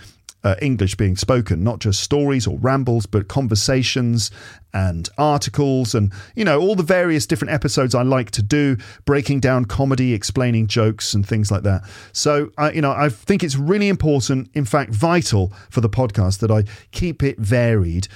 uh, 0.45 0.55
English 0.63 0.95
being 0.95 1.17
spoken, 1.17 1.65
not 1.65 1.81
just 1.81 2.03
stories 2.03 2.47
or 2.47 2.59
rambles, 2.59 3.07
but 3.07 3.29
conversations 3.29 4.31
and 4.73 5.09
articles 5.19 5.95
and, 5.95 6.13
you 6.37 6.45
know, 6.45 6.61
all 6.61 6.75
the 6.75 6.83
various 6.83 7.27
different 7.27 7.53
episodes 7.53 7.95
I 7.95 8.03
like 8.03 8.31
to 8.33 8.43
do, 8.43 8.77
breaking 9.05 9.41
down 9.41 9.65
comedy, 9.65 10.15
explaining 10.15 10.67
jokes 10.67 11.15
and 11.15 11.27
things 11.27 11.51
like 11.51 11.63
that. 11.63 11.83
So, 12.13 12.51
uh, 12.59 12.71
you 12.75 12.81
know, 12.81 12.93
I 12.93 13.09
think 13.09 13.43
it's 13.43 13.57
really 13.57 13.89
important, 13.89 14.51
in 14.55 14.65
fact, 14.65 14.93
vital 14.93 15.53
for 15.71 15.81
the 15.81 15.91
podcast 15.91 16.39
that 16.41 16.51
I 16.51 16.65
keep 16.93 17.23
it 17.23 17.39
varied 17.39 18.09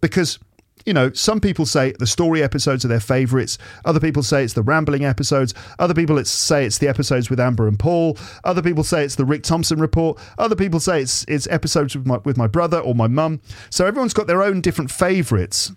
because 0.00 0.38
you 0.88 0.94
know, 0.94 1.12
some 1.12 1.38
people 1.38 1.66
say 1.66 1.92
the 1.98 2.06
story 2.06 2.42
episodes 2.42 2.82
are 2.82 2.88
their 2.88 2.98
favourites. 2.98 3.58
Other 3.84 4.00
people 4.00 4.22
say 4.22 4.42
it's 4.42 4.54
the 4.54 4.62
rambling 4.62 5.04
episodes. 5.04 5.52
Other 5.78 5.92
people 5.92 6.24
say 6.24 6.64
it's 6.64 6.78
the 6.78 6.88
episodes 6.88 7.28
with 7.28 7.38
Amber 7.38 7.68
and 7.68 7.78
Paul. 7.78 8.16
Other 8.42 8.62
people 8.62 8.82
say 8.82 9.04
it's 9.04 9.16
the 9.16 9.26
Rick 9.26 9.42
Thompson 9.42 9.78
report. 9.80 10.18
Other 10.38 10.56
people 10.56 10.80
say 10.80 11.02
it's 11.02 11.26
it's 11.28 11.46
episodes 11.48 11.94
with 11.94 12.06
my 12.06 12.16
with 12.24 12.38
my 12.38 12.46
brother 12.46 12.78
or 12.78 12.94
my 12.94 13.06
mum. 13.06 13.42
So 13.68 13.84
everyone's 13.84 14.14
got 14.14 14.28
their 14.28 14.42
own 14.42 14.62
different 14.62 14.90
favourites. 14.90 15.72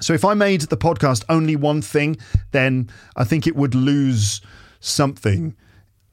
So 0.00 0.14
if 0.14 0.24
I 0.24 0.34
made 0.34 0.62
the 0.62 0.76
podcast 0.76 1.24
only 1.28 1.54
one 1.54 1.80
thing, 1.80 2.16
then 2.50 2.90
I 3.14 3.22
think 3.22 3.46
it 3.46 3.54
would 3.54 3.76
lose 3.76 4.40
something. 4.80 5.54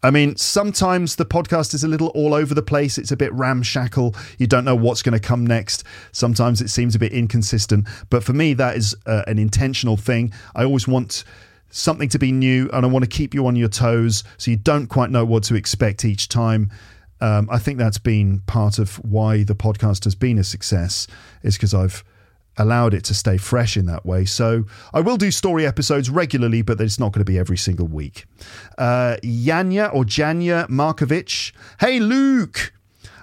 I 0.05 0.11
mean, 0.11 0.35
sometimes 0.35 1.15
the 1.15 1.25
podcast 1.25 1.73
is 1.73 1.83
a 1.83 1.87
little 1.87 2.09
all 2.09 2.35
over 2.35 2.53
the 2.53 2.61
place. 2.61 2.99
It's 2.99 3.11
a 3.11 3.17
bit 3.17 3.33
ramshackle. 3.33 4.13
You 4.37 4.45
don't 4.45 4.63
know 4.63 4.75
what's 4.75 5.01
going 5.01 5.13
to 5.13 5.19
come 5.19 5.47
next. 5.47 5.83
Sometimes 6.11 6.61
it 6.61 6.69
seems 6.69 6.93
a 6.93 6.99
bit 6.99 7.11
inconsistent. 7.11 7.87
But 8.11 8.23
for 8.23 8.31
me, 8.31 8.53
that 8.53 8.77
is 8.77 8.95
uh, 9.07 9.23
an 9.25 9.39
intentional 9.39 9.97
thing. 9.97 10.31
I 10.53 10.63
always 10.63 10.87
want 10.87 11.23
something 11.71 12.07
to 12.09 12.19
be 12.19 12.31
new 12.31 12.69
and 12.71 12.85
I 12.85 12.87
want 12.87 13.03
to 13.03 13.09
keep 13.09 13.33
you 13.33 13.47
on 13.47 13.55
your 13.55 13.67
toes 13.67 14.23
so 14.37 14.51
you 14.51 14.57
don't 14.57 14.85
quite 14.85 15.09
know 15.09 15.25
what 15.25 15.41
to 15.45 15.55
expect 15.55 16.05
each 16.05 16.29
time. 16.29 16.69
Um, 17.19 17.49
I 17.51 17.57
think 17.57 17.79
that's 17.79 17.97
been 17.97 18.41
part 18.41 18.77
of 18.77 18.97
why 19.03 19.43
the 19.43 19.55
podcast 19.55 20.03
has 20.03 20.13
been 20.13 20.37
a 20.37 20.43
success, 20.43 21.07
is 21.41 21.55
because 21.55 21.73
I've 21.73 22.03
allowed 22.57 22.93
it 22.93 23.03
to 23.05 23.13
stay 23.13 23.37
fresh 23.37 23.77
in 23.77 23.85
that 23.87 24.05
way. 24.05 24.25
So 24.25 24.65
I 24.93 25.01
will 25.01 25.17
do 25.17 25.31
story 25.31 25.65
episodes 25.65 26.09
regularly, 26.09 26.61
but 26.61 26.79
it's 26.79 26.99
not 26.99 27.11
going 27.11 27.25
to 27.25 27.31
be 27.31 27.39
every 27.39 27.57
single 27.57 27.87
week. 27.87 28.25
Uh, 28.77 29.17
or 29.23 30.03
Janya 30.03 30.67
Markovic. 30.69 31.51
Hey, 31.79 31.99
Luke. 31.99 32.73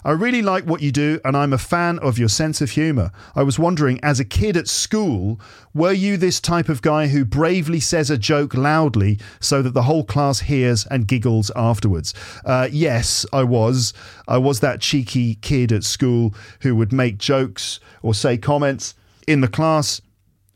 I 0.05 0.11
really 0.11 0.43
like 0.43 0.65
what 0.65 0.83
you 0.83 0.91
do, 0.91 1.21
and 1.25 1.37
I'm 1.37 1.53
a 1.53 1.59
fan 1.59 2.01
of 2.01 2.19
your 2.19 2.29
sense 2.29 2.61
of 2.61 2.71
humour. 2.71 3.13
I 3.37 3.45
was 3.45 3.57
wondering, 3.57 4.01
as 4.03 4.19
a 4.19 4.25
kid 4.25 4.57
at 4.57 4.67
school, 4.67 5.41
were 5.75 5.93
you 5.93 6.17
this 6.17 6.41
type 6.41 6.69
of 6.69 6.83
guy 6.83 7.07
who 7.07 7.25
bravely 7.25 7.79
says 7.79 8.11
a 8.11 8.19
joke 8.19 8.55
loudly 8.55 9.21
so 9.39 9.63
that 9.63 9.75
the 9.75 9.83
whole 9.83 10.03
class 10.03 10.41
hears 10.41 10.87
and 10.87 11.07
giggles 11.07 11.53
afterwards? 11.55 12.15
Uh, 12.45 12.69
yes, 12.73 13.25
I 13.33 13.45
was. 13.45 13.95
I 14.27 14.39
was 14.39 14.59
that 14.59 14.81
cheeky 14.81 15.37
kid 15.37 15.71
at 15.71 15.85
school 15.85 16.35
who 16.63 16.75
would 16.75 16.93
make 16.93 17.19
jokes 17.19 17.79
or 18.03 18.13
say 18.13 18.37
comments 18.37 18.97
in 19.27 19.41
the 19.41 19.49
class 19.49 20.01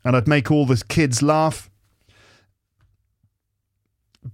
and 0.07 0.15
I'd 0.15 0.27
make 0.27 0.49
all 0.49 0.65
the 0.65 0.81
kids 0.87 1.21
laugh. 1.21 1.69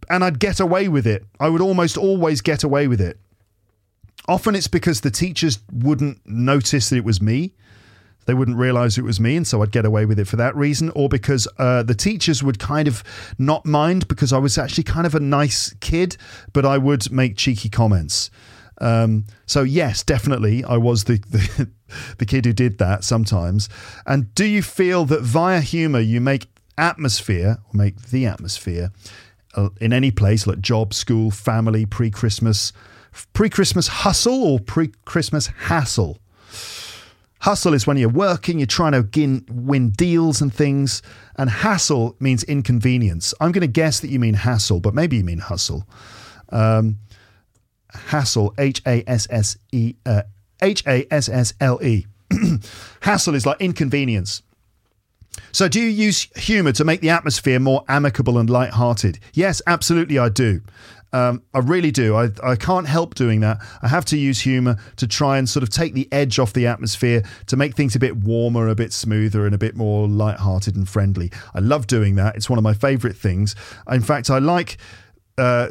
And 0.10 0.24
I'd 0.24 0.40
get 0.40 0.60
away 0.60 0.88
with 0.88 1.08
it. 1.08 1.26
I 1.40 1.50
would 1.50 1.62
almost 1.62 1.98
always 1.98 2.42
get 2.42 2.64
away 2.64 2.88
with 2.88 3.02
it. 3.02 3.20
Often 4.28 4.56
it's 4.56 4.68
because 4.68 5.02
the 5.02 5.12
teachers 5.12 5.60
wouldn't 5.72 6.20
notice 6.26 6.90
that 6.90 6.98
it 6.98 7.04
was 7.04 7.22
me. 7.22 7.54
They 8.26 8.34
wouldn't 8.34 8.58
realize 8.58 8.98
it 8.98 9.04
was 9.04 9.20
me, 9.20 9.36
and 9.36 9.46
so 9.46 9.62
I'd 9.62 9.72
get 9.72 9.86
away 9.86 10.06
with 10.06 10.18
it 10.20 10.28
for 10.28 10.38
that 10.38 10.56
reason, 10.56 10.92
or 10.92 11.10
because 11.10 11.48
uh, 11.58 11.84
the 11.84 11.96
teachers 11.96 12.42
would 12.42 12.58
kind 12.58 12.88
of 12.88 13.04
not 13.38 13.66
mind 13.66 14.08
because 14.08 14.32
I 14.32 14.38
was 14.38 14.58
actually 14.58 14.86
kind 14.86 15.06
of 15.06 15.14
a 15.14 15.20
nice 15.20 15.74
kid, 15.82 16.16
but 16.54 16.66
I 16.66 16.78
would 16.78 17.12
make 17.12 17.36
cheeky 17.36 17.70
comments. 17.70 18.30
Um, 18.80 19.26
so 19.46 19.64
yes, 19.64 20.04
definitely, 20.04 20.64
I 20.64 20.78
was 20.78 21.06
the, 21.06 21.20
the 21.30 21.70
the 22.18 22.26
kid 22.26 22.46
who 22.46 22.54
did 22.54 22.78
that 22.78 23.04
sometimes. 23.04 23.70
And 24.06 24.34
do 24.36 24.46
you 24.46 24.62
feel 24.62 25.06
that 25.06 25.22
via 25.22 25.62
humor 25.62 26.00
you 26.00 26.22
make 26.22 26.48
atmosphere 26.78 27.58
or 27.64 27.78
make 27.78 28.02
the 28.10 28.26
atmosphere 28.26 28.92
uh, 29.56 29.70
in 29.80 29.94
any 29.94 30.12
place 30.12 30.48
like 30.48 30.60
job, 30.60 30.94
school, 30.94 31.32
family, 31.32 31.86
pre-Christmas, 31.86 32.74
pre-Christmas 33.34 33.88
hustle 33.88 34.44
or 34.44 34.60
pre-Christmas 34.60 35.48
hassle? 35.48 36.20
Hustle 37.40 37.74
is 37.74 37.86
when 37.86 37.98
you're 37.98 38.08
working, 38.08 38.58
you're 38.58 38.66
trying 38.66 38.94
to 38.94 39.06
win, 39.20 39.46
win 39.50 39.90
deals 39.90 40.42
and 40.42 40.54
things. 40.54 41.02
And 41.36 41.50
hassle 41.50 42.16
means 42.22 42.44
inconvenience. 42.46 43.34
I'm 43.42 43.52
going 43.52 43.62
to 43.62 43.68
guess 43.68 44.00
that 44.00 44.10
you 44.10 44.18
mean 44.18 44.34
hassle, 44.34 44.80
but 44.80 44.94
maybe 44.94 45.18
you 45.18 45.26
mean 45.26 45.40
hustle. 45.40 45.86
Um, 46.50 47.00
hassle, 47.94 48.54
H 48.58 48.82
A 48.86 49.04
S 49.08 49.28
S 49.30 49.58
E, 49.72 49.96
uh, 50.06 50.24
H 50.62 50.86
A 50.88 51.06
S 51.12 51.30
S 51.30 51.54
L 51.60 51.80
E. 51.84 52.06
Hassle 53.02 53.36
is 53.36 53.46
like 53.46 53.60
inconvenience. 53.62 54.42
So, 55.52 55.68
do 55.68 55.80
you 55.80 55.88
use 55.88 56.28
humour 56.36 56.72
to 56.74 56.84
make 56.84 57.02
the 57.02 57.10
atmosphere 57.10 57.60
more 57.60 57.84
amicable 57.88 58.38
and 58.38 58.50
light-hearted? 58.50 59.20
Yes, 59.34 59.62
absolutely, 59.66 60.20
I 60.20 60.30
do. 60.30 60.62
Um, 61.12 61.44
I 61.54 61.60
really 61.60 61.92
do. 61.92 62.16
I, 62.16 62.30
I 62.44 62.56
can't 62.56 62.88
help 62.88 63.14
doing 63.14 63.42
that. 63.42 63.60
I 63.84 63.88
have 63.88 64.04
to 64.06 64.18
use 64.18 64.42
humour 64.42 64.78
to 64.96 65.06
try 65.06 65.38
and 65.38 65.48
sort 65.48 65.62
of 65.62 65.70
take 65.70 65.94
the 65.94 66.08
edge 66.12 66.40
off 66.40 66.54
the 66.54 66.66
atmosphere 66.66 67.22
to 67.48 67.56
make 67.56 67.76
things 67.76 67.96
a 67.96 68.00
bit 68.00 68.18
warmer, 68.18 68.68
a 68.68 68.74
bit 68.74 68.92
smoother, 68.92 69.46
and 69.46 69.54
a 69.54 69.60
bit 69.60 69.76
more 69.76 70.08
light-hearted 70.08 70.76
and 70.76 70.90
friendly. 70.90 71.32
I 71.54 71.60
love 71.60 71.86
doing 71.86 72.16
that. 72.16 72.36
It's 72.36 72.50
one 72.50 72.58
of 72.58 72.64
my 72.64 72.74
favourite 72.74 73.16
things. 73.16 73.56
In 73.92 74.02
fact, 74.02 74.32
I 74.32 74.40
like 74.40 74.78
uh, 75.38 75.68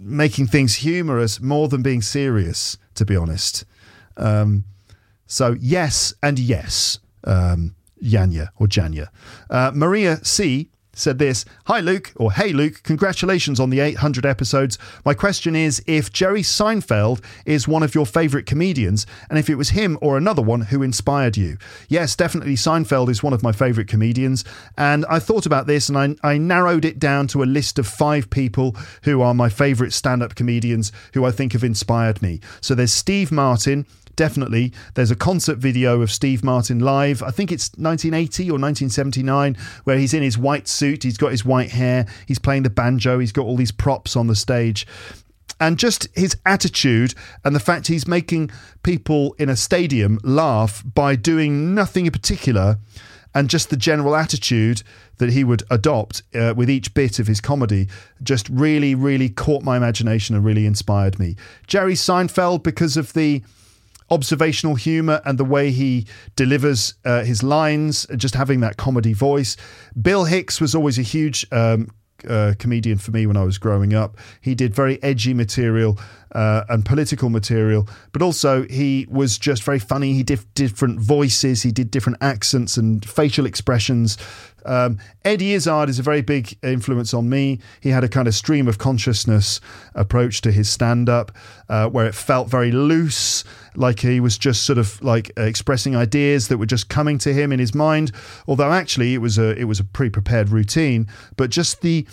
making 0.00 0.46
things 0.46 0.76
humorous 0.76 1.40
more 1.40 1.68
than 1.68 1.82
being 1.82 2.02
serious, 2.02 2.76
to 2.94 3.04
be 3.04 3.16
honest. 3.16 3.64
Um, 4.16 4.64
so, 5.26 5.56
yes 5.60 6.14
and 6.22 6.38
yes, 6.38 6.98
um, 7.24 7.74
Yanya 8.02 8.48
or 8.56 8.66
Janya. 8.66 9.08
Uh, 9.50 9.70
Maria 9.74 10.22
C 10.24 10.70
said 10.94 11.18
this 11.18 11.44
Hi, 11.66 11.80
Luke, 11.80 12.12
or 12.16 12.32
Hey, 12.32 12.52
Luke, 12.52 12.82
congratulations 12.82 13.60
on 13.60 13.70
the 13.70 13.80
800 13.80 14.24
episodes. 14.24 14.78
My 15.04 15.14
question 15.14 15.54
is 15.54 15.82
if 15.86 16.12
Jerry 16.12 16.42
Seinfeld 16.42 17.22
is 17.44 17.68
one 17.68 17.82
of 17.82 17.94
your 17.94 18.06
favourite 18.06 18.46
comedians, 18.46 19.06
and 19.28 19.38
if 19.38 19.50
it 19.50 19.56
was 19.56 19.70
him 19.70 19.98
or 20.00 20.16
another 20.16 20.42
one 20.42 20.62
who 20.62 20.82
inspired 20.82 21.36
you. 21.36 21.58
Yes, 21.88 22.16
definitely 22.16 22.54
Seinfeld 22.54 23.08
is 23.08 23.22
one 23.22 23.32
of 23.32 23.42
my 23.42 23.52
favourite 23.52 23.88
comedians. 23.88 24.44
And 24.76 25.04
I 25.06 25.18
thought 25.18 25.46
about 25.46 25.66
this 25.66 25.88
and 25.88 25.98
I, 25.98 26.16
I 26.22 26.38
narrowed 26.38 26.84
it 26.84 26.98
down 26.98 27.26
to 27.28 27.42
a 27.42 27.44
list 27.44 27.78
of 27.78 27.86
five 27.86 28.30
people 28.30 28.76
who 29.02 29.22
are 29.22 29.34
my 29.34 29.48
favourite 29.48 29.92
stand 29.92 30.22
up 30.22 30.34
comedians 30.34 30.92
who 31.12 31.24
I 31.24 31.30
think 31.30 31.52
have 31.52 31.64
inspired 31.64 32.22
me. 32.22 32.40
So 32.60 32.74
there's 32.74 32.92
Steve 32.92 33.30
Martin 33.32 33.86
definitely. 34.16 34.72
There's 34.94 35.10
a 35.10 35.16
concert 35.16 35.58
video 35.58 36.02
of 36.02 36.10
Steve 36.10 36.44
Martin 36.44 36.80
live. 36.80 37.22
I 37.22 37.30
think 37.30 37.52
it's 37.52 37.70
1980 37.76 38.44
or 38.44 38.58
1979, 38.58 39.56
where 39.84 39.98
he's 39.98 40.14
in 40.14 40.22
his 40.22 40.38
white 40.38 40.68
suit, 40.68 41.02
he's 41.02 41.16
got 41.16 41.30
his 41.30 41.44
white 41.44 41.70
hair, 41.70 42.06
he's 42.26 42.38
playing 42.38 42.62
the 42.62 42.70
banjo, 42.70 43.18
he's 43.18 43.32
got 43.32 43.46
all 43.46 43.56
these 43.56 43.72
props 43.72 44.16
on 44.16 44.26
the 44.26 44.34
stage. 44.34 44.86
And 45.60 45.78
just 45.78 46.08
his 46.14 46.36
attitude 46.44 47.14
and 47.44 47.54
the 47.54 47.60
fact 47.60 47.86
he's 47.86 48.08
making 48.08 48.50
people 48.82 49.34
in 49.38 49.48
a 49.48 49.56
stadium 49.56 50.18
laugh 50.22 50.82
by 50.94 51.16
doing 51.16 51.74
nothing 51.74 52.06
in 52.06 52.12
particular 52.12 52.78
and 53.34 53.50
just 53.50 53.70
the 53.70 53.76
general 53.76 54.14
attitude 54.14 54.82
that 55.18 55.30
he 55.30 55.44
would 55.44 55.62
adopt 55.70 56.22
uh, 56.34 56.54
with 56.56 56.70
each 56.70 56.94
bit 56.94 57.18
of 57.18 57.26
his 57.26 57.40
comedy 57.40 57.88
just 58.22 58.48
really, 58.48 58.94
really 58.94 59.28
caught 59.28 59.62
my 59.62 59.76
imagination 59.76 60.36
and 60.36 60.44
really 60.44 60.66
inspired 60.66 61.18
me. 61.18 61.36
Jerry 61.66 61.94
Seinfeld, 61.94 62.62
because 62.62 62.96
of 62.96 63.12
the 63.12 63.42
observational 64.10 64.74
humor 64.74 65.20
and 65.24 65.38
the 65.38 65.44
way 65.44 65.70
he 65.70 66.06
delivers 66.36 66.94
uh, 67.04 67.24
his 67.24 67.42
lines, 67.42 68.06
just 68.16 68.34
having 68.34 68.60
that 68.60 68.76
comedy 68.76 69.12
voice. 69.12 69.56
Bill 70.00 70.24
Hicks 70.24 70.60
was 70.60 70.74
always 70.74 70.98
a 70.98 71.02
huge 71.02 71.46
um, 71.52 71.88
uh, 72.28 72.54
comedian 72.58 72.98
for 72.98 73.10
me 73.10 73.26
when 73.26 73.36
I 73.36 73.44
was 73.44 73.58
growing 73.58 73.94
up. 73.94 74.16
He 74.40 74.54
did 74.54 74.74
very 74.74 75.02
edgy 75.02 75.34
material 75.34 75.98
uh, 76.32 76.64
and 76.68 76.84
political 76.84 77.30
material, 77.30 77.88
but 78.12 78.22
also 78.22 78.64
he 78.64 79.06
was 79.10 79.38
just 79.38 79.62
very 79.62 79.78
funny. 79.78 80.14
He 80.14 80.22
did 80.22 80.40
different 80.54 81.00
voices, 81.00 81.62
he 81.62 81.72
did 81.72 81.90
different 81.90 82.18
accents 82.20 82.76
and 82.76 83.04
facial 83.08 83.46
expressions. 83.46 84.18
Um, 84.66 84.98
Eddie 85.24 85.52
Izzard 85.52 85.90
is 85.90 85.98
a 85.98 86.02
very 86.02 86.22
big 86.22 86.56
influence 86.62 87.12
on 87.12 87.28
me. 87.28 87.60
He 87.80 87.90
had 87.90 88.02
a 88.02 88.08
kind 88.08 88.26
of 88.26 88.34
stream 88.34 88.66
of 88.66 88.78
consciousness 88.78 89.60
approach 89.94 90.40
to 90.42 90.52
his 90.52 90.70
stand 90.70 91.08
up 91.08 91.32
uh, 91.68 91.88
where 91.88 92.06
it 92.06 92.14
felt 92.14 92.48
very 92.48 92.72
loose, 92.72 93.44
like 93.76 94.00
he 94.00 94.20
was 94.20 94.38
just 94.38 94.64
sort 94.64 94.78
of 94.78 95.02
like 95.02 95.32
uh, 95.38 95.42
expressing 95.42 95.96
ideas 95.96 96.48
that 96.48 96.58
were 96.58 96.66
just 96.66 96.88
coming 96.88 97.18
to 97.18 97.32
him 97.32 97.52
in 97.52 97.58
his 97.58 97.74
mind. 97.74 98.12
Although 98.46 98.72
actually 98.72 99.14
it 99.14 99.18
was 99.18 99.38
a 99.38 99.58
it 99.58 99.64
was 99.64 99.80
a 99.80 99.84
pre 99.84 100.10
prepared 100.10 100.50
routine, 100.50 101.08
but 101.36 101.50
just 101.50 101.80
the 101.80 102.06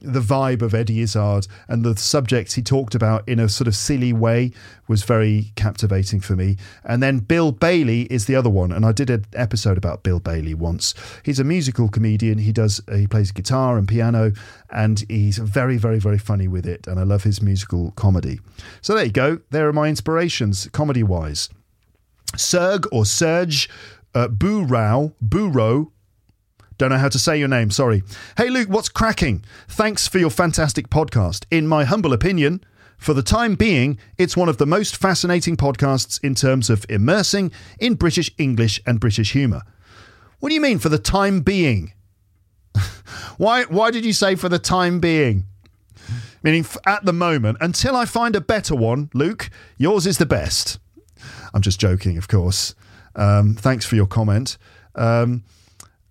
the 0.00 0.20
vibe 0.20 0.62
of 0.62 0.74
Eddie 0.74 1.00
Izzard 1.00 1.46
and 1.66 1.84
the 1.84 1.96
subjects 1.96 2.54
he 2.54 2.62
talked 2.62 2.94
about 2.94 3.28
in 3.28 3.38
a 3.40 3.48
sort 3.48 3.68
of 3.68 3.74
silly 3.74 4.12
way 4.12 4.52
was 4.86 5.02
very 5.02 5.52
captivating 5.56 6.20
for 6.20 6.36
me. 6.36 6.56
And 6.84 7.02
then 7.02 7.18
Bill 7.18 7.52
Bailey 7.52 8.02
is 8.02 8.26
the 8.26 8.36
other 8.36 8.50
one, 8.50 8.72
and 8.72 8.84
I 8.84 8.92
did 8.92 9.10
an 9.10 9.24
episode 9.34 9.78
about 9.78 10.02
Bill 10.02 10.20
Bailey 10.20 10.54
once. 10.54 10.94
He's 11.24 11.40
a 11.40 11.44
musical 11.44 11.88
comedian. 11.88 12.38
He 12.38 12.52
does 12.52 12.80
he 12.92 13.06
plays 13.06 13.32
guitar 13.32 13.76
and 13.76 13.88
piano, 13.88 14.32
and 14.70 15.04
he's 15.08 15.38
very 15.38 15.76
very 15.76 15.98
very 15.98 16.18
funny 16.18 16.48
with 16.48 16.66
it. 16.66 16.86
And 16.86 16.98
I 16.98 17.02
love 17.02 17.24
his 17.24 17.42
musical 17.42 17.92
comedy. 17.92 18.40
So 18.80 18.94
there 18.94 19.04
you 19.04 19.12
go. 19.12 19.40
There 19.50 19.68
are 19.68 19.72
my 19.72 19.88
inspirations 19.88 20.68
comedy 20.72 21.02
wise. 21.02 21.48
Serg 22.36 22.86
or 22.92 23.06
Serge 23.06 23.68
uh, 24.14 24.28
Burrow 24.28 25.14
Burrow 25.20 25.92
don't 26.78 26.90
know 26.90 26.98
how 26.98 27.08
to 27.08 27.18
say 27.18 27.36
your 27.36 27.48
name, 27.48 27.70
sorry. 27.72 28.04
Hey 28.36 28.48
Luke, 28.50 28.68
what's 28.68 28.88
cracking? 28.88 29.44
Thanks 29.66 30.06
for 30.06 30.18
your 30.18 30.30
fantastic 30.30 30.88
podcast. 30.88 31.44
In 31.50 31.66
my 31.66 31.84
humble 31.84 32.12
opinion, 32.12 32.64
for 32.96 33.14
the 33.14 33.22
time 33.22 33.56
being, 33.56 33.98
it's 34.16 34.36
one 34.36 34.48
of 34.48 34.58
the 34.58 34.66
most 34.66 34.96
fascinating 34.96 35.56
podcasts 35.56 36.22
in 36.22 36.36
terms 36.36 36.70
of 36.70 36.86
immersing 36.88 37.50
in 37.80 37.94
British 37.94 38.30
English 38.38 38.80
and 38.86 39.00
British 39.00 39.32
humour. 39.32 39.62
What 40.38 40.50
do 40.50 40.54
you 40.54 40.60
mean 40.60 40.78
for 40.78 40.88
the 40.88 40.98
time 40.98 41.40
being? 41.40 41.92
why 43.38 43.64
why 43.64 43.90
did 43.90 44.04
you 44.04 44.12
say 44.12 44.36
for 44.36 44.48
the 44.48 44.60
time 44.60 45.00
being? 45.00 45.46
Meaning 46.44 46.64
at 46.86 47.04
the 47.04 47.12
moment, 47.12 47.58
until 47.60 47.96
I 47.96 48.04
find 48.04 48.36
a 48.36 48.40
better 48.40 48.76
one, 48.76 49.10
Luke, 49.12 49.50
yours 49.76 50.06
is 50.06 50.18
the 50.18 50.26
best. 50.26 50.78
I'm 51.52 51.62
just 51.62 51.80
joking, 51.80 52.16
of 52.16 52.28
course. 52.28 52.76
Um, 53.16 53.54
thanks 53.54 53.84
for 53.84 53.96
your 53.96 54.06
comment. 54.06 54.58
Um, 54.94 55.42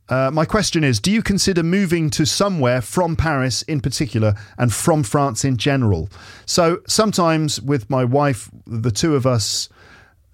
uh, 0.09 0.31
my 0.31 0.45
question 0.45 0.83
is 0.83 0.99
Do 0.99 1.11
you 1.11 1.21
consider 1.21 1.63
moving 1.63 2.09
to 2.11 2.25
somewhere 2.25 2.81
from 2.81 3.15
Paris 3.15 3.61
in 3.63 3.81
particular 3.81 4.35
and 4.57 4.73
from 4.73 5.03
France 5.03 5.43
in 5.43 5.57
general? 5.57 6.09
So 6.45 6.79
sometimes 6.87 7.61
with 7.61 7.89
my 7.89 8.03
wife, 8.05 8.49
the 8.65 8.91
two 8.91 9.15
of 9.15 9.25
us, 9.25 9.69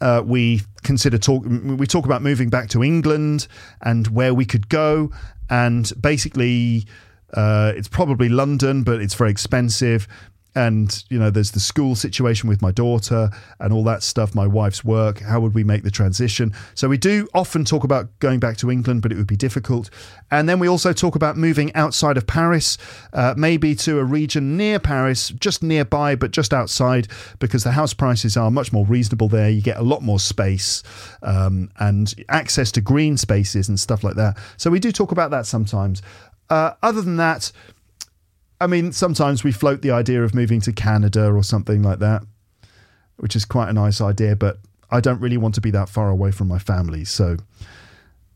uh, 0.02 0.22
we 0.26 0.62
consider 0.84 1.18
talk. 1.18 1.44
We 1.46 1.88
talk 1.88 2.06
about 2.06 2.22
moving 2.22 2.50
back 2.50 2.70
to 2.70 2.84
England 2.84 3.48
and 3.82 4.08
where 4.08 4.34
we 4.34 4.46
could 4.46 4.70
go, 4.70 5.12
and 5.50 5.92
basically, 6.00 6.86
uh, 7.34 7.74
it's 7.76 7.88
probably 7.88 8.30
London, 8.30 8.84
but 8.84 9.02
it's 9.02 9.16
very 9.16 9.32
expensive 9.32 10.08
and 10.56 11.04
you 11.10 11.18
know 11.18 11.30
there's 11.30 11.52
the 11.52 11.60
school 11.60 11.96
situation 11.96 12.48
with 12.48 12.62
my 12.62 12.72
daughter 12.72 13.30
and 13.60 13.74
all 13.74 13.84
that 13.84 14.04
stuff 14.04 14.36
my 14.36 14.48
wife's 14.48 14.84
work. 14.84 15.20
How 15.20 15.40
would 15.40 15.54
we 15.54 15.64
make 15.64 15.84
the 15.84 15.92
transition? 15.92 16.54
So 16.76 16.88
we 16.88 16.98
do 16.98 17.28
often 17.34 17.66
talk 17.66 17.84
about 17.84 18.08
going 18.20 18.40
back 18.40 18.58
to 18.58 18.72
england 18.72 19.02
but 19.02 19.12
it 19.12 19.16
would 19.16 19.28
be 19.28 19.36
difficult. 19.36 19.90
And 20.32 20.48
then 20.48 20.60
we 20.60 20.68
also 20.68 20.94
talk 20.94 21.16
about 21.16 21.38
moving 21.38 21.74
outside 21.76 22.18
of 22.18 22.28
paris 22.28 22.78
uh, 23.14 23.34
maybe 23.38 23.76
to 23.76 24.00
a 24.00 24.04
region 24.04 24.58
near 24.58 24.80
paris 24.80 25.30
just 25.30 25.64
nearby 25.64 26.16
but 26.16 26.32
just 26.32 26.54
outside 26.54 27.08
because 27.40 27.64
the 27.64 27.72
house 27.72 27.94
prices 27.94 28.38
are 28.38 28.52
much 28.52 28.72
more 28.72 28.86
reasonable 28.86 29.28
there. 29.30 29.50
You 29.50 29.62
get 29.62 29.78
a 29.78 29.84
lot 29.84 30.02
more 30.02 30.20
space 30.20 30.84
um, 31.22 31.72
and 31.80 32.14
access 32.30 32.72
to 32.74 32.82
green 32.82 33.18
spaces 33.18 33.70
and 33.70 33.80
stuff 33.80 34.04
like 34.04 34.16
that. 34.16 34.38
So 34.58 34.70
we 34.70 34.80
do 34.80 34.92
talk 34.92 35.12
about 35.12 35.32
that 35.32 35.46
sometimes. 35.46 36.02
Uh, 36.50 36.74
other 36.84 37.02
than 37.02 37.18
that 37.18 37.52
I 38.64 38.68
mean, 38.68 38.94
sometimes 38.94 39.44
we 39.44 39.52
float 39.52 39.82
the 39.82 39.92
idea 39.92 40.24
of 40.24 40.34
moving 40.34 40.62
to 40.62 40.72
Canada 40.72 41.30
or 41.30 41.44
something 41.44 41.84
like 41.84 42.00
that, 42.00 42.24
which 43.18 43.36
is 43.36 43.44
quite 43.44 43.68
a 43.68 43.74
nice 43.74 44.00
idea, 44.00 44.38
but 44.38 44.60
I 44.90 45.02
don't 45.02 45.20
really 45.20 45.36
want 45.36 45.54
to 45.56 45.62
be 45.62 45.70
that 45.72 45.90
far 45.90 46.10
away 46.10 46.32
from 46.32 46.48
my 46.48 46.60
family. 46.60 47.04
So, 47.04 47.36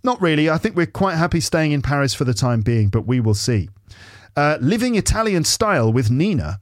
not 0.04 0.22
really. 0.22 0.50
I 0.50 0.58
think 0.58 0.76
we're 0.76 0.86
quite 0.86 1.16
happy 1.16 1.40
staying 1.40 1.72
in 1.72 1.82
Paris 1.82 2.14
for 2.14 2.26
the 2.26 2.34
time 2.34 2.60
being, 2.60 2.90
but 2.90 3.08
we 3.08 3.22
will 3.22 3.36
see. 3.36 3.70
Uh, 4.36 4.58
Living 4.60 4.96
Italian 4.96 5.46
Style 5.46 5.94
with 5.94 6.12
Nina 6.12 6.60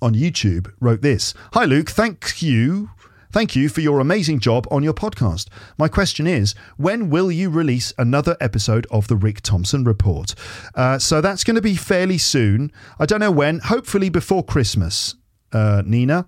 on 0.00 0.14
YouTube 0.14 0.72
wrote 0.78 1.02
this 1.02 1.34
Hi, 1.54 1.64
Luke. 1.64 1.90
Thank 1.90 2.40
you 2.40 2.90
Thank 3.32 3.54
you 3.54 3.68
for 3.68 3.80
your 3.80 4.00
amazing 4.00 4.40
job 4.40 4.66
on 4.72 4.82
your 4.82 4.92
podcast. 4.92 5.46
My 5.78 5.86
question 5.86 6.26
is 6.26 6.54
when 6.78 7.10
will 7.10 7.30
you 7.30 7.48
release 7.48 7.92
another 7.96 8.36
episode 8.40 8.88
of 8.90 9.06
the 9.06 9.14
Rick 9.14 9.40
Thompson 9.42 9.84
Report? 9.84 10.34
Uh, 10.74 10.98
so 10.98 11.20
that's 11.20 11.44
going 11.44 11.54
to 11.54 11.62
be 11.62 11.76
fairly 11.76 12.18
soon. 12.18 12.72
I 12.98 13.06
don't 13.06 13.20
know 13.20 13.30
when, 13.30 13.60
hopefully 13.60 14.08
before 14.08 14.44
Christmas, 14.44 15.14
uh, 15.52 15.82
Nina. 15.86 16.26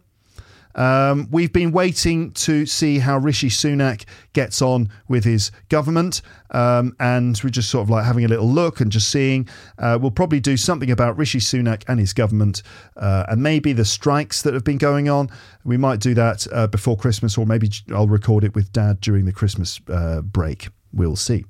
Um, 0.74 1.28
we've 1.30 1.52
been 1.52 1.72
waiting 1.72 2.32
to 2.32 2.66
see 2.66 2.98
how 2.98 3.18
Rishi 3.18 3.48
Sunak 3.48 4.04
gets 4.32 4.62
on 4.62 4.88
with 5.08 5.24
his 5.24 5.50
government, 5.68 6.22
um, 6.50 6.94
and 6.98 7.38
we're 7.42 7.50
just 7.50 7.70
sort 7.70 7.82
of 7.82 7.90
like 7.90 8.04
having 8.04 8.24
a 8.24 8.28
little 8.28 8.48
look 8.48 8.80
and 8.80 8.90
just 8.90 9.10
seeing. 9.10 9.48
Uh, 9.78 9.98
we'll 10.00 10.10
probably 10.10 10.40
do 10.40 10.56
something 10.56 10.90
about 10.90 11.16
Rishi 11.16 11.38
Sunak 11.38 11.84
and 11.88 12.00
his 12.00 12.12
government, 12.12 12.62
uh, 12.96 13.24
and 13.28 13.42
maybe 13.42 13.72
the 13.72 13.84
strikes 13.84 14.42
that 14.42 14.54
have 14.54 14.64
been 14.64 14.78
going 14.78 15.08
on. 15.08 15.28
We 15.64 15.76
might 15.76 16.00
do 16.00 16.14
that 16.14 16.46
uh, 16.52 16.66
before 16.66 16.96
Christmas, 16.96 17.36
or 17.36 17.46
maybe 17.46 17.70
I'll 17.92 18.08
record 18.08 18.44
it 18.44 18.54
with 18.54 18.72
Dad 18.72 19.00
during 19.00 19.24
the 19.24 19.32
Christmas 19.32 19.80
uh, 19.88 20.22
break. 20.22 20.68
We'll 20.92 21.16
see. 21.16 21.44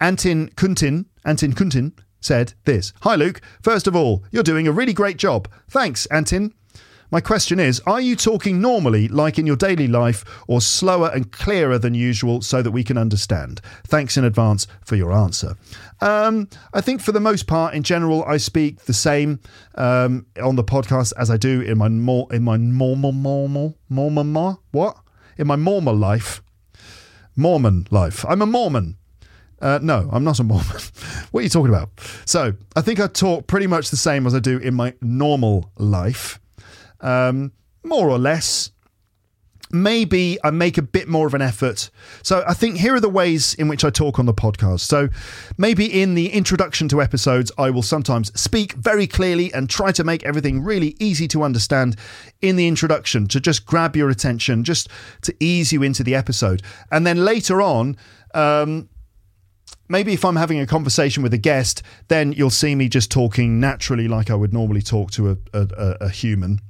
Antin 0.00 0.48
Kuntin, 0.56 1.06
Antin 1.24 1.52
Kuntin 1.52 1.92
said 2.20 2.54
this 2.64 2.92
Hi, 3.02 3.16
Luke. 3.16 3.40
First 3.62 3.86
of 3.86 3.96
all, 3.96 4.24
you're 4.30 4.42
doing 4.42 4.66
a 4.66 4.72
really 4.72 4.92
great 4.92 5.16
job. 5.16 5.48
Thanks, 5.68 6.06
Antin. 6.06 6.54
My 7.10 7.20
question 7.20 7.58
is 7.58 7.80
Are 7.86 8.00
you 8.00 8.14
talking 8.16 8.60
normally, 8.60 9.08
like 9.08 9.38
in 9.38 9.46
your 9.46 9.56
daily 9.56 9.88
life, 9.88 10.24
or 10.46 10.60
slower 10.60 11.10
and 11.12 11.30
clearer 11.32 11.78
than 11.78 11.94
usual 11.94 12.40
so 12.40 12.62
that 12.62 12.70
we 12.70 12.84
can 12.84 12.96
understand? 12.96 13.60
Thanks 13.84 14.16
in 14.16 14.24
advance 14.24 14.66
for 14.84 14.96
your 14.96 15.12
answer. 15.12 15.56
Um, 16.00 16.48
I 16.72 16.80
think 16.80 17.00
for 17.00 17.12
the 17.12 17.20
most 17.20 17.46
part, 17.46 17.74
in 17.74 17.82
general, 17.82 18.24
I 18.24 18.36
speak 18.36 18.82
the 18.82 18.94
same 18.94 19.40
um, 19.74 20.26
on 20.40 20.56
the 20.56 20.64
podcast 20.64 21.12
as 21.16 21.30
I 21.30 21.36
do 21.36 21.60
in 21.60 21.78
my 21.78 21.88
more 21.88 22.26
in 22.32 22.44
my 22.44 22.56
normal 22.56 23.12
normal 23.12 23.76
normal 23.88 24.62
what 24.70 24.96
in 25.36 25.46
my 25.46 25.56
normal 25.56 25.96
life, 25.96 26.42
Mormon 27.36 27.86
life. 27.90 28.24
I'm 28.28 28.42
a 28.42 28.46
Mormon. 28.46 28.96
Uh, 29.60 29.78
no, 29.82 30.08
I'm 30.12 30.24
not 30.24 30.38
a 30.38 30.44
Mormon. 30.44 30.66
what 31.30 31.40
are 31.40 31.42
you 31.42 31.48
talking 31.48 31.74
about? 31.74 31.90
So 32.24 32.54
I 32.76 32.80
think 32.80 33.00
I 33.00 33.06
talk 33.08 33.46
pretty 33.46 33.66
much 33.66 33.90
the 33.90 33.96
same 33.96 34.26
as 34.26 34.34
I 34.34 34.38
do 34.38 34.58
in 34.58 34.74
my 34.74 34.94
normal 35.00 35.70
life, 35.76 36.40
um, 37.00 37.52
more 37.82 38.08
or 38.08 38.18
less. 38.18 38.70
Maybe 39.72 40.36
I 40.42 40.50
make 40.50 40.78
a 40.78 40.82
bit 40.82 41.06
more 41.06 41.28
of 41.28 41.34
an 41.34 41.42
effort. 41.42 41.90
So 42.24 42.42
I 42.44 42.54
think 42.54 42.78
here 42.78 42.96
are 42.96 43.00
the 43.00 43.08
ways 43.08 43.54
in 43.54 43.68
which 43.68 43.84
I 43.84 43.90
talk 43.90 44.18
on 44.18 44.26
the 44.26 44.34
podcast. 44.34 44.80
So 44.80 45.08
maybe 45.58 46.02
in 46.02 46.16
the 46.16 46.32
introduction 46.32 46.88
to 46.88 47.00
episodes, 47.00 47.52
I 47.56 47.70
will 47.70 47.84
sometimes 47.84 48.32
speak 48.38 48.72
very 48.72 49.06
clearly 49.06 49.54
and 49.54 49.70
try 49.70 49.92
to 49.92 50.02
make 50.02 50.24
everything 50.24 50.64
really 50.64 50.96
easy 50.98 51.28
to 51.28 51.44
understand 51.44 51.94
in 52.42 52.56
the 52.56 52.66
introduction 52.66 53.28
to 53.28 53.38
just 53.38 53.64
grab 53.64 53.94
your 53.94 54.10
attention, 54.10 54.64
just 54.64 54.88
to 55.22 55.34
ease 55.38 55.72
you 55.72 55.84
into 55.84 56.02
the 56.02 56.16
episode. 56.16 56.62
And 56.90 57.06
then 57.06 57.24
later 57.24 57.62
on, 57.62 57.96
um, 58.34 58.88
maybe 59.90 60.14
if 60.14 60.24
I'm 60.24 60.36
having 60.36 60.60
a 60.60 60.66
conversation 60.66 61.22
with 61.22 61.34
a 61.34 61.38
guest, 61.38 61.82
then 62.08 62.32
you'll 62.32 62.48
see 62.48 62.74
me 62.74 62.88
just 62.88 63.10
talking 63.10 63.60
naturally 63.60 64.08
like 64.08 64.30
I 64.30 64.34
would 64.34 64.52
normally 64.52 64.82
talk 64.82 65.10
to 65.12 65.30
a, 65.32 65.36
a, 65.52 65.96
a- 66.00 66.08
human. 66.08 66.60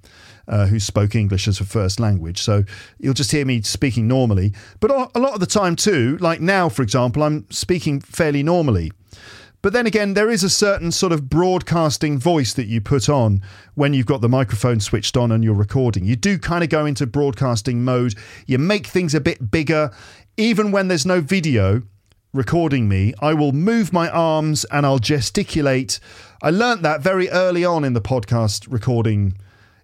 Uh, 0.48 0.66
who 0.66 0.80
spoke 0.80 1.14
English 1.14 1.46
as 1.46 1.60
a 1.60 1.64
first 1.64 2.00
language. 2.00 2.42
So 2.42 2.64
you'll 2.98 3.14
just 3.14 3.30
hear 3.30 3.44
me 3.44 3.62
speaking 3.62 4.08
normally. 4.08 4.52
But 4.80 4.90
a 4.90 5.20
lot 5.20 5.34
of 5.34 5.38
the 5.38 5.46
time, 5.46 5.76
too, 5.76 6.16
like 6.20 6.40
now, 6.40 6.68
for 6.68 6.82
example, 6.82 7.22
I'm 7.22 7.48
speaking 7.50 8.00
fairly 8.00 8.42
normally. 8.42 8.90
But 9.62 9.74
then 9.74 9.86
again, 9.86 10.14
there 10.14 10.28
is 10.28 10.42
a 10.42 10.50
certain 10.50 10.90
sort 10.90 11.12
of 11.12 11.30
broadcasting 11.30 12.18
voice 12.18 12.52
that 12.54 12.66
you 12.66 12.80
put 12.80 13.08
on 13.08 13.42
when 13.74 13.94
you've 13.94 14.06
got 14.06 14.22
the 14.22 14.28
microphone 14.28 14.80
switched 14.80 15.16
on 15.16 15.30
and 15.30 15.44
you're 15.44 15.54
recording. 15.54 16.04
You 16.04 16.16
do 16.16 16.36
kind 16.36 16.64
of 16.64 16.70
go 16.70 16.84
into 16.84 17.06
broadcasting 17.06 17.84
mode. 17.84 18.14
You 18.46 18.58
make 18.58 18.88
things 18.88 19.14
a 19.14 19.20
bit 19.20 19.52
bigger. 19.52 19.92
Even 20.36 20.72
when 20.72 20.88
there's 20.88 21.06
no 21.06 21.20
video 21.20 21.82
recording 22.32 22.88
me, 22.88 23.12
I 23.20 23.34
will 23.34 23.52
move 23.52 23.92
my 23.92 24.08
arms 24.08 24.64
and 24.66 24.86
I'll 24.86 24.98
gesticulate. 24.98 25.98
I 26.42 26.50
learnt 26.50 26.82
that 26.82 27.00
very 27.00 27.28
early 27.28 27.64
on 27.64 27.84
in 27.84 27.92
the 27.92 28.00
podcast 28.00 28.66
recording 28.70 29.36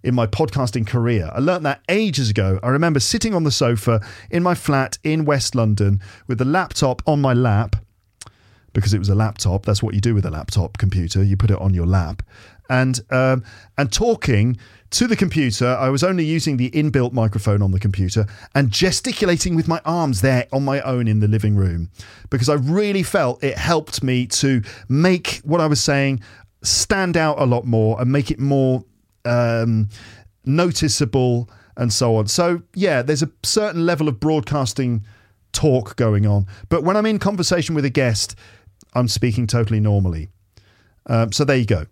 in 0.02 0.14
my 0.14 0.26
podcasting 0.26 0.86
career. 0.86 1.30
I 1.34 1.40
learnt 1.40 1.64
that 1.64 1.82
ages 1.88 2.30
ago. 2.30 2.60
I 2.62 2.68
remember 2.68 3.00
sitting 3.00 3.34
on 3.34 3.44
the 3.44 3.50
sofa 3.50 4.00
in 4.30 4.42
my 4.42 4.54
flat 4.54 4.98
in 5.02 5.24
West 5.24 5.54
London 5.54 6.00
with 6.28 6.38
the 6.38 6.44
laptop 6.44 7.02
on 7.06 7.20
my 7.20 7.32
lap 7.32 7.76
because 8.72 8.94
it 8.94 8.98
was 8.98 9.08
a 9.08 9.14
laptop. 9.14 9.64
That's 9.64 9.82
what 9.82 9.94
you 9.94 10.00
do 10.00 10.14
with 10.14 10.24
a 10.26 10.30
laptop 10.30 10.78
computer. 10.78 11.24
You 11.24 11.36
put 11.36 11.50
it 11.50 11.58
on 11.58 11.74
your 11.74 11.86
lap, 11.86 12.22
and 12.68 13.00
um, 13.10 13.42
and 13.78 13.90
talking 13.90 14.58
to 14.96 15.06
the 15.06 15.16
computer. 15.16 15.66
I 15.66 15.90
was 15.90 16.02
only 16.02 16.24
using 16.24 16.56
the 16.56 16.70
inbuilt 16.70 17.12
microphone 17.12 17.60
on 17.60 17.70
the 17.70 17.78
computer 17.78 18.26
and 18.54 18.70
gesticulating 18.70 19.54
with 19.54 19.68
my 19.68 19.78
arms 19.84 20.22
there 20.22 20.46
on 20.54 20.64
my 20.64 20.80
own 20.80 21.06
in 21.06 21.20
the 21.20 21.28
living 21.28 21.54
room 21.54 21.90
because 22.30 22.48
I 22.48 22.54
really 22.54 23.02
felt 23.02 23.44
it 23.44 23.58
helped 23.58 24.02
me 24.02 24.26
to 24.28 24.62
make 24.88 25.42
what 25.44 25.60
I 25.60 25.66
was 25.66 25.82
saying 25.82 26.20
stand 26.62 27.18
out 27.18 27.38
a 27.38 27.44
lot 27.44 27.66
more 27.66 28.00
and 28.00 28.10
make 28.10 28.30
it 28.30 28.38
more 28.38 28.84
um, 29.26 29.90
noticeable 30.46 31.50
and 31.76 31.92
so 31.92 32.16
on. 32.16 32.26
So 32.26 32.62
yeah, 32.74 33.02
there's 33.02 33.22
a 33.22 33.30
certain 33.42 33.84
level 33.84 34.08
of 34.08 34.18
broadcasting 34.18 35.04
talk 35.52 35.96
going 35.96 36.26
on. 36.26 36.46
But 36.70 36.84
when 36.84 36.96
I'm 36.96 37.06
in 37.06 37.18
conversation 37.18 37.74
with 37.74 37.84
a 37.84 37.90
guest, 37.90 38.34
I'm 38.94 39.08
speaking 39.08 39.46
totally 39.46 39.78
normally. 39.78 40.30
Um, 41.04 41.32
so 41.32 41.44
there 41.44 41.58
you 41.58 41.66
go. 41.66 41.84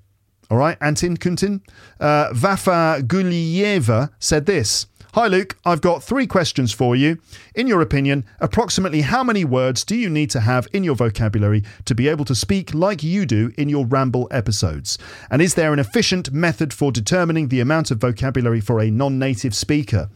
All 0.50 0.58
right, 0.58 0.76
Antin 0.80 1.16
Kuntin. 1.16 1.60
Uh, 1.98 2.30
Vafa 2.32 3.02
Gulieva 3.02 4.10
said 4.18 4.46
this. 4.46 4.86
Hi, 5.14 5.28
Luke. 5.28 5.56
I've 5.64 5.80
got 5.80 6.02
three 6.02 6.26
questions 6.26 6.72
for 6.72 6.96
you. 6.96 7.18
In 7.54 7.68
your 7.68 7.80
opinion, 7.80 8.24
approximately 8.40 9.02
how 9.02 9.22
many 9.22 9.44
words 9.44 9.84
do 9.84 9.94
you 9.94 10.10
need 10.10 10.28
to 10.30 10.40
have 10.40 10.66
in 10.72 10.82
your 10.82 10.96
vocabulary 10.96 11.62
to 11.84 11.94
be 11.94 12.08
able 12.08 12.24
to 12.24 12.34
speak 12.34 12.74
like 12.74 13.04
you 13.04 13.24
do 13.24 13.52
in 13.56 13.68
your 13.68 13.86
ramble 13.86 14.26
episodes? 14.32 14.98
And 15.30 15.40
is 15.40 15.54
there 15.54 15.72
an 15.72 15.78
efficient 15.78 16.32
method 16.32 16.74
for 16.74 16.90
determining 16.90 17.46
the 17.46 17.60
amount 17.60 17.92
of 17.92 17.98
vocabulary 17.98 18.60
for 18.60 18.80
a 18.80 18.90
non 18.90 19.16
native 19.16 19.54
speaker? 19.54 20.10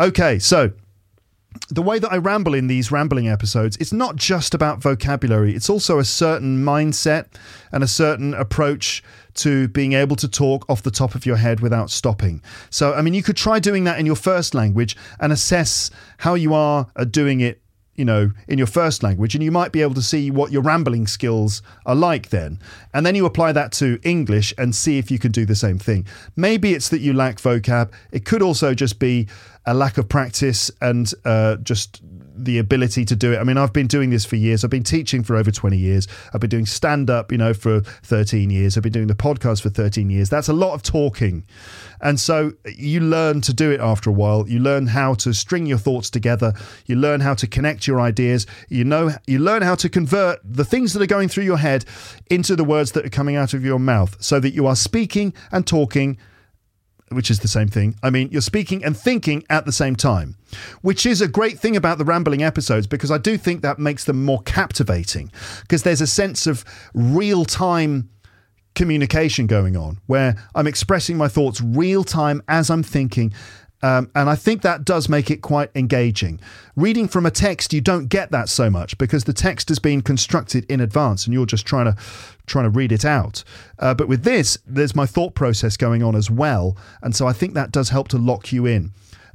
Okay, 0.00 0.38
so 0.38 0.72
the 1.68 1.82
way 1.82 1.98
that 1.98 2.12
I 2.12 2.16
ramble 2.16 2.54
in 2.54 2.66
these 2.66 2.90
rambling 2.90 3.28
episodes, 3.28 3.76
it's 3.78 3.92
not 3.92 4.16
just 4.16 4.54
about 4.54 4.80
vocabulary, 4.80 5.54
it's 5.54 5.70
also 5.70 5.98
a 5.98 6.04
certain 6.04 6.64
mindset 6.64 7.26
and 7.72 7.82
a 7.82 7.88
certain 7.88 8.34
approach 8.34 9.02
to 9.34 9.68
being 9.68 9.92
able 9.94 10.16
to 10.16 10.28
talk 10.28 10.64
off 10.68 10.82
the 10.82 10.90
top 10.90 11.14
of 11.14 11.26
your 11.26 11.36
head 11.36 11.60
without 11.60 11.90
stopping. 11.90 12.42
So, 12.70 12.94
I 12.94 13.02
mean, 13.02 13.14
you 13.14 13.22
could 13.22 13.36
try 13.36 13.58
doing 13.58 13.84
that 13.84 13.98
in 13.98 14.06
your 14.06 14.16
first 14.16 14.54
language 14.54 14.96
and 15.18 15.32
assess 15.32 15.90
how 16.18 16.34
you 16.34 16.54
are 16.54 16.86
doing 17.10 17.40
it. 17.40 17.60
You 17.96 18.04
know, 18.04 18.32
in 18.48 18.58
your 18.58 18.66
first 18.66 19.02
language, 19.02 19.34
and 19.34 19.44
you 19.44 19.52
might 19.52 19.72
be 19.72 19.82
able 19.82 19.94
to 19.94 20.02
see 20.02 20.30
what 20.30 20.50
your 20.50 20.62
rambling 20.62 21.06
skills 21.06 21.62
are 21.86 21.94
like 21.94 22.30
then. 22.30 22.58
And 22.92 23.06
then 23.06 23.14
you 23.14 23.24
apply 23.24 23.52
that 23.52 23.72
to 23.72 23.98
English 24.02 24.52
and 24.58 24.74
see 24.74 24.98
if 24.98 25.10
you 25.10 25.18
can 25.18 25.30
do 25.30 25.44
the 25.44 25.54
same 25.54 25.78
thing. 25.78 26.06
Maybe 26.36 26.74
it's 26.74 26.88
that 26.88 27.00
you 27.00 27.12
lack 27.12 27.36
vocab. 27.36 27.92
It 28.10 28.24
could 28.24 28.42
also 28.42 28.74
just 28.74 28.98
be 28.98 29.28
a 29.66 29.74
lack 29.74 29.96
of 29.96 30.08
practice 30.08 30.70
and 30.80 31.12
uh, 31.24 31.56
just 31.56 32.02
the 32.36 32.58
ability 32.58 33.04
to 33.04 33.16
do 33.16 33.32
it. 33.32 33.38
I 33.38 33.44
mean, 33.44 33.56
I've 33.56 33.72
been 33.72 33.86
doing 33.86 34.10
this 34.10 34.24
for 34.24 34.36
years. 34.36 34.64
I've 34.64 34.70
been 34.70 34.84
teaching 34.84 35.22
for 35.22 35.36
over 35.36 35.50
20 35.50 35.76
years. 35.76 36.08
I've 36.32 36.40
been 36.40 36.50
doing 36.50 36.66
stand 36.66 37.10
up, 37.10 37.30
you 37.30 37.38
know, 37.38 37.54
for 37.54 37.80
13 37.80 38.50
years. 38.50 38.76
I've 38.76 38.82
been 38.82 38.92
doing 38.92 39.06
the 39.06 39.14
podcast 39.14 39.62
for 39.62 39.70
13 39.70 40.10
years. 40.10 40.28
That's 40.28 40.48
a 40.48 40.52
lot 40.52 40.74
of 40.74 40.82
talking. 40.82 41.44
And 42.00 42.18
so 42.18 42.52
you 42.76 43.00
learn 43.00 43.40
to 43.42 43.54
do 43.54 43.70
it 43.70 43.80
after 43.80 44.10
a 44.10 44.12
while. 44.12 44.48
You 44.48 44.58
learn 44.58 44.88
how 44.88 45.14
to 45.14 45.32
string 45.32 45.66
your 45.66 45.78
thoughts 45.78 46.10
together. 46.10 46.52
You 46.86 46.96
learn 46.96 47.20
how 47.20 47.34
to 47.34 47.46
connect 47.46 47.86
your 47.86 48.00
ideas. 48.00 48.46
You 48.68 48.84
know, 48.84 49.12
you 49.26 49.38
learn 49.38 49.62
how 49.62 49.74
to 49.76 49.88
convert 49.88 50.40
the 50.44 50.64
things 50.64 50.92
that 50.92 51.02
are 51.02 51.06
going 51.06 51.28
through 51.28 51.44
your 51.44 51.58
head 51.58 51.84
into 52.30 52.56
the 52.56 52.64
words 52.64 52.92
that 52.92 53.06
are 53.06 53.10
coming 53.10 53.36
out 53.36 53.54
of 53.54 53.64
your 53.64 53.78
mouth 53.78 54.16
so 54.22 54.40
that 54.40 54.54
you 54.54 54.66
are 54.66 54.76
speaking 54.76 55.32
and 55.52 55.66
talking 55.66 56.18
which 57.10 57.30
is 57.30 57.40
the 57.40 57.48
same 57.48 57.68
thing. 57.68 57.96
I 58.02 58.10
mean, 58.10 58.28
you're 58.30 58.40
speaking 58.40 58.84
and 58.84 58.96
thinking 58.96 59.44
at 59.50 59.66
the 59.66 59.72
same 59.72 59.96
time, 59.96 60.36
which 60.82 61.06
is 61.06 61.20
a 61.20 61.28
great 61.28 61.58
thing 61.58 61.76
about 61.76 61.98
the 61.98 62.04
rambling 62.04 62.42
episodes 62.42 62.86
because 62.86 63.10
I 63.10 63.18
do 63.18 63.36
think 63.36 63.62
that 63.62 63.78
makes 63.78 64.04
them 64.04 64.24
more 64.24 64.42
captivating 64.42 65.30
because 65.62 65.82
there's 65.82 66.00
a 66.00 66.06
sense 66.06 66.46
of 66.46 66.64
real 66.94 67.44
time 67.44 68.10
communication 68.74 69.46
going 69.46 69.76
on 69.76 70.00
where 70.06 70.36
I'm 70.54 70.66
expressing 70.66 71.16
my 71.16 71.28
thoughts 71.28 71.60
real 71.60 72.04
time 72.04 72.42
as 72.48 72.70
I'm 72.70 72.82
thinking. 72.82 73.32
Um, 73.84 74.10
and 74.14 74.30
I 74.30 74.34
think 74.34 74.62
that 74.62 74.86
does 74.86 75.10
make 75.10 75.30
it 75.30 75.42
quite 75.42 75.70
engaging. 75.74 76.40
Reading 76.74 77.06
from 77.06 77.26
a 77.26 77.30
text, 77.30 77.74
you 77.74 77.82
don't 77.82 78.08
get 78.08 78.30
that 78.30 78.48
so 78.48 78.70
much 78.70 78.96
because 78.96 79.24
the 79.24 79.34
text 79.34 79.68
has 79.68 79.78
been 79.78 80.00
constructed 80.00 80.64
in 80.70 80.80
advance, 80.80 81.26
and 81.26 81.34
you're 81.34 81.44
just 81.44 81.66
trying 81.66 81.84
to 81.84 81.96
trying 82.46 82.64
to 82.64 82.70
read 82.70 82.92
it 82.92 83.04
out. 83.04 83.44
Uh, 83.78 83.92
but 83.92 84.08
with 84.08 84.24
this, 84.24 84.56
there's 84.66 84.96
my 84.96 85.04
thought 85.04 85.34
process 85.34 85.76
going 85.76 86.02
on 86.02 86.16
as 86.16 86.30
well, 86.30 86.78
and 87.02 87.14
so 87.14 87.26
I 87.26 87.34
think 87.34 87.52
that 87.52 87.72
does 87.72 87.90
help 87.90 88.08
to 88.08 88.16
lock 88.16 88.52
you 88.54 88.64
in. 88.64 88.90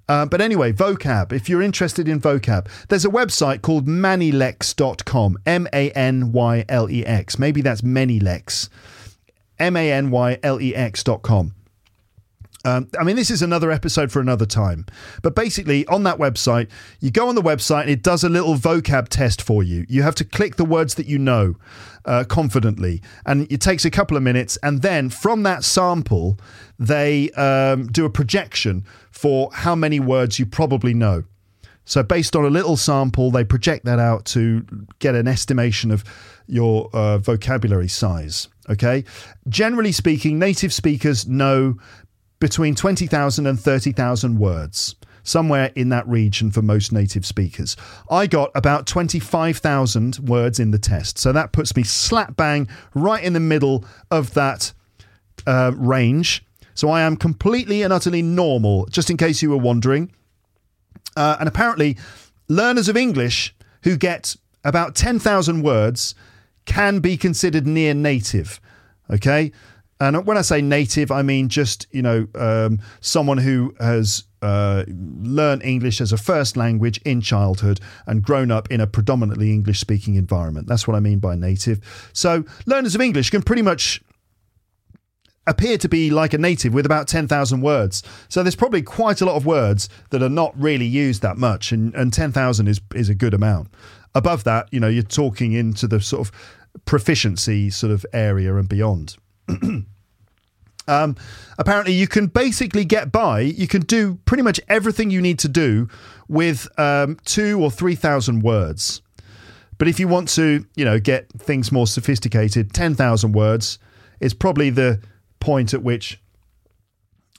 Uh, 0.07 0.25
but 0.25 0.41
anyway, 0.41 0.73
vocab, 0.73 1.31
if 1.31 1.47
you're 1.47 1.61
interested 1.61 2.07
in 2.07 2.19
vocab, 2.19 2.67
there's 2.87 3.05
a 3.05 3.09
website 3.09 3.61
called 3.61 3.85
manylex.com, 3.87 5.37
M 5.45 5.67
A 5.71 5.91
N 5.91 6.31
Y 6.31 6.65
L 6.67 6.89
E 6.89 7.05
X. 7.05 7.37
Maybe 7.37 7.61
that's 7.61 7.81
Manylex, 7.81 8.67
M 9.59 9.77
A 9.77 9.91
N 9.91 10.09
Y 10.09 10.39
L 10.41 10.59
E 10.59 10.75
X.com. 10.75 11.53
Um, 12.65 12.89
I 12.99 13.03
mean, 13.03 13.15
this 13.15 13.31
is 13.31 13.41
another 13.41 13.71
episode 13.71 14.11
for 14.11 14.19
another 14.19 14.45
time. 14.45 14.85
But 15.21 15.33
basically, 15.33 15.85
on 15.87 16.03
that 16.03 16.17
website, 16.17 16.69
you 16.99 17.09
go 17.09 17.29
on 17.29 17.35
the 17.35 17.41
website 17.41 17.83
and 17.83 17.89
it 17.89 18.03
does 18.03 18.23
a 18.23 18.29
little 18.29 18.55
vocab 18.55 19.07
test 19.07 19.41
for 19.41 19.63
you. 19.63 19.85
You 19.87 20.03
have 20.03 20.15
to 20.15 20.25
click 20.25 20.57
the 20.57 20.65
words 20.65 20.95
that 20.95 21.05
you 21.05 21.17
know 21.17 21.55
uh, 22.03 22.25
confidently, 22.27 23.01
and 23.25 23.49
it 23.51 23.61
takes 23.61 23.85
a 23.85 23.89
couple 23.89 24.17
of 24.17 24.23
minutes. 24.23 24.57
And 24.61 24.81
then 24.81 25.09
from 25.09 25.43
that 25.43 25.63
sample, 25.63 26.37
they 26.77 27.29
um, 27.31 27.87
do 27.87 28.05
a 28.05 28.09
projection 28.09 28.85
for 29.09 29.49
how 29.53 29.75
many 29.75 29.99
words 29.99 30.37
you 30.37 30.45
probably 30.45 30.93
know. 30.93 31.23
So, 31.85 32.03
based 32.03 32.35
on 32.35 32.45
a 32.45 32.49
little 32.49 32.77
sample, 32.77 33.31
they 33.31 33.43
project 33.43 33.85
that 33.85 33.97
out 33.99 34.25
to 34.25 34.63
get 34.99 35.15
an 35.15 35.27
estimation 35.27 35.91
of 35.91 36.03
your 36.45 36.89
uh, 36.93 37.17
vocabulary 37.17 37.87
size. 37.87 38.47
Okay. 38.69 39.03
Generally 39.47 39.93
speaking, 39.93 40.37
native 40.37 40.71
speakers 40.71 41.27
know 41.27 41.77
between 42.39 42.75
20,000 42.75 43.45
and 43.45 43.59
30,000 43.59 44.39
words, 44.39 44.95
somewhere 45.23 45.71
in 45.75 45.89
that 45.89 46.07
region 46.07 46.51
for 46.51 46.61
most 46.61 46.91
native 46.91 47.25
speakers. 47.25 47.75
I 48.09 48.27
got 48.27 48.51
about 48.55 48.87
25,000 48.87 50.19
words 50.19 50.59
in 50.59 50.71
the 50.71 50.79
test. 50.79 51.17
So 51.17 51.31
that 51.33 51.51
puts 51.51 51.75
me 51.75 51.83
slap 51.83 52.35
bang 52.35 52.67
right 52.93 53.23
in 53.23 53.33
the 53.33 53.39
middle 53.39 53.85
of 54.09 54.33
that 54.33 54.73
uh, 55.45 55.71
range. 55.75 56.45
So 56.73 56.89
I 56.89 57.01
am 57.01 57.17
completely 57.17 57.83
and 57.83 57.91
utterly 57.91 58.21
normal, 58.21 58.85
just 58.85 59.09
in 59.09 59.17
case 59.17 59.41
you 59.41 59.49
were 59.49 59.57
wondering. 59.57 60.11
Uh, 61.17 61.35
and 61.39 61.49
apparently, 61.49 61.97
learners 62.47 62.87
of 62.87 62.95
English 62.95 63.53
who 63.83 63.97
get 63.97 64.35
about 64.63 64.95
10,000 64.95 65.61
words 65.61 66.15
can 66.65 66.99
be 66.99 67.17
considered 67.17 67.67
near 67.67 67.93
native. 67.93 68.61
Okay. 69.09 69.51
And 70.01 70.25
when 70.25 70.37
I 70.37 70.41
say 70.41 70.61
native, 70.61 71.11
I 71.11 71.21
mean 71.23 71.49
just, 71.49 71.87
you 71.91 72.01
know, 72.01 72.27
um, 72.35 72.79
someone 73.01 73.37
who 73.37 73.75
has 73.79 74.23
uh, 74.41 74.85
learned 74.87 75.63
English 75.63 75.99
as 75.99 76.13
a 76.13 76.17
first 76.17 76.55
language 76.55 76.99
in 76.99 77.19
childhood 77.19 77.81
and 78.07 78.23
grown 78.23 78.49
up 78.49 78.71
in 78.71 78.79
a 78.79 78.87
predominantly 78.87 79.51
English 79.51 79.79
speaking 79.79 80.15
environment. 80.15 80.67
That's 80.67 80.87
what 80.87 80.95
I 80.95 81.01
mean 81.01 81.19
by 81.19 81.35
native. 81.35 81.81
So, 82.13 82.45
learners 82.65 82.95
of 82.95 83.01
English 83.01 83.29
can 83.29 83.41
pretty 83.41 83.61
much 83.61 84.01
appear 85.47 85.77
to 85.79 85.89
be 85.89 86.11
like 86.11 86.33
a 86.33 86.37
native 86.37 86.73
with 86.73 86.85
about 86.85 87.07
10,000 87.07 87.61
words. 87.61 88.03
So 88.29 88.43
there's 88.43 88.55
probably 88.55 88.83
quite 88.83 89.19
a 89.19 89.25
lot 89.25 89.35
of 89.35 89.45
words 89.45 89.89
that 90.11 90.21
are 90.21 90.29
not 90.29 90.53
really 90.57 90.85
used 90.85 91.21
that 91.23 91.37
much, 91.37 91.71
and, 91.71 91.93
and 91.95 92.13
10,000 92.13 92.67
is, 92.67 92.79
is 92.93 93.09
a 93.09 93.15
good 93.15 93.33
amount. 93.33 93.69
Above 94.15 94.43
that, 94.43 94.67
you 94.71 94.79
know, 94.79 94.87
you're 94.87 95.03
talking 95.03 95.53
into 95.53 95.87
the 95.87 95.99
sort 95.99 96.27
of 96.27 96.31
proficiency 96.85 97.69
sort 97.69 97.91
of 97.91 98.05
area 98.13 98.55
and 98.55 98.69
beyond. 98.69 99.17
um, 100.87 101.15
apparently, 101.57 101.93
you 101.93 102.07
can 102.07 102.27
basically 102.27 102.85
get 102.85 103.11
by, 103.11 103.41
you 103.41 103.67
can 103.67 103.81
do 103.81 104.19
pretty 104.25 104.43
much 104.43 104.59
everything 104.67 105.09
you 105.09 105.21
need 105.21 105.39
to 105.39 105.47
do 105.47 105.87
with 106.27 106.67
um, 106.79 107.17
two 107.25 107.61
or 107.61 107.71
3,000 107.71 108.41
words. 108.41 109.01
But 109.77 109.87
if 109.87 109.99
you 109.99 110.07
want 110.07 110.27
to, 110.29 110.65
you 110.75 110.85
know, 110.85 110.99
get 110.99 111.29
things 111.31 111.71
more 111.71 111.87
sophisticated, 111.87 112.73
10,000 112.73 113.31
words 113.31 113.79
is 114.19 114.33
probably 114.33 114.69
the 114.69 115.01
point 115.39 115.73
at 115.73 115.81
which 115.81 116.21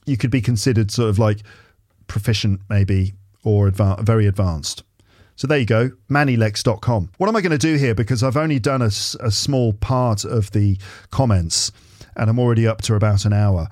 you 0.05 0.17
could 0.17 0.31
be 0.31 0.41
considered 0.41 0.91
sort 0.91 1.09
of 1.09 1.19
like 1.19 1.41
proficient, 2.07 2.61
maybe, 2.67 3.13
or 3.43 3.69
adva- 3.69 3.99
very 4.01 4.25
advanced. 4.25 4.83
So 5.35 5.47
there 5.47 5.59
you 5.59 5.65
go, 5.65 5.91
manylex.com. 6.09 7.11
What 7.17 7.29
am 7.29 7.35
I 7.35 7.41
going 7.41 7.51
to 7.51 7.57
do 7.57 7.75
here? 7.75 7.95
Because 7.95 8.23
I've 8.23 8.37
only 8.37 8.59
done 8.59 8.81
a 8.81 8.91
small 8.91 9.73
part 9.73 10.25
of 10.25 10.51
the 10.51 10.77
comments 11.09 11.71
and 12.15 12.29
I'm 12.29 12.39
already 12.39 12.67
up 12.67 12.81
to 12.83 12.95
about 12.95 13.25
an 13.25 13.33
hour. 13.33 13.67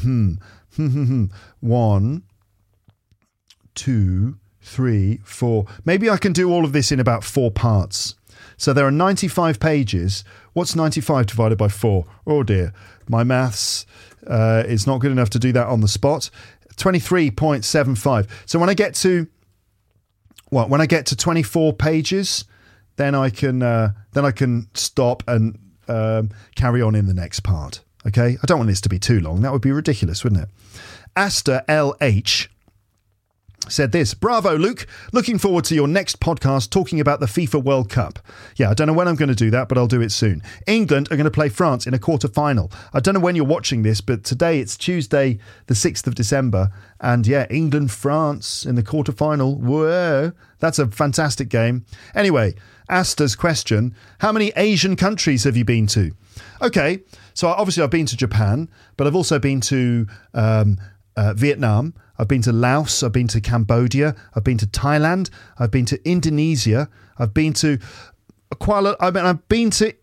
Hmm. 0.00 0.34
One, 1.60 2.22
two, 3.74 4.38
three, 4.60 5.20
four. 5.24 5.66
Maybe 5.84 6.08
I 6.10 6.16
can 6.16 6.32
do 6.32 6.50
all 6.50 6.64
of 6.64 6.72
this 6.72 6.90
in 6.90 7.00
about 7.00 7.24
four 7.24 7.50
parts. 7.50 8.14
So 8.56 8.72
there 8.72 8.86
are 8.86 8.90
95 8.90 9.60
pages. 9.60 10.24
What's 10.52 10.76
95 10.76 11.26
divided 11.26 11.58
by 11.58 11.68
four? 11.68 12.06
Oh 12.26 12.42
dear, 12.42 12.72
my 13.08 13.24
maths 13.24 13.86
uh, 14.26 14.64
is 14.66 14.86
not 14.86 15.00
good 15.00 15.12
enough 15.12 15.30
to 15.30 15.38
do 15.38 15.52
that 15.52 15.66
on 15.66 15.80
the 15.80 15.88
spot. 15.88 16.30
23.75. 16.76 18.28
So 18.46 18.58
when 18.58 18.68
I 18.68 18.74
get 18.74 18.94
to 18.96 19.28
well, 20.50 20.68
when 20.68 20.80
I 20.80 20.86
get 20.86 21.06
to 21.06 21.16
24 21.16 21.72
pages, 21.72 22.44
then 22.96 23.14
I 23.14 23.30
can 23.30 23.62
uh, 23.62 23.92
then 24.12 24.24
I 24.24 24.30
can 24.30 24.68
stop 24.74 25.22
and 25.26 25.58
um, 25.88 26.30
carry 26.54 26.82
on 26.82 26.94
in 26.94 27.06
the 27.06 27.14
next 27.14 27.40
part. 27.40 27.80
Okay, 28.06 28.36
I 28.42 28.46
don't 28.46 28.58
want 28.58 28.68
this 28.68 28.82
to 28.82 28.88
be 28.88 28.98
too 28.98 29.20
long. 29.20 29.40
That 29.42 29.52
would 29.52 29.62
be 29.62 29.72
ridiculous, 29.72 30.24
wouldn't 30.24 30.42
it? 30.42 30.48
Asta 31.16 31.64
LH 31.68 32.48
said 33.68 33.92
this 33.92 34.14
Bravo, 34.14 34.56
Luke. 34.56 34.86
Looking 35.12 35.38
forward 35.38 35.64
to 35.66 35.74
your 35.74 35.88
next 35.88 36.20
podcast 36.20 36.70
talking 36.70 37.00
about 37.00 37.20
the 37.20 37.26
FIFA 37.26 37.62
World 37.64 37.88
Cup. 37.88 38.18
Yeah, 38.56 38.70
I 38.70 38.74
don't 38.74 38.86
know 38.86 38.92
when 38.92 39.08
I'm 39.08 39.14
going 39.14 39.28
to 39.28 39.34
do 39.34 39.50
that, 39.50 39.68
but 39.68 39.78
I'll 39.78 39.86
do 39.86 40.02
it 40.02 40.12
soon. 40.12 40.42
England 40.66 41.08
are 41.10 41.16
going 41.16 41.24
to 41.24 41.30
play 41.30 41.48
France 41.48 41.86
in 41.86 41.94
a 41.94 41.98
quarter 41.98 42.28
final. 42.28 42.70
I 42.92 43.00
don't 43.00 43.14
know 43.14 43.20
when 43.20 43.36
you're 43.36 43.44
watching 43.44 43.82
this, 43.82 44.00
but 44.00 44.24
today 44.24 44.60
it's 44.60 44.76
Tuesday, 44.76 45.38
the 45.66 45.74
6th 45.74 46.06
of 46.06 46.14
December. 46.14 46.70
And 47.00 47.26
yeah, 47.26 47.46
England 47.50 47.90
France 47.90 48.66
in 48.66 48.74
the 48.74 48.82
quarter 48.82 49.12
final. 49.12 49.56
Whoa, 49.56 50.32
that's 50.58 50.78
a 50.78 50.88
fantastic 50.88 51.48
game. 51.48 51.86
Anyway, 52.14 52.54
Asta's 52.88 53.34
question 53.36 53.94
How 54.18 54.32
many 54.32 54.52
Asian 54.56 54.96
countries 54.96 55.44
have 55.44 55.56
you 55.56 55.64
been 55.64 55.86
to? 55.88 56.12
Okay, 56.60 57.00
so 57.32 57.48
obviously 57.48 57.82
I've 57.82 57.90
been 57.90 58.06
to 58.06 58.16
Japan, 58.16 58.68
but 58.96 59.06
I've 59.06 59.16
also 59.16 59.38
been 59.38 59.60
to 59.62 60.06
um, 60.34 60.78
uh, 61.16 61.34
Vietnam. 61.34 61.94
I've 62.18 62.28
been 62.28 62.42
to 62.42 62.52
Laos. 62.52 63.02
I've 63.02 63.12
been 63.12 63.28
to 63.28 63.40
Cambodia. 63.40 64.14
I've 64.34 64.44
been 64.44 64.58
to 64.58 64.66
Thailand. 64.66 65.30
I've 65.58 65.70
been 65.70 65.84
to 65.86 66.08
Indonesia. 66.08 66.88
I've 67.18 67.34
been 67.34 67.52
to 67.54 67.78
Kuala. 68.54 68.96
I 69.00 69.10
mean, 69.10 69.24
I've 69.24 69.48
been 69.48 69.70
to 69.70 69.94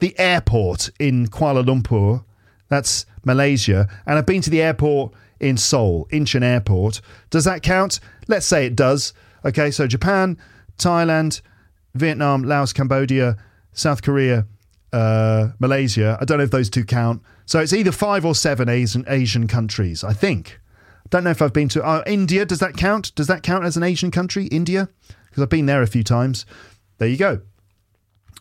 the 0.00 0.18
airport 0.18 0.90
in 0.98 1.28
Kuala 1.28 1.64
Lumpur. 1.64 2.24
That's 2.68 3.06
Malaysia, 3.24 3.86
and 4.06 4.18
I've 4.18 4.26
been 4.26 4.42
to 4.42 4.50
the 4.50 4.62
airport 4.62 5.12
in 5.38 5.56
Seoul, 5.56 6.08
Incheon 6.10 6.42
Airport. 6.42 7.00
Does 7.30 7.44
that 7.44 7.62
count? 7.62 8.00
Let's 8.28 8.46
say 8.46 8.64
it 8.64 8.74
does. 8.74 9.12
Okay, 9.44 9.70
so 9.70 9.86
Japan, 9.86 10.38
Thailand, 10.78 11.42
Vietnam, 11.94 12.42
Laos, 12.42 12.72
Cambodia, 12.72 13.36
South 13.72 14.02
Korea, 14.02 14.46
uh, 14.92 15.48
Malaysia. 15.58 16.18
I 16.20 16.24
don't 16.24 16.38
know 16.38 16.44
if 16.44 16.50
those 16.50 16.70
two 16.70 16.84
count. 16.84 17.22
So 17.46 17.60
it's 17.60 17.72
either 17.72 17.92
five 17.92 18.24
or 18.24 18.34
seven 18.34 18.68
Asian 18.68 19.04
Asian 19.08 19.46
countries. 19.48 20.04
I 20.04 20.12
think. 20.12 20.60
Don't 21.10 21.24
know 21.24 21.30
if 21.30 21.42
I've 21.42 21.52
been 21.52 21.68
to 21.70 21.84
uh, 21.84 22.02
India. 22.06 22.46
Does 22.46 22.60
that 22.60 22.76
count? 22.76 23.14
Does 23.14 23.26
that 23.26 23.42
count 23.42 23.64
as 23.64 23.76
an 23.76 23.82
Asian 23.82 24.10
country? 24.10 24.46
India, 24.46 24.88
because 25.28 25.42
I've 25.42 25.50
been 25.50 25.66
there 25.66 25.82
a 25.82 25.86
few 25.86 26.02
times. 26.02 26.46
There 26.98 27.08
you 27.08 27.18
go. 27.18 27.42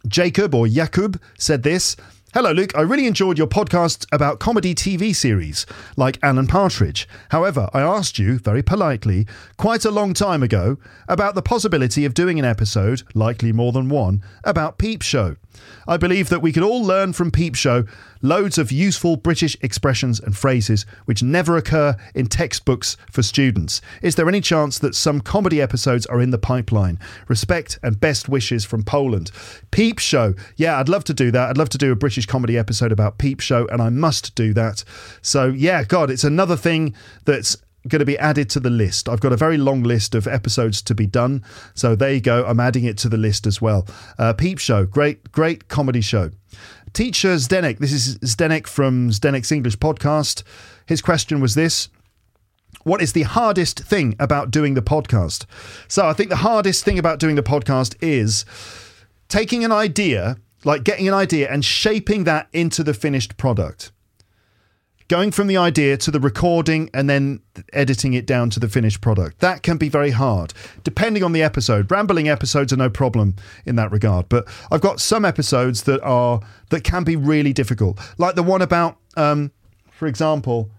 Jacob 0.08 0.56
or 0.56 0.68
Yakub 0.68 1.20
said 1.38 1.64
this. 1.64 1.95
Hello, 2.34 2.54
Luke. 2.54 2.72
I 2.78 2.82
really 2.82 3.08
enjoyed 3.08 3.38
your 3.38 3.48
podcast 3.48 4.06
about 4.10 4.40
comedy 4.40 4.74
TV 4.74 5.14
series 5.14 5.66
like 5.98 6.18
Alan 6.24 6.48
Partridge. 6.48 7.06
However, 7.32 7.70
I 7.74 7.82
asked 7.82 8.18
you 8.18 8.40
very 8.40 8.64
politely 8.64 9.28
quite 9.58 9.84
a 9.84 9.92
long 9.92 10.14
time 10.14 10.42
ago 10.42 10.78
about 11.10 11.36
the 11.36 11.42
possibility 11.42 12.06
of 12.06 12.14
doing 12.14 12.40
an 12.40 12.46
episode, 12.46 13.04
likely 13.14 13.52
more 13.52 13.74
than 13.74 13.90
one, 13.90 14.24
about 14.46 14.78
Peep 14.78 15.02
Show. 15.02 15.36
I 15.86 15.98
believe 15.98 16.30
that 16.30 16.42
we 16.42 16.54
could 16.54 16.64
all 16.64 16.82
learn 16.82 17.12
from 17.12 17.32
Peep 17.32 17.54
Show 17.54 17.84
loads 18.22 18.57
of 18.57 18.72
useful 18.72 19.15
British 19.15 19.57
expressions 19.61 20.19
and 20.19 20.38
phrases 20.38 20.86
which 21.05 21.24
never 21.24 21.57
occur 21.57 21.95
in 22.15 22.28
textbooks 22.28 22.97
for 23.11 23.24
students. 23.24 23.82
Is 24.01 24.15
there 24.15 24.28
any 24.28 24.41
chance 24.41 24.80
that 24.80 24.95
some 24.95 25.22
comedy 25.22 25.61
episodes 25.61 26.05
are 26.07 26.22
in 26.22 26.32
the 26.32 26.38
pipeline? 26.38 26.99
Respect 27.28 27.80
and 27.84 27.99
best 27.99 28.30
wishes 28.30 28.65
from 28.65 28.84
Poland. 28.84 29.32
Peep 29.72 29.99
Show. 29.99 30.34
Yeah, 30.55 30.80
I'd 30.80 30.89
love 30.89 31.03
to 31.05 31.13
do 31.13 31.32
that. 31.32 31.49
I'd 31.49 31.57
love 31.57 31.69
to 31.69 31.78
do 31.78 31.91
a 31.91 31.95
British 31.95 32.26
comedy 32.26 32.57
episode 32.57 32.91
about 32.91 33.17
Peep 33.17 33.39
Show, 33.39 33.67
and 33.67 33.82
I 33.82 33.89
must 33.89 34.36
do 34.36 34.53
that. 34.53 34.84
So, 35.22 35.47
yeah, 35.47 35.84
God, 35.84 36.09
it's 36.09 36.24
another 36.24 36.55
thing 36.55 36.95
that's 37.26 37.57
going 37.88 37.99
to 37.99 38.05
be 38.05 38.17
added 38.17 38.49
to 38.51 38.59
the 38.59 38.69
list. 38.69 39.09
I've 39.09 39.22
got 39.22 39.34
a 39.34 39.38
very 39.38 39.57
long 39.57 39.84
list 39.84 40.13
of 40.13 40.28
episodes 40.28 40.82
to 40.84 40.95
be 40.95 41.07
done. 41.07 41.43
So 41.74 41.95
there 41.95 42.13
you 42.13 42.22
go. 42.22 42.45
I'm 42.45 42.59
adding 42.59 42.84
it 42.84 42.97
to 42.99 43.09
the 43.09 43.17
list 43.17 43.47
as 43.47 43.61
well. 43.61 43.88
Uh, 44.19 44.34
Peep 44.34 44.59
Show, 44.59 44.86
great, 44.86 45.32
great 45.32 45.67
comedy 45.67 46.01
show. 46.01 46.32
Teacher 46.94 47.36
Zdenek, 47.36 47.80
this 47.80 47.94
is 47.94 48.18
Zdenek 48.18 48.68
from 48.68 49.12
Zdenek's 49.12 49.52
English 49.52 49.78
podcast. 49.78 50.44
His 50.86 51.02
question 51.02 51.39
was 51.39 51.56
this 51.56 51.88
What 52.84 53.02
is 53.02 53.14
the 53.14 53.22
hardest 53.22 53.80
thing 53.80 54.16
about 54.20 54.52
doing 54.52 54.74
the 54.74 54.82
podcast? 54.82 55.46
So 55.88 56.06
I 56.06 56.14
think 56.14 56.30
the 56.30 56.38
hardest 56.38 56.84
thing 56.84 57.00
about 57.00 57.20
doing 57.20 57.36
the 57.36 57.44
podcast 57.44 57.96
is 58.02 58.44
taking 59.30 59.64
an 59.64 59.72
idea, 59.72 60.36
like 60.66 60.84
getting 60.84 61.08
an 61.08 61.14
idea 61.14 61.50
and 61.50 61.64
shaping 61.64 62.26
that 62.26 62.50
into 62.52 62.84
the 62.84 62.94
finished 62.94 63.38
product 63.38 63.94
going 65.12 65.30
from 65.30 65.47
the 65.47 65.57
idea 65.57 65.97
to 65.97 66.09
the 66.09 66.22
recording 66.22 66.89
and 66.93 67.09
then 67.09 67.41
editing 67.74 68.14
it 68.14 68.26
down 68.26 68.49
to 68.49 68.62
the 68.62 68.70
finished 68.70 69.01
product. 69.01 69.39
That 69.39 69.62
can 69.62 69.76
be 69.76 69.89
very 69.89 70.12
hard, 70.12 70.53
depending 70.86 71.22
on 71.22 71.34
the 71.34 71.43
episode. 71.43 71.91
Rambling 71.91 72.30
episodes 72.30 72.72
are 72.72 72.78
no 72.78 72.89
problem 72.89 73.36
in 73.66 73.76
that 73.76 73.91
regard, 73.91 74.30
but 74.30 74.47
I've 74.72 74.80
got 74.80 75.01
some 75.01 75.26
episodes 75.26 75.84
that 75.84 76.01
are 76.01 76.39
that 76.70 76.86
can 76.86 77.03
be 77.03 77.18
really 77.18 77.51
difficult, 77.51 77.99
like 78.18 78.36
the 78.36 78.41
one 78.43 78.62
about, 78.62 78.99
um, 79.18 79.51
for 79.89 80.07
example, 80.07 80.72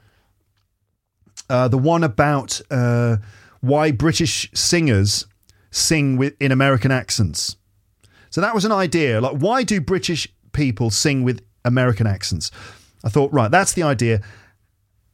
uh, 1.50 1.68
the 1.68 1.76
one 1.76 2.02
about 2.02 2.58
uh, 2.70 3.18
why 3.60 3.90
British 3.90 4.50
singers 4.54 5.26
sing 5.70 6.16
with 6.16 6.34
in 6.40 6.52
American 6.52 6.90
accents. 6.90 7.56
So 8.30 8.40
that 8.40 8.54
was 8.54 8.64
an 8.64 8.72
idea. 8.72 9.20
Like, 9.20 9.36
why 9.36 9.62
do 9.62 9.78
British 9.78 10.26
people 10.52 10.88
sing 10.88 11.22
with 11.22 11.42
American 11.66 12.06
accents? 12.06 12.50
I 13.04 13.08
thought, 13.08 13.32
right, 13.32 13.50
that's 13.50 13.72
the 13.72 13.82
idea. 13.82 14.22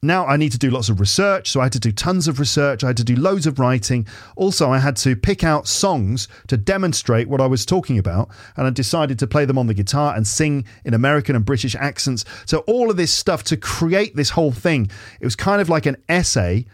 Now 0.00 0.26
I 0.26 0.36
need 0.36 0.52
to 0.52 0.58
do 0.58 0.70
lots 0.70 0.88
of 0.88 1.00
research. 1.00 1.50
So 1.50 1.60
I 1.60 1.64
had 1.64 1.72
to 1.72 1.80
do 1.80 1.90
tons 1.90 2.28
of 2.28 2.38
research. 2.38 2.84
I 2.84 2.88
had 2.88 2.96
to 2.98 3.04
do 3.04 3.16
loads 3.16 3.46
of 3.46 3.58
writing. 3.58 4.06
Also, 4.36 4.70
I 4.70 4.78
had 4.78 4.96
to 4.98 5.16
pick 5.16 5.42
out 5.42 5.66
songs 5.66 6.28
to 6.46 6.56
demonstrate 6.56 7.28
what 7.28 7.40
I 7.40 7.46
was 7.46 7.66
talking 7.66 7.98
about. 7.98 8.28
And 8.56 8.66
I 8.66 8.70
decided 8.70 9.18
to 9.18 9.26
play 9.26 9.44
them 9.44 9.58
on 9.58 9.66
the 9.66 9.74
guitar 9.74 10.14
and 10.14 10.26
sing 10.26 10.64
in 10.84 10.94
American 10.94 11.34
and 11.34 11.44
British 11.44 11.74
accents. 11.74 12.24
So 12.46 12.58
all 12.68 12.90
of 12.90 12.96
this 12.96 13.12
stuff 13.12 13.42
to 13.44 13.56
create 13.56 14.14
this 14.14 14.30
whole 14.30 14.52
thing, 14.52 14.88
it 15.20 15.24
was 15.24 15.34
kind 15.34 15.60
of 15.60 15.68
like 15.68 15.86
an 15.86 15.96
essay 16.08 16.66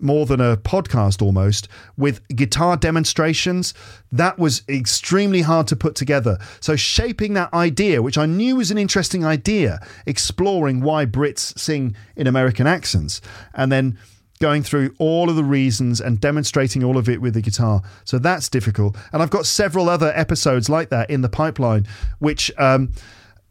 more 0.00 0.26
than 0.26 0.40
a 0.40 0.56
podcast 0.56 1.22
almost 1.22 1.68
with 1.96 2.26
guitar 2.28 2.76
demonstrations. 2.76 3.74
That 4.12 4.38
was 4.38 4.62
extremely 4.68 5.42
hard 5.42 5.66
to 5.68 5.76
put 5.76 5.94
together. 5.94 6.38
So 6.60 6.76
shaping 6.76 7.34
that 7.34 7.52
idea 7.54 8.02
which 8.02 8.18
i 8.18 8.26
knew 8.26 8.56
was 8.56 8.70
an 8.70 8.78
interesting 8.78 9.24
idea 9.24 9.84
exploring 10.06 10.80
why 10.80 11.06
brits 11.06 11.58
sing 11.58 11.94
in 12.16 12.26
american 12.26 12.66
accents 12.66 13.20
and 13.54 13.70
then 13.70 13.98
going 14.40 14.62
through 14.62 14.94
all 14.98 15.30
of 15.30 15.36
the 15.36 15.44
reasons 15.44 16.00
and 16.00 16.20
demonstrating 16.20 16.82
all 16.82 16.98
of 16.98 17.08
it 17.08 17.20
with 17.20 17.34
the 17.34 17.40
guitar. 17.40 17.80
So 18.04 18.18
that's 18.18 18.48
difficult. 18.48 18.96
And 19.12 19.22
i've 19.22 19.30
got 19.30 19.46
several 19.46 19.88
other 19.88 20.12
episodes 20.14 20.68
like 20.68 20.90
that 20.90 21.08
in 21.08 21.20
the 21.20 21.28
pipeline 21.28 21.86
which 22.18 22.52
um, 22.58 22.92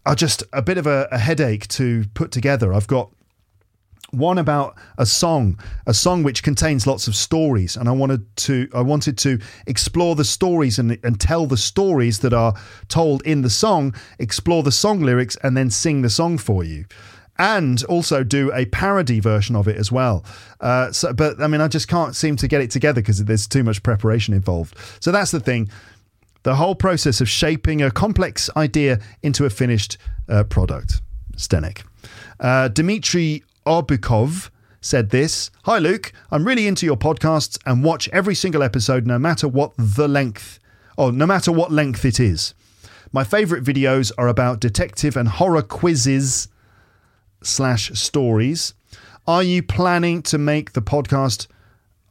are 0.05 0.15
just 0.15 0.43
a 0.51 0.61
bit 0.61 0.77
of 0.77 0.85
a, 0.85 1.07
a 1.11 1.17
headache 1.17 1.67
to 1.69 2.05
put 2.13 2.31
together. 2.31 2.73
I've 2.73 2.87
got 2.87 3.09
one 4.13 4.37
about 4.37 4.77
a 4.97 5.05
song, 5.05 5.59
a 5.87 5.93
song 5.93 6.23
which 6.23 6.43
contains 6.43 6.85
lots 6.85 7.07
of 7.07 7.15
stories, 7.15 7.75
and 7.75 7.89
I 7.89 7.91
wanted 7.91 8.23
to 8.37 8.69
I 8.73 8.81
wanted 8.81 9.17
to 9.19 9.39
explore 9.67 10.15
the 10.15 10.23
stories 10.23 10.79
and, 10.79 10.97
and 11.03 11.19
tell 11.19 11.45
the 11.45 11.57
stories 11.57 12.19
that 12.19 12.33
are 12.33 12.53
told 12.87 13.25
in 13.25 13.41
the 13.41 13.49
song, 13.49 13.95
explore 14.19 14.63
the 14.63 14.71
song 14.71 15.01
lyrics, 15.01 15.35
and 15.43 15.57
then 15.57 15.69
sing 15.69 16.01
the 16.01 16.09
song 16.09 16.37
for 16.37 16.63
you. 16.63 16.85
And 17.39 17.83
also 17.85 18.23
do 18.23 18.51
a 18.53 18.65
parody 18.67 19.19
version 19.19 19.55
of 19.55 19.67
it 19.67 19.75
as 19.75 19.91
well. 19.91 20.23
Uh, 20.61 20.91
so, 20.91 21.13
but 21.13 21.41
I 21.41 21.47
mean, 21.47 21.61
I 21.61 21.67
just 21.67 21.87
can't 21.87 22.15
seem 22.15 22.35
to 22.35 22.47
get 22.47 22.61
it 22.61 22.69
together 22.69 23.01
because 23.01 23.23
there's 23.25 23.47
too 23.47 23.63
much 23.63 23.81
preparation 23.81 24.35
involved. 24.35 24.77
So 24.99 25.11
that's 25.11 25.31
the 25.31 25.39
thing. 25.39 25.69
The 26.43 26.55
whole 26.55 26.75
process 26.75 27.21
of 27.21 27.27
shaping 27.27 27.81
a 27.81 27.89
complex 27.89 28.51
idea 28.55 28.99
into 29.23 29.45
a 29.45 29.49
finished 29.49 29.97
uh, 30.29 30.43
product. 30.43 31.01
Zdenek. 31.35 31.81
Uh, 32.39 32.67
Dmitry 32.67 33.43
Orbukov 33.65 34.49
said 34.81 35.09
this 35.09 35.49
Hi, 35.63 35.79
Luke. 35.79 36.11
I'm 36.31 36.45
really 36.45 36.67
into 36.67 36.85
your 36.85 36.97
podcasts 36.97 37.57
and 37.65 37.83
watch 37.83 38.09
every 38.09 38.35
single 38.35 38.63
episode, 38.63 39.07
no 39.07 39.17
matter 39.17 39.47
what 39.47 39.73
the 39.77 40.07
length, 40.07 40.59
or 40.97 41.11
no 41.11 41.25
matter 41.25 41.51
what 41.51 41.71
length 41.71 42.05
it 42.05 42.19
is. 42.19 42.53
My 43.11 43.23
favourite 43.23 43.63
videos 43.63 44.11
are 44.17 44.27
about 44.27 44.59
detective 44.59 45.15
and 45.15 45.27
horror 45.27 45.61
quizzes 45.61 46.47
slash 47.41 47.91
stories. 47.91 48.73
Are 49.27 49.43
you 49.43 49.63
planning 49.63 50.21
to 50.23 50.37
make 50.37 50.73
the 50.73 50.81
podcast? 50.81 51.47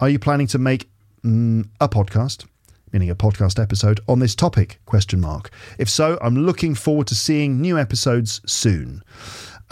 Are 0.01 0.09
you 0.09 0.19
planning 0.19 0.47
to 0.49 0.59
make 0.59 0.89
mm, 1.25 1.69
a 1.81 1.89
podcast? 1.89 2.47
meaning 2.93 3.11
a 3.11 3.15
podcast 3.15 3.61
episode 3.61 4.01
on 4.07 4.19
this 4.19 4.35
topic 4.35 4.79
question 4.85 5.21
mark 5.21 5.51
if 5.79 5.89
so 5.89 6.19
i'm 6.21 6.37
looking 6.37 6.75
forward 6.75 7.07
to 7.07 7.15
seeing 7.15 7.61
new 7.61 7.79
episodes 7.79 8.41
soon 8.47 9.03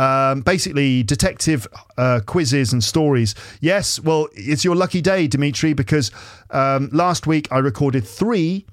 um, 0.00 0.40
basically 0.40 1.02
detective 1.02 1.66
uh, 1.98 2.20
quizzes 2.24 2.72
and 2.72 2.82
stories. 2.82 3.34
Yes, 3.60 4.00
well, 4.00 4.28
it's 4.32 4.64
your 4.64 4.74
lucky 4.74 5.02
day, 5.02 5.26
Dimitri, 5.26 5.74
because 5.74 6.10
um, 6.50 6.88
last 6.90 7.26
week 7.26 7.46
I 7.50 7.58
recorded 7.58 8.06
three, 8.06 8.64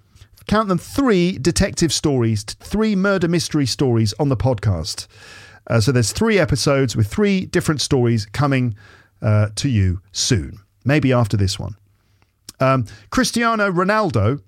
count 0.47 0.69
them, 0.69 0.78
three 0.78 1.38
detective 1.38 1.91
stories, 1.91 2.43
three 2.45 2.95
murder 2.95 3.28
mystery 3.28 3.65
stories 3.65 4.13
on 4.17 4.30
the 4.30 4.38
podcast. 4.38 5.07
Uh, 5.69 5.82
so 5.82 5.91
there's 5.91 6.13
three 6.13 6.39
episodes 6.39 6.95
with 6.95 7.07
three 7.07 7.45
different 7.45 7.82
stories 7.82 8.25
coming 8.28 8.73
uh, 9.21 9.49
to 9.55 9.67
you 9.67 9.99
soon, 10.13 10.59
maybe 10.86 11.11
after 11.11 11.36
this 11.36 11.59
one. 11.59 11.75
Um, 12.61 12.86
Cristiano 13.09 13.69
Ronaldo. 13.69 14.41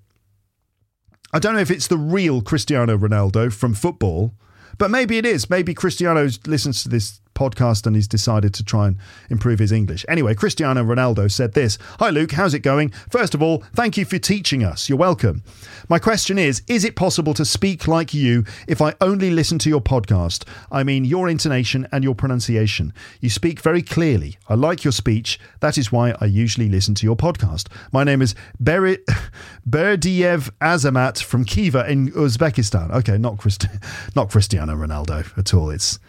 I 1.33 1.39
don't 1.39 1.55
know 1.55 1.59
if 1.59 1.71
it's 1.71 1.87
the 1.87 1.97
real 1.97 2.41
Cristiano 2.41 2.97
Ronaldo 2.97 3.51
from 3.51 3.73
football, 3.73 4.33
but 4.79 4.89
maybe 4.89 5.19
it 5.19 5.25
is. 5.25 5.49
Maybe 5.49 5.75
Cristiano 5.75 6.27
listens 6.47 6.81
to 6.83 6.89
this 6.89 7.19
podcast 7.39 7.87
and 7.87 7.95
he's 7.95 8.07
decided 8.07 8.53
to 8.53 8.63
try 8.63 8.87
and 8.87 8.97
improve 9.29 9.59
his 9.59 9.71
English. 9.71 10.05
Anyway, 10.09 10.35
Cristiano 10.35 10.83
Ronaldo 10.83 11.31
said 11.31 11.53
this 11.53 11.77
Hi, 11.99 12.09
Luke, 12.09 12.33
how's 12.33 12.53
it 12.53 12.59
going? 12.59 12.89
First 13.09 13.33
of 13.33 13.41
all, 13.41 13.63
thank 13.73 13.95
you 13.95 14.03
for 14.03 14.19
teaching 14.19 14.63
us. 14.63 14.89
You're 14.89 14.97
welcome. 14.97 15.43
My 15.87 15.99
question 15.99 16.37
is 16.37 16.61
Is 16.67 16.83
it 16.83 16.95
possible 16.95 17.33
to 17.35 17.45
speak 17.45 17.87
like 17.87 18.13
you 18.13 18.43
if 18.67 18.81
I 18.81 18.93
only 18.99 19.31
listen 19.31 19.57
to 19.59 19.69
your 19.69 19.81
podcast? 19.81 20.43
I 20.71 20.83
mean, 20.83 21.05
your 21.05 21.29
intonation 21.29 21.87
and 21.91 22.03
your 22.03 22.15
pronunciation. 22.15 22.93
You 23.21 23.29
speak 23.29 23.61
very 23.61 23.81
clearly. 23.81 24.37
I 24.49 24.55
like 24.55 24.83
your 24.83 24.91
speech. 24.91 25.39
That 25.61 25.77
is 25.77 25.91
why 25.91 26.15
I 26.19 26.25
usually 26.25 26.67
listen 26.67 26.93
to 26.95 27.05
your 27.05 27.15
podcast. 27.15 27.67
My 27.93 28.03
name 28.03 28.21
is 28.21 28.35
Beri- 28.59 29.05
Berdiev 29.69 30.51
Azamat 30.61 31.23
from 31.23 31.45
Khiva 31.45 31.89
in 31.89 32.11
Uzbekistan. 32.11 32.91
Okay, 32.91 33.17
not, 33.17 33.37
Christ- 33.37 33.67
not 34.15 34.29
Cristiano 34.29 34.75
Ronaldo 34.75 35.37
at 35.37 35.53
all. 35.53 35.69
It's 35.69 35.99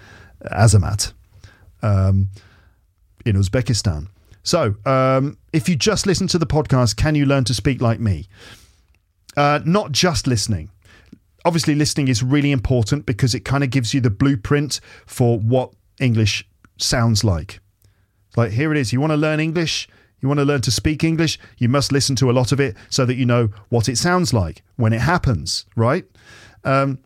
Azamat 0.44 1.12
um, 1.82 2.28
in 3.24 3.36
Uzbekistan. 3.36 4.08
So, 4.42 4.74
um, 4.86 5.36
if 5.52 5.68
you 5.68 5.76
just 5.76 6.06
listen 6.06 6.26
to 6.28 6.38
the 6.38 6.46
podcast, 6.46 6.96
can 6.96 7.14
you 7.14 7.26
learn 7.26 7.44
to 7.44 7.54
speak 7.54 7.80
like 7.80 8.00
me? 8.00 8.26
Uh, 9.36 9.60
not 9.64 9.92
just 9.92 10.26
listening. 10.26 10.70
Obviously, 11.44 11.74
listening 11.74 12.08
is 12.08 12.22
really 12.22 12.52
important 12.52 13.06
because 13.06 13.34
it 13.34 13.40
kind 13.40 13.64
of 13.64 13.70
gives 13.70 13.94
you 13.94 14.00
the 14.00 14.10
blueprint 14.10 14.80
for 15.06 15.38
what 15.38 15.72
English 16.00 16.46
sounds 16.78 17.22
like. 17.22 17.60
Like, 18.36 18.52
here 18.52 18.70
it 18.72 18.78
is. 18.78 18.92
You 18.92 19.00
want 19.00 19.12
to 19.12 19.16
learn 19.16 19.40
English? 19.40 19.88
You 20.20 20.28
want 20.28 20.38
to 20.38 20.44
learn 20.44 20.60
to 20.62 20.70
speak 20.70 21.02
English? 21.02 21.38
You 21.58 21.68
must 21.68 21.92
listen 21.92 22.16
to 22.16 22.30
a 22.30 22.32
lot 22.32 22.52
of 22.52 22.60
it 22.60 22.76
so 22.90 23.06
that 23.06 23.14
you 23.14 23.24
know 23.24 23.48
what 23.70 23.88
it 23.88 23.96
sounds 23.96 24.32
like 24.32 24.62
when 24.76 24.92
it 24.92 25.00
happens, 25.00 25.66
right? 25.76 26.04
Um, 26.64 26.98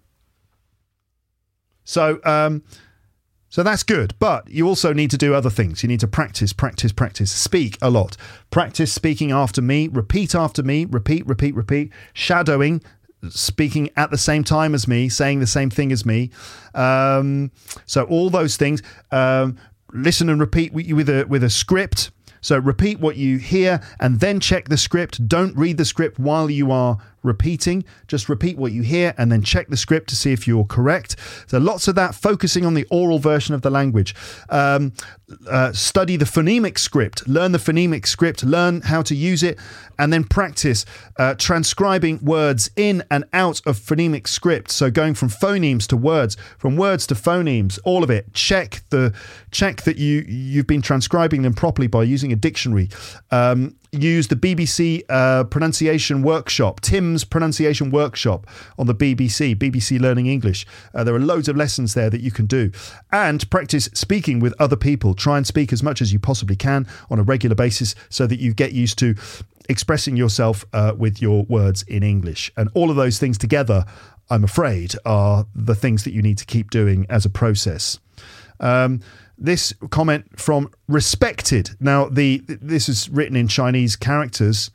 so, 1.84 2.18
um, 2.24 2.62
so 3.54 3.62
that's 3.62 3.84
good. 3.84 4.16
But 4.18 4.50
you 4.50 4.66
also 4.66 4.92
need 4.92 5.12
to 5.12 5.16
do 5.16 5.32
other 5.32 5.48
things. 5.48 5.84
You 5.84 5.88
need 5.88 6.00
to 6.00 6.08
practice, 6.08 6.52
practice, 6.52 6.90
practice. 6.90 7.30
Speak 7.30 7.78
a 7.80 7.88
lot. 7.88 8.16
Practice 8.50 8.92
speaking 8.92 9.30
after 9.30 9.62
me. 9.62 9.86
Repeat 9.86 10.34
after 10.34 10.60
me. 10.64 10.86
Repeat, 10.86 11.24
repeat, 11.24 11.54
repeat. 11.54 11.92
Shadowing, 12.14 12.82
speaking 13.28 13.90
at 13.94 14.10
the 14.10 14.18
same 14.18 14.42
time 14.42 14.74
as 14.74 14.88
me, 14.88 15.08
saying 15.08 15.38
the 15.38 15.46
same 15.46 15.70
thing 15.70 15.92
as 15.92 16.04
me. 16.04 16.32
Um, 16.74 17.52
so 17.86 18.02
all 18.06 18.28
those 18.28 18.56
things. 18.56 18.82
Um, 19.12 19.56
listen 19.92 20.28
and 20.30 20.40
repeat 20.40 20.72
with 20.72 21.08
a 21.08 21.24
with 21.28 21.44
a 21.44 21.50
script. 21.50 22.10
So 22.40 22.58
repeat 22.58 22.98
what 22.98 23.14
you 23.14 23.38
hear 23.38 23.80
and 24.00 24.18
then 24.18 24.40
check 24.40 24.68
the 24.68 24.76
script. 24.76 25.28
Don't 25.28 25.56
read 25.56 25.76
the 25.76 25.84
script 25.84 26.18
while 26.18 26.50
you 26.50 26.72
are 26.72 26.98
repeating. 27.24 27.84
Just 28.06 28.28
repeat 28.28 28.56
what 28.56 28.72
you 28.72 28.82
hear 28.82 29.14
and 29.18 29.32
then 29.32 29.42
check 29.42 29.68
the 29.68 29.76
script 29.76 30.08
to 30.10 30.16
see 30.16 30.32
if 30.32 30.46
you're 30.46 30.64
correct. 30.64 31.16
So 31.46 31.58
lots 31.58 31.88
of 31.88 31.94
that 31.96 32.14
focusing 32.14 32.64
on 32.64 32.74
the 32.74 32.86
oral 32.90 33.18
version 33.18 33.54
of 33.54 33.62
the 33.62 33.70
language. 33.70 34.14
Um, 34.50 34.92
uh, 35.48 35.72
study 35.72 36.16
the 36.16 36.24
phonemic 36.24 36.78
script, 36.78 37.26
learn 37.26 37.52
the 37.52 37.58
phonemic 37.58 38.06
script, 38.06 38.44
learn 38.44 38.82
how 38.82 39.02
to 39.02 39.14
use 39.14 39.42
it, 39.42 39.58
and 39.98 40.12
then 40.12 40.24
practice 40.24 40.84
uh, 41.18 41.34
transcribing 41.34 42.18
words 42.22 42.70
in 42.76 43.02
and 43.10 43.24
out 43.32 43.60
of 43.66 43.78
phonemic 43.78 44.26
script. 44.26 44.70
So 44.70 44.90
going 44.90 45.14
from 45.14 45.28
phonemes 45.28 45.86
to 45.88 45.96
words, 45.96 46.36
from 46.58 46.76
words 46.76 47.06
to 47.08 47.14
phonemes, 47.14 47.78
all 47.84 48.04
of 48.04 48.10
it. 48.10 48.32
Check 48.34 48.82
the 48.90 49.14
check 49.50 49.82
that 49.82 49.96
you 49.96 50.24
you've 50.28 50.66
been 50.66 50.82
transcribing 50.82 51.42
them 51.42 51.54
properly 51.54 51.86
by 51.86 52.02
using 52.02 52.32
a 52.32 52.36
dictionary. 52.36 52.90
Um, 53.30 53.76
use 54.02 54.28
the 54.28 54.36
BBC 54.36 55.02
uh, 55.08 55.44
pronunciation 55.44 56.22
workshop, 56.22 56.80
Tim's 56.80 57.24
pronunciation 57.24 57.90
workshop 57.90 58.46
on 58.78 58.86
the 58.86 58.94
BBC, 58.94 59.54
BBC 59.56 60.00
Learning 60.00 60.26
English. 60.26 60.66
Uh, 60.94 61.04
there 61.04 61.14
are 61.14 61.20
loads 61.20 61.48
of 61.48 61.56
lessons 61.56 61.94
there 61.94 62.10
that 62.10 62.20
you 62.20 62.30
can 62.30 62.46
do. 62.46 62.70
And 63.12 63.48
practice 63.50 63.88
speaking 63.94 64.40
with 64.40 64.54
other 64.58 64.76
people. 64.76 65.14
Try 65.14 65.36
and 65.36 65.46
speak 65.46 65.72
as 65.72 65.82
much 65.82 66.02
as 66.02 66.12
you 66.12 66.18
possibly 66.18 66.56
can 66.56 66.86
on 67.10 67.18
a 67.18 67.22
regular 67.22 67.54
basis 67.54 67.94
so 68.08 68.26
that 68.26 68.40
you 68.40 68.54
get 68.54 68.72
used 68.72 68.98
to 68.98 69.14
expressing 69.68 70.16
yourself 70.16 70.64
uh, 70.72 70.92
with 70.96 71.22
your 71.22 71.44
words 71.44 71.82
in 71.84 72.02
English. 72.02 72.52
And 72.56 72.68
all 72.74 72.90
of 72.90 72.96
those 72.96 73.18
things 73.18 73.38
together, 73.38 73.84
I'm 74.30 74.44
afraid, 74.44 74.94
are 75.04 75.46
the 75.54 75.74
things 75.74 76.04
that 76.04 76.12
you 76.12 76.22
need 76.22 76.38
to 76.38 76.44
keep 76.44 76.70
doing 76.70 77.06
as 77.08 77.24
a 77.24 77.30
process. 77.30 77.98
Um, 78.60 79.00
this 79.38 79.74
comment 79.90 80.38
from 80.38 80.70
respected. 80.88 81.70
Now, 81.80 82.08
the 82.08 82.42
this 82.46 82.88
is 82.88 83.08
written 83.08 83.36
in 83.36 83.48
Chinese 83.48 83.96
characters, 83.96 84.70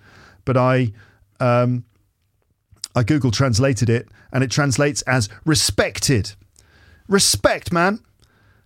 but 0.45 0.57
I 0.57 0.93
um, 1.39 1.85
I 2.95 3.03
Google 3.03 3.31
translated 3.31 3.89
it, 3.89 4.09
and 4.31 4.43
it 4.43 4.51
translates 4.51 5.01
as 5.03 5.29
respected. 5.45 6.33
Respect, 7.07 7.71
man. 7.71 7.99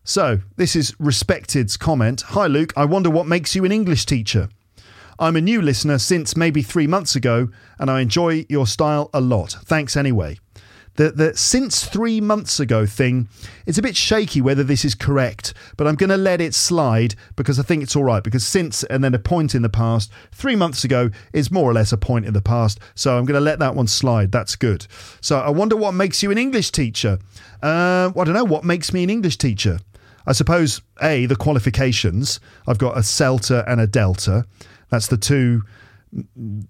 So 0.03 0.39
this 0.57 0.75
is 0.75 0.93
respected's 0.99 1.77
comment. 1.77 2.21
Hi, 2.27 2.47
Luke. 2.47 2.73
I 2.75 2.85
wonder 2.85 3.09
what 3.09 3.25
makes 3.25 3.55
you 3.55 3.63
an 3.63 3.71
English 3.71 4.05
teacher. 4.05 4.49
I'm 5.19 5.35
a 5.35 5.41
new 5.41 5.61
listener 5.61 5.99
since 5.99 6.35
maybe 6.35 6.61
three 6.61 6.87
months 6.87 7.15
ago, 7.15 7.49
and 7.79 7.89
I 7.89 8.01
enjoy 8.01 8.45
your 8.49 8.67
style 8.67 9.09
a 9.13 9.21
lot. 9.21 9.55
Thanks 9.63 9.95
anyway 9.95 10.39
the, 10.95 11.11
the 11.11 11.37
since 11.37 11.85
three 11.85 12.21
months 12.21 12.59
ago 12.59 12.85
thing, 12.85 13.27
it's 13.65 13.77
a 13.77 13.81
bit 13.81 13.95
shaky 13.95 14.41
whether 14.41 14.63
this 14.63 14.85
is 14.85 14.93
correct, 14.93 15.53
but 15.75 15.87
I'm 15.87 15.95
going 15.95 16.09
to 16.09 16.17
let 16.17 16.39
it 16.39 16.53
slide 16.53 17.15
because 17.35 17.59
I 17.59 17.63
think 17.63 17.83
it's 17.83 17.95
all 17.95 18.03
right. 18.03 18.23
Because 18.23 18.45
since 18.45 18.83
and 18.83 19.03
then 19.03 19.13
a 19.13 19.19
point 19.19 19.55
in 19.55 19.61
the 19.61 19.69
past, 19.69 20.11
three 20.31 20.55
months 20.55 20.83
ago 20.83 21.09
is 21.33 21.51
more 21.51 21.69
or 21.69 21.73
less 21.73 21.91
a 21.91 21.97
point 21.97 22.25
in 22.25 22.33
the 22.33 22.41
past. 22.41 22.79
So 22.95 23.17
I'm 23.17 23.25
going 23.25 23.35
to 23.35 23.41
let 23.41 23.59
that 23.59 23.75
one 23.75 23.87
slide. 23.87 24.31
That's 24.31 24.55
good. 24.55 24.85
So 25.21 25.39
I 25.39 25.49
wonder 25.49 25.75
what 25.75 25.93
makes 25.93 26.21
you 26.21 26.31
an 26.31 26.37
English 26.37 26.71
teacher. 26.71 27.19
Uh, 27.61 28.11
I 28.15 28.23
don't 28.23 28.33
know. 28.33 28.43
What 28.43 28.63
makes 28.63 28.93
me 28.93 29.03
an 29.03 29.09
English 29.09 29.37
teacher? 29.37 29.79
I 30.25 30.31
suppose, 30.31 30.81
A, 31.01 31.25
the 31.25 31.35
qualifications. 31.35 32.39
I've 32.67 32.77
got 32.77 32.97
a 32.97 33.01
CELTA 33.01 33.65
and 33.67 33.81
a 33.81 33.87
Delta. 33.87 34.45
That's 34.89 35.07
the 35.07 35.17
two 35.17 35.63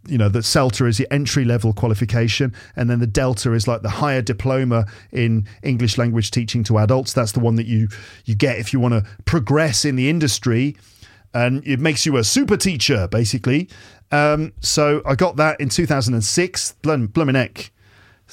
you 0.07 0.17
know, 0.17 0.29
the 0.29 0.39
CELTA 0.39 0.87
is 0.87 0.97
the 0.97 1.11
entry 1.11 1.45
level 1.45 1.73
qualification, 1.73 2.53
and 2.75 2.89
then 2.89 2.99
the 2.99 3.07
Delta 3.07 3.53
is 3.53 3.67
like 3.67 3.81
the 3.81 3.89
higher 3.89 4.21
diploma 4.21 4.85
in 5.11 5.47
English 5.61 5.97
language 5.97 6.31
teaching 6.31 6.63
to 6.65 6.77
adults. 6.79 7.13
That's 7.13 7.33
the 7.33 7.39
one 7.39 7.55
that 7.55 7.65
you 7.65 7.87
you 8.25 8.35
get 8.35 8.57
if 8.57 8.73
you 8.73 8.79
want 8.79 8.93
to 8.93 9.05
progress 9.25 9.85
in 9.85 9.95
the 9.95 10.09
industry, 10.09 10.77
and 11.33 11.65
it 11.67 11.79
makes 11.79 12.05
you 12.05 12.17
a 12.17 12.23
super 12.23 12.57
teacher 12.57 13.07
basically. 13.07 13.69
Um, 14.11 14.53
so 14.59 15.01
I 15.05 15.15
got 15.15 15.37
that 15.37 15.59
in 15.59 15.69
2006, 15.69 16.73
Blum- 16.83 17.07
Bloomin' 17.07 17.35
heck, 17.35 17.71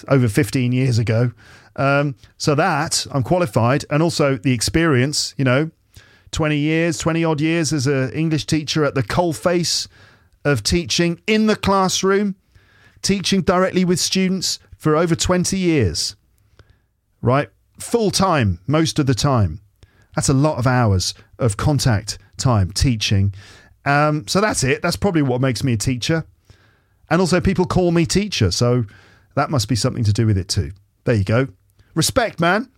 over 0.09 0.29
15 0.29 0.73
years 0.73 0.99
ago. 0.99 1.33
Um, 1.77 2.17
so 2.37 2.55
that 2.55 3.07
I'm 3.11 3.23
qualified, 3.23 3.85
and 3.91 4.03
also 4.03 4.37
the 4.37 4.53
experience, 4.53 5.35
you 5.37 5.45
know, 5.45 5.71
20 6.33 6.57
years, 6.57 6.99
20 6.99 7.25
odd 7.25 7.41
years 7.41 7.73
as 7.73 7.87
an 7.87 8.13
English 8.13 8.47
teacher 8.47 8.85
at 8.85 8.95
the 8.95 9.03
coalface 9.03 9.89
of 10.45 10.63
teaching 10.63 11.21
in 11.27 11.47
the 11.47 11.57
classroom, 11.57 12.37
teaching 13.03 13.43
directly 13.43 13.85
with 13.85 13.99
students 13.99 14.59
for 14.77 14.97
over 14.97 15.15
20 15.15 15.59
years, 15.59 16.17
right? 17.21 17.51
Full 17.79 18.11
time, 18.11 18.61
most 18.67 18.99
of 18.99 19.07
the 19.07 19.15
time. 19.15 19.61
That's 20.17 20.29
a 20.29 20.35
lot 20.35 20.59
of 20.59 20.67
hours 20.67 21.15
of 21.39 21.57
contact 21.57 22.19
time 22.37 22.73
teaching. 22.73 23.33
Um, 23.85 24.27
so 24.27 24.41
that's 24.41 24.65
it. 24.65 24.83
That's 24.83 24.97
probably 24.97 25.23
what 25.23 25.41
makes 25.41 25.63
me 25.63 25.75
a 25.75 25.77
teacher. 25.77 26.27
And 27.09 27.21
also, 27.21 27.41
people 27.41 27.67
call 27.67 27.91
me 27.91 28.07
teacher. 28.07 28.51
So 28.51 28.85
that 29.35 29.51
must 29.51 29.69
be 29.69 29.77
something 29.77 30.05
to 30.05 30.13
do 30.13 30.27
with 30.27 30.39
it 30.39 30.49
too. 30.49 30.73
There 31.05 31.15
you 31.15 31.25
go. 31.25 31.49
Respect, 31.95 32.41
man. 32.41 32.71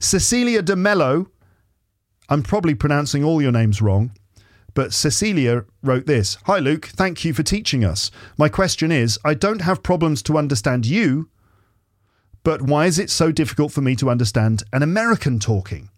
Cecilia 0.00 0.62
de 0.62 0.76
Mello. 0.76 1.28
I'm 2.28 2.42
probably 2.42 2.74
pronouncing 2.74 3.24
all 3.24 3.40
your 3.40 3.52
names 3.52 3.80
wrong. 3.80 4.12
But 4.78 4.94
Cecilia 4.94 5.64
wrote 5.82 6.06
this 6.06 6.38
Hi, 6.44 6.60
Luke. 6.60 6.86
Thank 6.86 7.24
you 7.24 7.34
for 7.34 7.42
teaching 7.42 7.84
us. 7.84 8.12
My 8.36 8.48
question 8.48 8.92
is 8.92 9.18
I 9.24 9.34
don't 9.34 9.62
have 9.62 9.82
problems 9.82 10.22
to 10.22 10.38
understand 10.38 10.86
you, 10.86 11.30
but 12.44 12.62
why 12.62 12.86
is 12.86 12.96
it 12.96 13.10
so 13.10 13.32
difficult 13.32 13.72
for 13.72 13.80
me 13.80 13.96
to 13.96 14.08
understand 14.08 14.62
an 14.72 14.84
American 14.84 15.40
talking? 15.40 15.90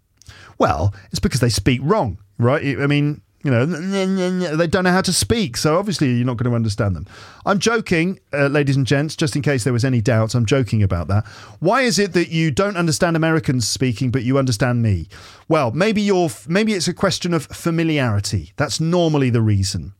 Well, 0.56 0.94
it's 1.10 1.20
because 1.20 1.40
they 1.40 1.50
speak 1.50 1.82
wrong, 1.84 2.20
right? 2.38 2.80
I 2.80 2.86
mean, 2.86 3.20
you 3.42 3.50
know, 3.50 3.64
they 3.64 4.66
don't 4.66 4.84
know 4.84 4.92
how 4.92 5.00
to 5.00 5.12
speak, 5.12 5.56
so 5.56 5.78
obviously 5.78 6.12
you're 6.12 6.26
not 6.26 6.36
going 6.36 6.50
to 6.50 6.54
understand 6.54 6.94
them. 6.94 7.06
I'm 7.46 7.58
joking, 7.58 8.20
uh, 8.34 8.48
ladies 8.48 8.76
and 8.76 8.86
gents, 8.86 9.16
just 9.16 9.34
in 9.34 9.40
case 9.40 9.64
there 9.64 9.72
was 9.72 9.84
any 9.84 10.02
doubts. 10.02 10.34
I'm 10.34 10.44
joking 10.44 10.82
about 10.82 11.08
that. 11.08 11.26
Why 11.58 11.82
is 11.82 11.98
it 11.98 12.12
that 12.12 12.28
you 12.28 12.50
don't 12.50 12.76
understand 12.76 13.16
Americans 13.16 13.66
speaking, 13.66 14.10
but 14.10 14.24
you 14.24 14.38
understand 14.38 14.82
me? 14.82 15.08
Well, 15.48 15.70
maybe 15.70 16.02
you're, 16.02 16.28
maybe 16.48 16.74
it's 16.74 16.88
a 16.88 16.94
question 16.94 17.32
of 17.32 17.46
familiarity. 17.46 18.52
That's 18.56 18.78
normally 18.78 19.30
the 19.30 19.42
reason. 19.42 19.94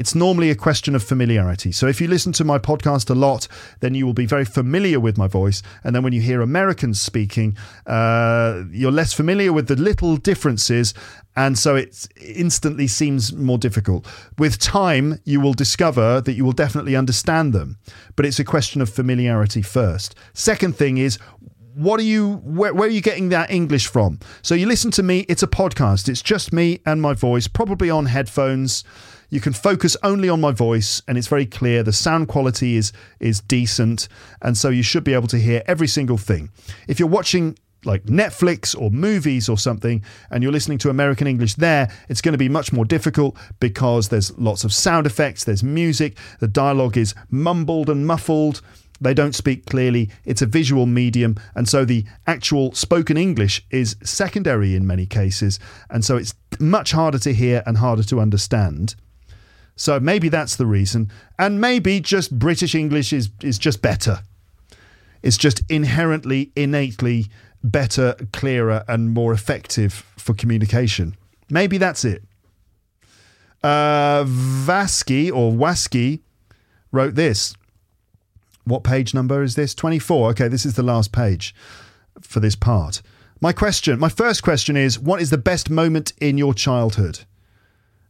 It's 0.00 0.14
normally 0.14 0.48
a 0.48 0.54
question 0.54 0.94
of 0.94 1.02
familiarity. 1.02 1.72
So 1.72 1.86
if 1.86 2.00
you 2.00 2.08
listen 2.08 2.32
to 2.32 2.42
my 2.42 2.58
podcast 2.58 3.10
a 3.10 3.14
lot, 3.14 3.46
then 3.80 3.94
you 3.94 4.06
will 4.06 4.14
be 4.14 4.24
very 4.24 4.46
familiar 4.46 4.98
with 4.98 5.18
my 5.18 5.28
voice. 5.28 5.62
And 5.84 5.94
then 5.94 6.02
when 6.02 6.14
you 6.14 6.22
hear 6.22 6.40
Americans 6.40 6.98
speaking, 6.98 7.54
uh, 7.86 8.62
you're 8.72 8.92
less 8.92 9.12
familiar 9.12 9.52
with 9.52 9.68
the 9.68 9.76
little 9.76 10.16
differences. 10.16 10.94
And 11.36 11.58
so 11.58 11.76
it 11.76 12.08
instantly 12.18 12.86
seems 12.86 13.34
more 13.34 13.58
difficult. 13.58 14.06
With 14.38 14.58
time, 14.58 15.20
you 15.26 15.38
will 15.38 15.52
discover 15.52 16.22
that 16.22 16.32
you 16.32 16.46
will 16.46 16.52
definitely 16.52 16.96
understand 16.96 17.52
them. 17.52 17.76
But 18.16 18.24
it's 18.24 18.38
a 18.38 18.44
question 18.44 18.80
of 18.80 18.88
familiarity 18.88 19.60
first. 19.60 20.14
Second 20.32 20.76
thing 20.78 20.96
is, 20.96 21.18
what 21.74 22.00
are 22.00 22.04
you 22.04 22.36
where, 22.36 22.72
where, 22.72 22.88
are 22.88 22.90
you 22.90 23.00
getting 23.00 23.28
that 23.28 23.48
english 23.48 23.86
from 23.86 24.18
so 24.42 24.56
you 24.56 24.66
listen 24.66 24.90
to 24.90 25.04
me 25.04 25.20
it's 25.28 25.44
a 25.44 25.46
podcast 25.46 26.08
it's 26.08 26.20
just 26.20 26.52
me 26.52 26.80
and 26.84 27.00
my 27.00 27.14
voice 27.14 27.46
probably 27.46 27.88
on 27.88 28.06
headphones 28.06 28.82
you 29.30 29.40
can 29.40 29.52
focus 29.52 29.96
only 30.02 30.28
on 30.28 30.40
my 30.40 30.52
voice 30.52 31.02
and 31.08 31.16
it's 31.16 31.28
very 31.28 31.46
clear 31.46 31.82
the 31.82 31.92
sound 31.92 32.28
quality 32.28 32.76
is 32.76 32.92
is 33.18 33.40
decent 33.40 34.08
and 34.42 34.56
so 34.56 34.68
you 34.68 34.82
should 34.82 35.04
be 35.04 35.14
able 35.14 35.28
to 35.28 35.38
hear 35.38 35.62
every 35.66 35.88
single 35.88 36.18
thing 36.18 36.50
if 36.88 36.98
you're 36.98 37.08
watching 37.08 37.56
like 37.84 38.04
Netflix 38.04 38.78
or 38.78 38.90
movies 38.90 39.48
or 39.48 39.56
something, 39.56 40.02
and 40.30 40.42
you're 40.42 40.52
listening 40.52 40.78
to 40.78 40.90
American 40.90 41.26
English 41.26 41.54
there, 41.54 41.90
it's 42.08 42.20
going 42.20 42.32
to 42.32 42.38
be 42.38 42.48
much 42.48 42.72
more 42.72 42.84
difficult 42.84 43.36
because 43.58 44.08
there's 44.08 44.36
lots 44.38 44.64
of 44.64 44.72
sound 44.72 45.06
effects, 45.06 45.44
there's 45.44 45.62
music, 45.62 46.16
the 46.40 46.48
dialogue 46.48 46.96
is 46.96 47.14
mumbled 47.30 47.88
and 47.88 48.06
muffled. 48.06 48.60
They 49.02 49.14
don't 49.14 49.34
speak 49.34 49.64
clearly. 49.64 50.10
It's 50.26 50.42
a 50.42 50.46
visual 50.46 50.84
medium. 50.84 51.36
And 51.54 51.66
so 51.66 51.86
the 51.86 52.04
actual 52.26 52.72
spoken 52.72 53.16
English 53.16 53.64
is 53.70 53.96
secondary 54.02 54.74
in 54.74 54.86
many 54.86 55.06
cases. 55.06 55.58
And 55.88 56.04
so 56.04 56.18
it's 56.18 56.34
much 56.58 56.92
harder 56.92 57.18
to 57.20 57.32
hear 57.32 57.62
and 57.64 57.78
harder 57.78 58.02
to 58.02 58.20
understand. 58.20 58.94
So 59.80 59.98
maybe 59.98 60.28
that's 60.28 60.56
the 60.56 60.66
reason. 60.66 61.10
And 61.38 61.58
maybe 61.58 62.00
just 62.00 62.38
British 62.38 62.74
English 62.74 63.14
is, 63.14 63.30
is 63.42 63.58
just 63.58 63.80
better. 63.80 64.18
It's 65.22 65.38
just 65.38 65.62
inherently, 65.70 66.52
innately 66.54 67.28
better, 67.64 68.14
clearer, 68.30 68.84
and 68.86 69.08
more 69.08 69.32
effective 69.32 70.04
for 70.18 70.34
communication. 70.34 71.16
Maybe 71.48 71.78
that's 71.78 72.04
it. 72.04 72.22
Uh, 73.62 74.24
Vasky 74.24 75.32
or 75.32 75.50
Wasky 75.50 76.20
wrote 76.92 77.14
this. 77.14 77.54
What 78.64 78.84
page 78.84 79.14
number 79.14 79.42
is 79.42 79.54
this? 79.54 79.74
24. 79.74 80.28
Okay, 80.32 80.48
this 80.48 80.66
is 80.66 80.74
the 80.74 80.82
last 80.82 81.10
page 81.10 81.54
for 82.20 82.40
this 82.40 82.54
part. 82.54 83.00
My 83.40 83.54
question, 83.54 83.98
my 83.98 84.10
first 84.10 84.42
question 84.42 84.76
is 84.76 84.98
what 84.98 85.22
is 85.22 85.30
the 85.30 85.38
best 85.38 85.70
moment 85.70 86.12
in 86.20 86.36
your 86.36 86.52
childhood? 86.52 87.20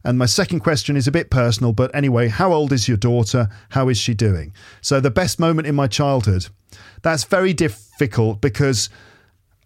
And 0.03 0.17
my 0.17 0.25
second 0.25 0.61
question 0.61 0.97
is 0.97 1.07
a 1.07 1.11
bit 1.11 1.29
personal, 1.29 1.73
but 1.73 1.93
anyway, 1.93 2.27
how 2.27 2.53
old 2.53 2.73
is 2.73 2.87
your 2.87 2.97
daughter? 2.97 3.49
How 3.69 3.89
is 3.89 3.97
she 3.97 4.13
doing? 4.13 4.53
So, 4.81 4.99
the 4.99 5.11
best 5.11 5.39
moment 5.39 5.67
in 5.67 5.75
my 5.75 5.87
childhood. 5.87 6.47
That's 7.01 7.23
very 7.23 7.53
difficult 7.53 8.41
because 8.41 8.89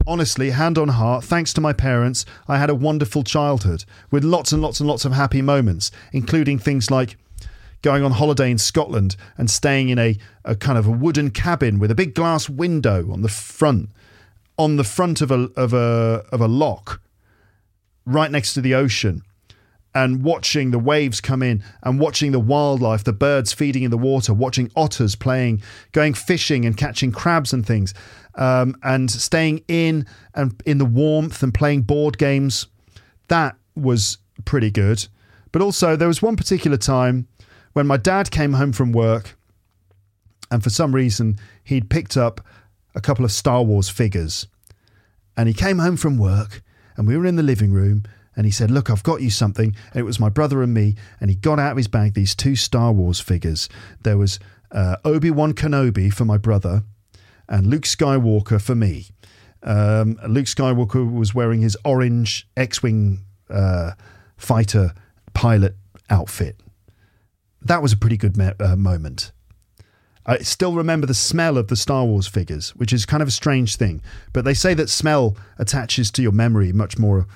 honestly, 0.08 0.52
hand 0.52 0.78
on 0.78 0.90
heart, 0.90 1.24
thanks 1.24 1.54
to 1.54 1.62
my 1.62 1.74
parents, 1.74 2.26
I 2.48 2.58
had 2.58 2.70
a 2.70 2.76
wonderful 2.76 3.24
childhood 3.24 3.86
with 4.12 4.24
lots 4.24 4.52
and 4.52 4.62
lots 4.62 4.80
and 4.80 4.88
lots 4.88 5.06
of 5.06 5.14
happy 5.14 5.42
moments, 5.42 5.92
including 6.12 6.60
things 6.60 6.92
like 6.92 7.18
going 7.82 8.04
on 8.04 8.12
holiday 8.12 8.50
in 8.50 8.58
Scotland 8.58 9.16
and 9.38 9.50
staying 9.50 9.90
in 9.90 10.00
a, 10.00 10.18
a 10.44 10.56
kind 10.56 10.78
of 10.78 10.88
a 10.88 10.92
wooden 10.92 11.30
cabin 11.30 11.80
with 11.80 11.92
a 11.92 11.96
big 11.96 12.14
glass 12.14 12.50
window 12.50 13.12
on 13.12 13.22
the 13.22 13.30
front, 13.30 13.90
on 14.58 14.76
the 14.78 14.84
front 14.84 15.22
of 15.22 15.32
a 15.32 15.50
of 15.56 15.74
a 15.74 16.26
of 16.32 16.42
a 16.42 16.48
loch, 16.48 17.02
right 18.06 18.32
next 18.32 18.54
to 18.54 18.62
the 18.62 18.74
ocean 18.74 19.22
and 19.96 20.24
watching 20.24 20.72
the 20.72 20.78
waves 20.78 21.22
come 21.22 21.42
in 21.42 21.64
and 21.82 22.00
watching 22.00 22.34
the 22.34 22.40
wildlife, 22.40 23.06
the 23.06 23.14
birds 23.14 23.54
feeding 23.54 23.84
in 23.84 23.92
the 23.92 23.98
water, 23.98 24.34
watching 24.34 24.70
otters 24.76 25.16
playing, 25.16 25.64
going 25.94 26.14
fishing 26.14 26.66
and 26.66 26.76
catching 26.76 27.14
crabs 27.14 27.54
and 27.54 27.66
things, 27.66 27.94
um, 28.36 28.76
and 28.84 29.10
staying 29.10 29.64
in 29.70 30.06
and 30.36 30.62
in 30.66 30.78
the 30.78 30.86
warmth 30.86 31.42
and 31.42 31.54
playing 31.54 31.82
board 31.82 32.18
games. 32.18 32.68
That 33.30 33.56
was 33.76 34.18
pretty 34.44 34.70
good. 34.70 35.08
But 35.54 35.62
also, 35.62 35.96
there 35.96 36.10
was 36.10 36.22
one 36.22 36.36
particular 36.36 36.78
time 36.78 37.30
when 37.72 37.88
my 37.88 37.96
dad 37.96 38.30
came 38.30 38.52
home 38.52 38.74
from 38.74 38.92
work, 38.92 39.38
and 40.52 40.62
for 40.62 40.70
some 40.70 40.94
reason, 40.94 41.38
he'd 41.64 41.90
picked 41.90 42.18
up 42.18 42.42
a 42.94 43.02
couple 43.02 43.24
of 43.24 43.32
Star 43.32 43.64
Wars 43.64 43.88
figures. 43.88 44.46
And 45.38 45.48
he 45.48 45.54
came 45.54 45.80
home 45.80 45.96
from 45.96 46.18
work, 46.18 46.62
and 46.98 47.08
we 47.08 47.16
were 47.16 47.26
in 47.26 47.38
the 47.38 47.44
living 47.44 47.72
room, 47.72 48.04
and 48.36 48.46
he 48.46 48.52
said, 48.52 48.72
Look, 48.72 48.90
I've 48.90 49.04
got 49.04 49.22
you 49.22 49.30
something. 49.30 49.76
And 49.92 50.00
it 50.00 50.04
was 50.04 50.20
my 50.20 50.30
brother 50.30 50.62
and 50.62 50.74
me. 50.74 50.96
And 51.20 51.30
he 51.30 51.36
got 51.36 51.60
out 51.60 51.72
of 51.72 51.78
his 51.78 51.88
bag 51.88 52.14
these 52.14 52.36
two 52.36 52.56
Star 52.56 52.92
Wars 52.92 53.20
figures. 53.20 53.70
There 54.04 54.18
was 54.18 54.40
uh, 54.72 54.98
Obi 55.06 55.32
Wan 55.32 55.54
Kenobi 55.54 56.12
for 56.12 56.26
my 56.26 56.38
brother 56.38 56.84
and 57.48 57.68
Luke 57.68 57.84
Skywalker 57.84 58.62
for 58.62 58.76
me. 58.76 59.08
Um, 59.64 60.20
Luke 60.28 60.46
Skywalker 60.46 61.12
was 61.12 61.34
wearing 61.34 61.62
his 61.62 61.78
orange 61.86 62.48
X 62.56 62.84
Wing 62.84 63.22
uh, 63.50 63.92
fighter 64.38 64.94
pilot 65.34 65.76
outfit. 66.10 66.60
That 67.62 67.82
was 67.82 67.94
a 67.94 67.98
pretty 67.98 68.18
good 68.18 68.38
me- 68.38 68.52
uh, 68.60 68.76
moment. 68.76 69.32
I 70.28 70.40
still 70.40 70.74
remember 70.74 71.06
the 71.06 71.14
smell 71.14 71.58
of 71.58 71.68
the 71.68 71.76
Star 71.76 72.04
Wars 72.04 72.28
figures, 72.28 72.76
which 72.76 72.92
is 72.92 73.06
kind 73.06 73.22
of 73.22 73.28
a 73.28 73.32
strange 73.32 73.76
thing. 73.76 74.02
But 74.34 74.44
they 74.44 74.56
say 74.56 74.74
that 74.74 74.90
smell 74.90 75.38
attaches 75.60 76.10
to 76.12 76.24
your 76.24 76.32
memory 76.32 76.74
much 76.74 76.98
more 76.98 77.28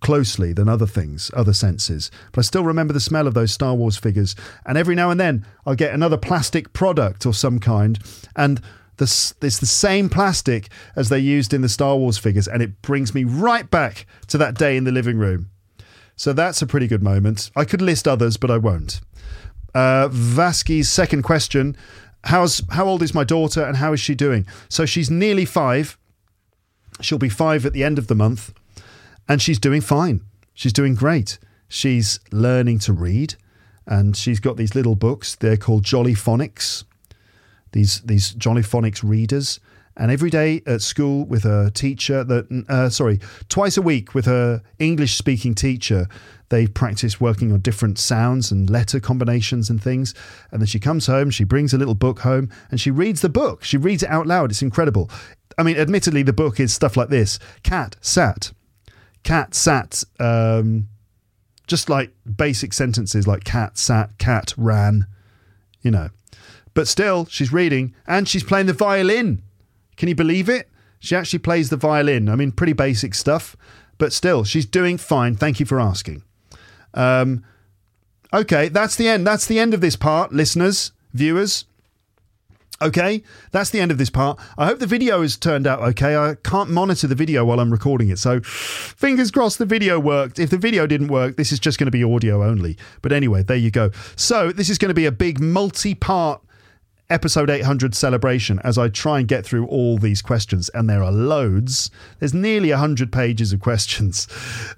closely 0.00 0.52
than 0.52 0.68
other 0.68 0.86
things, 0.86 1.30
other 1.34 1.52
senses. 1.52 2.10
But 2.32 2.40
I 2.40 2.42
still 2.42 2.64
remember 2.64 2.92
the 2.92 3.00
smell 3.00 3.26
of 3.26 3.34
those 3.34 3.52
Star 3.52 3.74
Wars 3.74 3.96
figures. 3.96 4.34
And 4.66 4.76
every 4.76 4.94
now 4.94 5.10
and 5.10 5.20
then 5.20 5.46
I'll 5.66 5.74
get 5.74 5.94
another 5.94 6.16
plastic 6.16 6.72
product 6.72 7.26
or 7.26 7.34
some 7.34 7.58
kind, 7.58 7.98
and 8.36 8.60
it's 9.00 9.32
the 9.40 9.66
same 9.66 10.10
plastic 10.10 10.68
as 10.94 11.08
they 11.08 11.18
used 11.18 11.54
in 11.54 11.62
the 11.62 11.68
Star 11.68 11.96
Wars 11.96 12.18
figures, 12.18 12.46
and 12.46 12.62
it 12.62 12.82
brings 12.82 13.14
me 13.14 13.24
right 13.24 13.70
back 13.70 14.06
to 14.28 14.38
that 14.38 14.54
day 14.54 14.76
in 14.76 14.84
the 14.84 14.92
living 14.92 15.16
room. 15.16 15.50
So 16.16 16.34
that's 16.34 16.60
a 16.60 16.66
pretty 16.66 16.86
good 16.86 17.02
moment. 17.02 17.50
I 17.56 17.64
could 17.64 17.80
list 17.80 18.06
others, 18.06 18.36
but 18.36 18.50
I 18.50 18.58
won't. 18.58 19.00
Uh, 19.74 20.08
Vasky's 20.08 20.90
second 20.90 21.22
question 21.22 21.76
How's, 22.24 22.60
How 22.70 22.84
old 22.84 23.02
is 23.02 23.14
my 23.14 23.24
daughter 23.24 23.64
and 23.64 23.78
how 23.78 23.94
is 23.94 24.00
she 24.00 24.14
doing? 24.14 24.46
So 24.68 24.84
she's 24.84 25.10
nearly 25.10 25.46
five. 25.46 25.96
She'll 27.00 27.18
be 27.18 27.30
five 27.30 27.64
at 27.64 27.72
the 27.72 27.82
end 27.82 27.98
of 27.98 28.08
the 28.08 28.14
month 28.14 28.52
and 29.28 29.40
she's 29.40 29.58
doing 29.58 29.80
fine. 29.80 30.22
She's 30.54 30.72
doing 30.72 30.94
great. 30.94 31.38
she's 31.68 32.18
learning 32.32 32.80
to 32.80 32.92
read, 32.92 33.36
and 33.86 34.16
she's 34.16 34.40
got 34.40 34.56
these 34.56 34.74
little 34.74 34.96
books. 34.96 35.36
They're 35.36 35.56
called 35.56 35.84
Jolly 35.84 36.14
Phonics. 36.14 36.84
These 37.72 38.00
these 38.02 38.32
Jolly 38.34 38.62
Phonics 38.62 39.02
readers, 39.08 39.60
and 39.96 40.10
every 40.10 40.30
day 40.30 40.62
at 40.66 40.82
school 40.82 41.24
with 41.24 41.44
her 41.44 41.70
teacher, 41.70 42.24
that 42.24 42.64
uh, 42.68 42.88
sorry, 42.90 43.20
twice 43.48 43.76
a 43.76 43.82
week 43.82 44.14
with 44.14 44.26
her 44.26 44.62
English 44.78 45.14
speaking 45.16 45.54
teacher, 45.54 46.08
they 46.48 46.66
practice 46.66 47.20
working 47.20 47.52
on 47.52 47.60
different 47.60 47.98
sounds 47.98 48.50
and 48.50 48.68
letter 48.68 48.98
combinations 48.98 49.70
and 49.70 49.80
things. 49.80 50.14
And 50.50 50.60
then 50.60 50.66
she 50.66 50.80
comes 50.80 51.06
home, 51.06 51.30
she 51.30 51.44
brings 51.44 51.72
a 51.72 51.78
little 51.78 51.94
book 51.94 52.20
home, 52.20 52.50
and 52.70 52.80
she 52.80 52.90
reads 52.90 53.20
the 53.20 53.28
book. 53.28 53.62
She 53.62 53.76
reads 53.76 54.02
it 54.02 54.10
out 54.10 54.26
loud. 54.26 54.50
It's 54.50 54.62
incredible. 54.62 55.08
I 55.56 55.62
mean, 55.62 55.76
admittedly, 55.76 56.24
the 56.24 56.32
book 56.32 56.58
is 56.58 56.72
stuff 56.72 56.96
like 56.96 57.08
this: 57.08 57.38
cat 57.62 57.94
sat, 58.00 58.52
cat 59.22 59.54
sat. 59.54 60.04
Um, 60.18 60.88
just 61.66 61.88
like 61.88 62.12
basic 62.36 62.72
sentences 62.72 63.28
like 63.28 63.44
cat 63.44 63.78
sat, 63.78 64.18
cat 64.18 64.52
ran, 64.56 65.06
you 65.82 65.90
know. 65.90 66.10
But 66.74 66.88
still, 66.88 67.26
she's 67.26 67.52
reading 67.52 67.94
and 68.06 68.28
she's 68.28 68.42
playing 68.42 68.66
the 68.66 68.72
violin. 68.72 69.42
Can 69.96 70.08
you 70.08 70.14
believe 70.14 70.48
it? 70.48 70.68
She 70.98 71.14
actually 71.14 71.38
plays 71.38 71.70
the 71.70 71.76
violin. 71.76 72.28
I 72.28 72.34
mean, 72.34 72.52
pretty 72.52 72.72
basic 72.72 73.14
stuff, 73.14 73.56
but 73.98 74.12
still, 74.12 74.44
she's 74.44 74.66
doing 74.66 74.98
fine. 74.98 75.36
Thank 75.36 75.60
you 75.60 75.66
for 75.66 75.80
asking. 75.80 76.24
Um, 76.92 77.44
okay, 78.32 78.68
that's 78.68 78.96
the 78.96 79.08
end. 79.08 79.26
That's 79.26 79.46
the 79.46 79.58
end 79.58 79.72
of 79.72 79.80
this 79.80 79.96
part, 79.96 80.32
listeners, 80.32 80.92
viewers. 81.14 81.64
Okay, 82.82 83.22
that's 83.50 83.70
the 83.70 83.80
end 83.80 83.90
of 83.90 83.98
this 83.98 84.08
part. 84.08 84.38
I 84.56 84.64
hope 84.64 84.78
the 84.78 84.86
video 84.86 85.20
has 85.20 85.36
turned 85.36 85.66
out 85.66 85.80
okay. 85.80 86.16
I 86.16 86.36
can't 86.42 86.70
monitor 86.70 87.06
the 87.06 87.14
video 87.14 87.44
while 87.44 87.60
I'm 87.60 87.70
recording 87.70 88.08
it, 88.08 88.18
so 88.18 88.40
fingers 88.40 89.30
crossed 89.30 89.58
the 89.58 89.66
video 89.66 90.00
worked. 90.00 90.38
If 90.38 90.48
the 90.48 90.56
video 90.56 90.86
didn't 90.86 91.08
work, 91.08 91.36
this 91.36 91.52
is 91.52 91.58
just 91.58 91.78
going 91.78 91.88
to 91.88 91.90
be 91.90 92.02
audio 92.02 92.42
only. 92.42 92.78
But 93.02 93.12
anyway, 93.12 93.42
there 93.42 93.56
you 93.56 93.70
go. 93.70 93.90
So, 94.16 94.50
this 94.50 94.70
is 94.70 94.78
going 94.78 94.88
to 94.88 94.94
be 94.94 95.04
a 95.04 95.12
big 95.12 95.40
multi 95.40 95.94
part 95.94 96.42
episode 97.10 97.50
800 97.50 97.94
celebration 97.94 98.60
as 98.62 98.78
I 98.78 98.88
try 98.88 99.18
and 99.18 99.28
get 99.28 99.44
through 99.44 99.66
all 99.66 99.98
these 99.98 100.22
questions, 100.22 100.70
and 100.70 100.88
there 100.88 101.02
are 101.02 101.12
loads. 101.12 101.90
There's 102.18 102.32
nearly 102.32 102.70
100 102.70 103.12
pages 103.12 103.52
of 103.52 103.60
questions, 103.60 104.26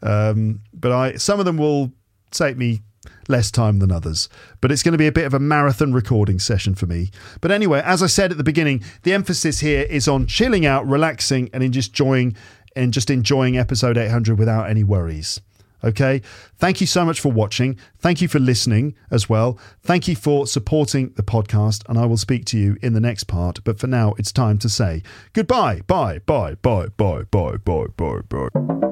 um, 0.03 0.61
but 0.73 0.91
I 0.91 1.17
some 1.17 1.39
of 1.39 1.47
them 1.47 1.57
will 1.57 1.93
take 2.33 2.57
me 2.57 2.81
less 3.29 3.51
time 3.51 3.79
than 3.79 3.93
others. 3.93 4.29
But 4.61 4.73
it's 4.73 4.83
going 4.83 4.93
to 4.93 4.99
be 4.99 5.07
a 5.07 5.13
bit 5.13 5.25
of 5.25 5.35
a 5.35 5.39
marathon 5.39 5.93
recording 5.93 6.39
session 6.39 6.75
for 6.75 6.87
me. 6.87 7.11
But 7.41 7.51
anyway, 7.51 7.83
as 7.85 8.03
I 8.03 8.07
said 8.07 8.31
at 8.31 8.39
the 8.39 8.45
beginning, 8.45 8.83
the 9.03 9.13
emphasis 9.13 9.61
here 9.61 9.83
is 9.83 10.09
on 10.09 10.27
chilling 10.27 10.67
out, 10.67 10.87
relaxing, 10.87 11.51
and 11.53 11.63
in 11.63 11.73
just 11.73 11.91
enjoying 11.91 12.37
and 12.75 12.93
just 12.93 13.11
enjoying 13.11 13.59
episode 13.59 13.99
800 13.99 14.39
without 14.39 14.69
any 14.69 14.83
worries. 14.83 15.41
Okay. 15.85 16.23
Thank 16.59 16.81
you 16.81 16.87
so 16.87 17.05
much 17.05 17.21
for 17.21 17.33
watching. 17.33 17.79
Thank 17.99 18.21
you 18.21 18.29
for 18.29 18.39
listening 18.39 18.95
as 19.11 19.29
well. 19.29 19.59
Thank 19.83 20.07
you 20.07 20.15
for 20.15 20.47
supporting 20.47 21.13
the 21.17 21.23
podcast, 21.23 21.83
and 21.89 21.99
I 21.99 22.07
will 22.07 22.17
speak 22.17 22.45
to 22.47 22.59
you 22.59 22.77
in 22.83 22.93
the 22.93 23.01
next 23.01 23.25
part. 23.25 23.63
But 23.65 23.79
for 23.79 23.89
now, 23.89 24.15
it's 24.19 24.33
time 24.33 24.59
to 24.59 24.69
say 24.69 25.03
goodbye. 25.33 25.81
Bye, 25.87 26.21
bye, 26.21 26.55
bye, 26.55 26.87
bye, 26.97 27.25
bye, 27.25 27.57
bye, 27.57 27.87
bye, 27.97 28.21
bye. 28.29 28.92